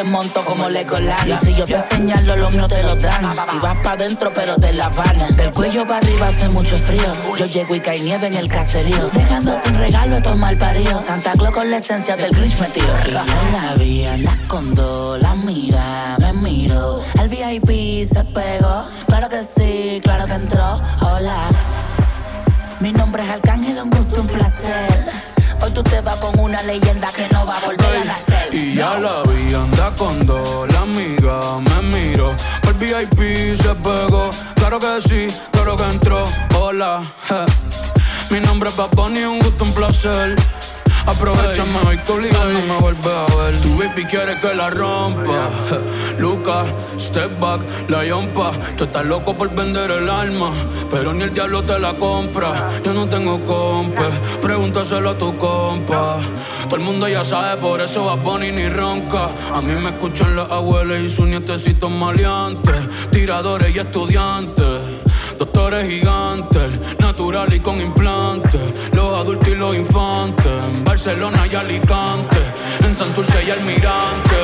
desmonto 0.07 0.45
como 0.45 0.69
Legoland. 0.69 1.29
Y 1.29 1.45
si 1.45 1.55
yo 1.55 1.65
te 1.65 1.81
señalo, 1.81 2.37
los 2.37 2.55
míos 2.55 2.69
te 2.69 2.83
lo 2.83 2.95
dan. 2.95 3.37
Y 3.53 3.59
vas 3.59 3.77
pa' 3.83 3.97
dentro, 3.97 4.33
pero 4.33 4.55
te 4.57 4.73
la 4.73 4.89
van. 4.89 5.37
Del 5.37 5.53
cuello 5.53 5.85
para 5.85 5.99
arriba 5.99 6.29
hace 6.29 6.49
mucho 6.49 6.77
frío. 6.77 7.13
Yo 7.37 7.47
llego 7.47 7.75
y 7.75 7.81
cae 7.81 8.01
nieve 8.01 8.29
en 8.29 8.35
el 8.35 8.49
caserío. 8.49 9.11
Dejando 9.13 9.59
sin 9.65 9.75
regalo 9.75 10.17
estos 10.17 10.37
mal 10.37 10.57
paridos. 10.57 11.05
Santa 11.05 11.33
Claus 11.33 11.55
con 11.55 11.71
la 11.71 11.79
esencia 11.79 12.17
del 12.17 12.31
Grinch 12.31 12.59
metido. 12.61 12.87
Y 13.05 13.11
yo 13.11 13.21
la 13.53 13.75
vi, 13.75 14.05
la 14.23 14.33
escondo, 14.33 15.19
la 15.19 15.35
mira, 15.35 16.17
me 16.21 16.33
miro. 16.35 17.03
El 17.21 17.29
VIP 17.29 18.09
se 18.09 18.23
pegó. 18.25 18.85
Claro 19.07 19.29
que 19.29 19.43
sí, 19.43 20.01
claro 20.03 20.27
que 20.27 20.35
entró. 20.35 20.81
Hola. 21.01 21.49
Mi 22.79 22.93
nombre 22.93 23.25
es 23.25 23.31
Arcángel, 23.31 23.79
un 23.79 23.91
gusto, 23.91 24.21
un 24.21 24.29
placer. 24.29 25.05
Hoy 25.63 25.71
tú 25.73 25.83
te 25.83 26.01
vas 26.03 26.17
con 26.17 26.39
una 26.39 26.63
leyenda 26.63 27.11
que 27.11 27.27
no 27.33 27.45
va 27.47 27.57
a 27.57 27.61
volver 27.61 27.97
a 28.03 28.05
nacer. 28.05 28.36
Y 28.57 28.73
ya 28.73 28.99
la 28.99 29.23
vi, 29.25 29.53
anda 29.53 29.95
con 29.99 30.25
dos, 30.25 30.67
la 30.73 30.81
amiga 30.81 31.59
me 31.59 31.83
miró. 31.95 32.35
El 32.63 32.73
VIP 32.73 33.61
se 33.61 33.75
pegó, 33.75 34.31
claro 34.55 34.79
que 34.79 35.03
sí, 35.07 35.29
claro 35.53 35.77
que 35.77 35.85
entró. 35.85 36.25
Hola, 36.59 37.03
mi 38.31 38.41
nombre 38.41 38.71
es 38.71 38.97
Bunny, 38.97 39.25
un 39.25 39.41
gusto, 39.41 39.63
un 39.63 39.73
placer. 39.75 40.37
Aprovechame 41.07 41.79
hoy 41.87 41.97
que 41.99 42.13
obligado 42.13 42.53
no 42.53 42.61
me 42.63 42.81
vuelve 42.81 43.13
a 43.13 43.35
ver. 43.37 43.61
Tu 43.61 43.79
baby 43.79 44.05
quiere 44.05 44.41
que 44.41 44.55
la 44.55 44.71
rompa. 44.71 45.51
Lucas, 46.19 46.67
step 46.99 47.39
back, 47.39 47.61
la 47.89 48.05
yompa. 48.05 48.53
Tú 48.77 48.85
estás 48.85 49.07
loco 49.07 49.37
por 49.37 49.55
vender 49.55 49.91
el 49.93 50.11
alma, 50.11 50.53
pero 50.91 51.13
ni 51.13 51.23
el 51.23 51.33
diablo 51.33 51.63
te 51.63 51.79
la 51.79 51.97
compra. 51.97 52.81
Yo 52.85 52.93
no 52.93 53.09
tengo 53.09 53.45
compa, 53.45 54.11
pregúntaselo 54.43 55.11
a 55.11 55.19
tu 55.19 55.37
compa. 55.39 56.19
Todo 56.65 56.77
el 56.77 56.83
mundo 56.83 57.07
ya 57.07 57.23
sabe, 57.23 57.61
por 57.61 57.81
eso 57.81 58.05
va 58.05 58.17
Bunny 58.17 58.51
ni 58.51 58.69
ronca. 58.69 59.31
A 59.55 59.61
mí 59.61 59.75
me 59.75 59.91
escuchan 59.91 60.35
las 60.35 60.51
abuelas 60.51 61.01
y 61.01 61.09
sus 61.09 61.29
nietecitos 61.29 61.91
maleantes, 61.91 63.11
tiradores 63.13 63.75
y 63.75 63.79
estudiantes. 63.79 64.96
Doctores 65.39 65.89
gigantes, 65.89 66.99
natural 66.99 67.53
y 67.53 67.61
con 67.61 67.81
implantes. 67.81 68.61
Los 68.93 69.15
adultos 69.15 69.49
y 69.49 69.55
los 69.55 69.77
infantes. 69.77 70.47
En 70.47 70.85
Barcelona 70.85 71.47
y 71.51 71.55
Alicante. 71.55 72.39
En 72.81 72.95
Santurce 72.95 73.45
y 73.47 73.51
Almirante. 73.51 74.37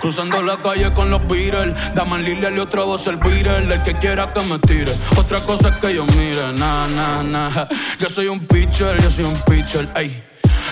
Cruzando 0.00 0.42
la 0.42 0.56
calle 0.56 0.92
con 0.92 1.10
los 1.10 1.26
Beatles. 1.28 1.74
Daman 1.94 2.24
Lilia 2.24 2.50
y 2.50 2.58
otra 2.58 2.82
voz 2.82 3.06
el 3.06 3.16
Beatle. 3.16 3.74
El 3.74 3.82
que 3.82 3.94
quiera 3.94 4.32
que 4.32 4.40
me 4.40 4.58
tire. 4.58 4.92
Otra 5.16 5.40
cosa 5.40 5.68
es 5.68 5.76
que 5.76 5.94
yo 5.94 6.04
mire. 6.06 6.52
Na, 6.54 6.88
na, 6.88 7.22
na. 7.22 7.68
Yo 8.00 8.08
soy 8.08 8.26
un 8.26 8.40
pitcher, 8.40 9.00
yo 9.00 9.10
soy 9.10 9.24
un 9.24 9.40
pitcher. 9.42 9.88
Ey. 9.94 10.24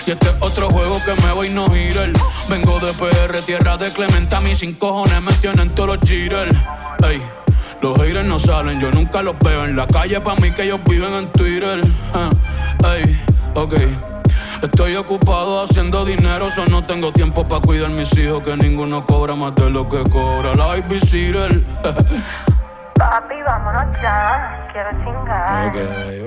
Y 0.05 0.11
este 0.11 0.29
es 0.29 0.35
otro 0.39 0.69
juego 0.69 0.99
que 1.05 1.13
me 1.21 1.31
voy 1.31 1.49
no 1.49 1.69
girar. 1.69 2.11
Vengo 2.49 2.79
de 2.79 2.91
PR, 2.93 3.41
tierra 3.45 3.77
de 3.77 3.91
Clemente. 3.93 4.35
A 4.35 4.41
mí 4.41 4.55
sin 4.55 4.73
cojones 4.73 5.21
me 5.21 5.31
tienen 5.33 5.73
todos 5.73 5.95
los 5.95 6.09
jitters. 6.09 6.51
Ey. 7.07 7.21
Los 7.81 7.97
haters 7.97 8.27
no 8.27 8.37
salen, 8.37 8.79
yo 8.79 8.91
nunca 8.91 9.23
los 9.23 9.37
veo 9.39 9.65
en 9.65 9.75
la 9.75 9.87
calle. 9.87 10.21
Pa' 10.21 10.35
mí 10.35 10.51
que 10.51 10.63
ellos 10.63 10.79
viven 10.85 11.13
en 11.13 11.27
Twitter. 11.31 11.81
Ah, 12.13 12.29
ey, 12.93 13.19
ok. 13.55 13.73
Estoy 14.61 14.95
ocupado 14.95 15.63
haciendo 15.63 16.05
dinero, 16.05 16.51
so 16.51 16.63
no 16.67 16.85
tengo 16.85 17.11
tiempo 17.11 17.47
para 17.47 17.61
cuidar 17.61 17.89
mis 17.89 18.15
hijos, 18.15 18.43
que 18.43 18.55
ninguno 18.55 19.03
cobra 19.07 19.33
más 19.33 19.55
de 19.55 19.71
lo 19.71 19.89
que 19.89 20.03
cobra 20.11 20.53
la 20.53 20.67
baby 20.67 20.99
Cyril. 20.99 21.65
Papi, 22.95 23.33
vámonos 23.43 23.99
ya. 23.99 24.69
Quiero 24.71 24.91
chingar. 24.97 25.69
Ok, 25.69 25.75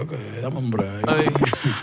ok, 0.02 0.12
dame 0.42 0.56
un 0.56 0.70
break. 0.70 1.08
Ey, 1.08 1.28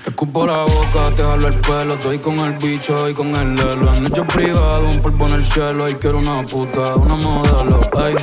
te 0.04 0.10
escupo 0.10 0.46
la 0.46 0.64
boca, 0.64 1.16
te 1.16 1.24
jalo 1.24 1.48
el 1.48 1.60
pelo, 1.62 1.94
estoy 1.94 2.20
con 2.20 2.38
el 2.40 2.58
bicho 2.58 3.08
y 3.08 3.14
con 3.14 3.34
el 3.34 3.56
lelo. 3.56 3.90
Hecho 3.94 4.28
privado, 4.28 4.88
un 4.90 4.98
polvo 5.00 5.28
en 5.28 5.36
el 5.36 5.46
cielo, 5.46 5.90
y 5.90 5.94
quiero 5.94 6.18
una 6.18 6.44
puta, 6.44 6.96
una 6.96 7.16
modelo. 7.16 7.80
Ey. 8.06 8.16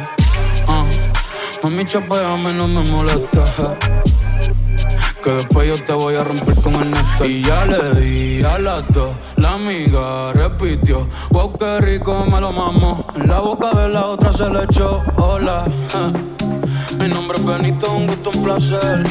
Mami, 1.62 1.84
chapeame, 1.84 2.54
no 2.54 2.68
me 2.68 2.82
molesta. 2.90 3.42
Que 5.22 5.30
después 5.30 5.66
yo 5.66 5.84
te 5.84 5.92
voy 5.92 6.14
a 6.14 6.22
romper 6.22 6.54
con 6.56 6.72
el 6.74 6.90
néctar. 6.90 7.26
Y 7.26 7.42
ya 7.42 7.64
le 7.66 8.00
di 8.00 8.44
a 8.44 8.58
las 8.58 8.84
dos. 8.92 9.16
La 9.36 9.54
amiga 9.54 10.32
repitió. 10.32 11.08
Wow, 11.30 11.58
qué 11.58 11.80
rico 11.80 12.24
me 12.30 12.40
lo 12.40 12.52
mamo. 12.52 13.04
En 13.16 13.26
la 13.26 13.40
boca 13.40 13.72
de 13.72 13.88
la 13.88 14.06
otra 14.06 14.32
se 14.32 14.48
le 14.48 14.62
echó. 14.64 15.02
Hola. 15.16 15.64
Mi 16.98 17.08
nombre 17.08 17.38
es 17.38 17.44
Benito, 17.44 17.92
un 17.92 18.06
gusto, 18.06 18.30
un 18.34 18.44
placer. 18.44 19.06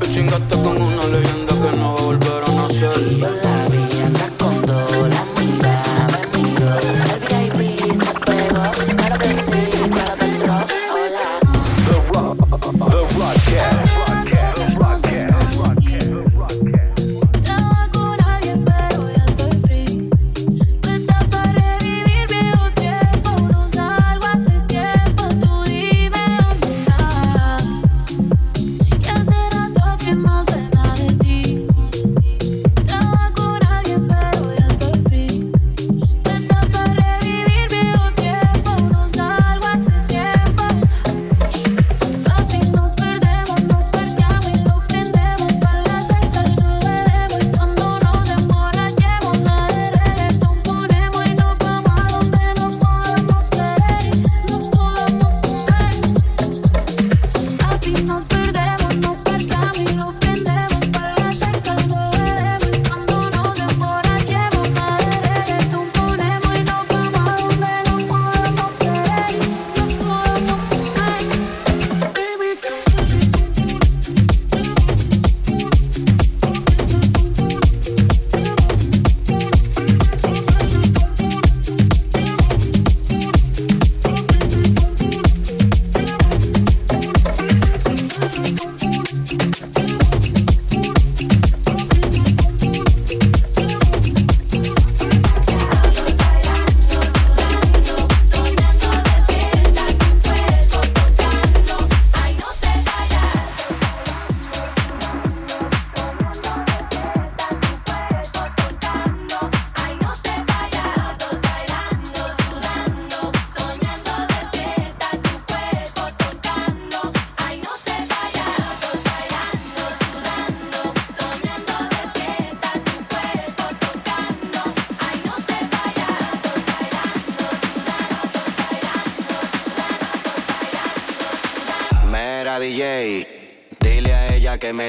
Hoy 0.00 0.10
chingaste 0.10 0.56
con 0.62 0.80
una 0.80 1.04
leyenda 1.04 1.54
que 1.54 1.76
no 1.76 1.94
va 1.94 2.00
a 2.00 2.02
volver 2.02 2.44
a 2.46 2.52
nacer. 2.54 3.53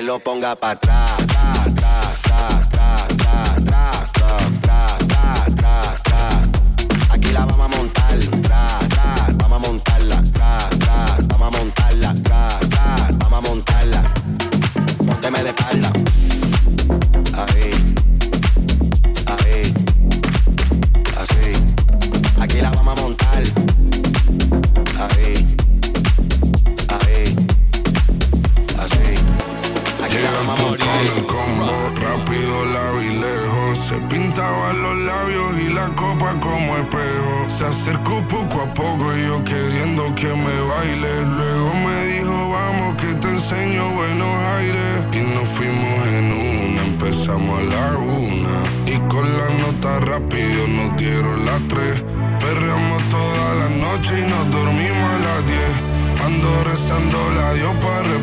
Lo 0.06 0.20
ponga 0.20 0.56
para 0.56 0.80
Se 37.58 37.64
acercó 37.66 38.22
poco 38.28 38.64
a 38.64 38.74
poco 38.74 39.16
y 39.16 39.28
yo 39.28 39.42
queriendo 39.46 40.14
que 40.14 40.28
me 40.28 40.60
baile. 40.60 41.22
Luego 41.22 41.74
me 41.74 42.06
dijo, 42.08 42.50
vamos 42.50 43.02
que 43.02 43.14
te 43.14 43.30
enseño 43.30 43.92
buenos 43.92 44.36
aires. 44.58 45.06
Y 45.14 45.20
nos 45.20 45.48
fuimos 45.48 46.06
en 46.06 46.34
una, 46.34 46.84
empezamos 46.84 47.62
a 47.62 47.64
la 47.64 47.98
una. 47.98 48.58
Y 48.86 48.98
con 49.08 49.24
la 49.24 49.48
nota 49.64 50.02
rápido 50.02 50.68
nos 50.68 50.98
dieron 50.98 51.46
las 51.46 51.62
tres. 51.70 52.04
Perreamos 52.42 53.02
toda 53.04 53.56
la 53.56 53.70
noche 53.70 54.20
y 54.20 54.30
nos 54.30 54.52
dormimos 54.52 55.10
a 55.16 55.20
las 55.20 55.48
diez. 55.48 55.76
Ando 56.26 56.64
rezando 56.66 57.18
la 57.38 57.54
dio 57.54 57.72
para 57.80 58.15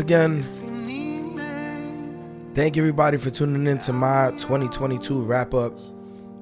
again, 0.00 0.42
thank 2.54 2.74
you 2.74 2.82
everybody 2.82 3.18
for 3.18 3.30
tuning 3.30 3.66
in 3.66 3.78
to 3.78 3.92
my 3.92 4.30
2022 4.38 5.22
wrap 5.22 5.54
up. 5.54 5.78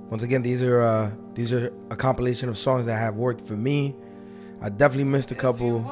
Once 0.08 0.22
again, 0.22 0.40
these 0.40 0.62
are 0.62 0.80
uh, 0.80 1.10
these 1.34 1.52
are 1.52 1.70
a 1.90 1.96
compilation 1.96 2.48
of 2.48 2.56
songs 2.56 2.86
that 2.86 2.96
have 2.96 3.16
worked 3.16 3.46
for 3.46 3.54
me. 3.54 3.94
I 4.62 4.70
definitely 4.70 5.04
missed 5.04 5.30
a 5.30 5.34
couple. 5.34 5.82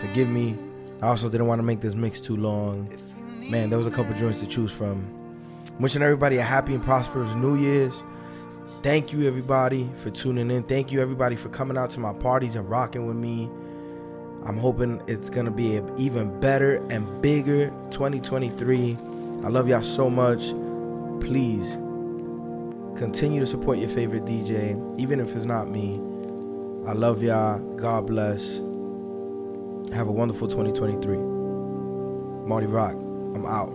Forgive 0.00 0.28
me. 0.28 0.56
I 1.02 1.08
also 1.08 1.28
didn't 1.28 1.46
want 1.46 1.58
to 1.58 1.62
make 1.62 1.80
this 1.80 1.94
mix 1.94 2.20
too 2.20 2.36
long. 2.36 2.88
Man, 3.50 3.68
there 3.68 3.78
was 3.78 3.86
a 3.86 3.90
couple 3.90 4.14
joints 4.14 4.40
to 4.40 4.46
choose 4.46 4.72
from. 4.72 5.06
Wishing 5.78 6.02
everybody 6.02 6.38
a 6.38 6.42
happy 6.42 6.74
and 6.74 6.82
prosperous 6.82 7.34
New 7.34 7.56
Year's. 7.56 8.02
Thank 8.82 9.12
you 9.12 9.26
everybody 9.26 9.90
for 9.96 10.10
tuning 10.10 10.50
in. 10.50 10.62
Thank 10.62 10.92
you 10.92 11.00
everybody 11.00 11.36
for 11.36 11.48
coming 11.48 11.76
out 11.76 11.90
to 11.90 12.00
my 12.00 12.12
parties 12.12 12.54
and 12.54 12.68
rocking 12.68 13.06
with 13.06 13.16
me. 13.16 13.50
I'm 14.46 14.56
hoping 14.56 15.02
it's 15.06 15.30
gonna 15.30 15.50
be 15.50 15.76
an 15.76 15.92
even 15.98 16.38
better 16.40 16.76
and 16.90 17.20
bigger 17.22 17.70
2023. 17.90 18.96
I 19.44 19.48
love 19.48 19.68
y'all 19.68 19.82
so 19.82 20.08
much. 20.08 20.50
Please 21.20 21.74
continue 22.96 23.40
to 23.40 23.46
support 23.46 23.78
your 23.78 23.88
favorite 23.88 24.24
DJ, 24.24 24.98
even 24.98 25.20
if 25.20 25.34
it's 25.36 25.44
not 25.44 25.68
me. 25.68 26.00
I 26.86 26.92
love 26.92 27.22
y'all. 27.22 27.58
God 27.76 28.06
bless. 28.06 28.58
Have 29.94 30.08
a 30.08 30.12
wonderful 30.12 30.48
2023. 30.48 31.16
Marty 32.46 32.66
Rock, 32.66 32.94
I'm 32.94 33.46
out. 33.46 33.68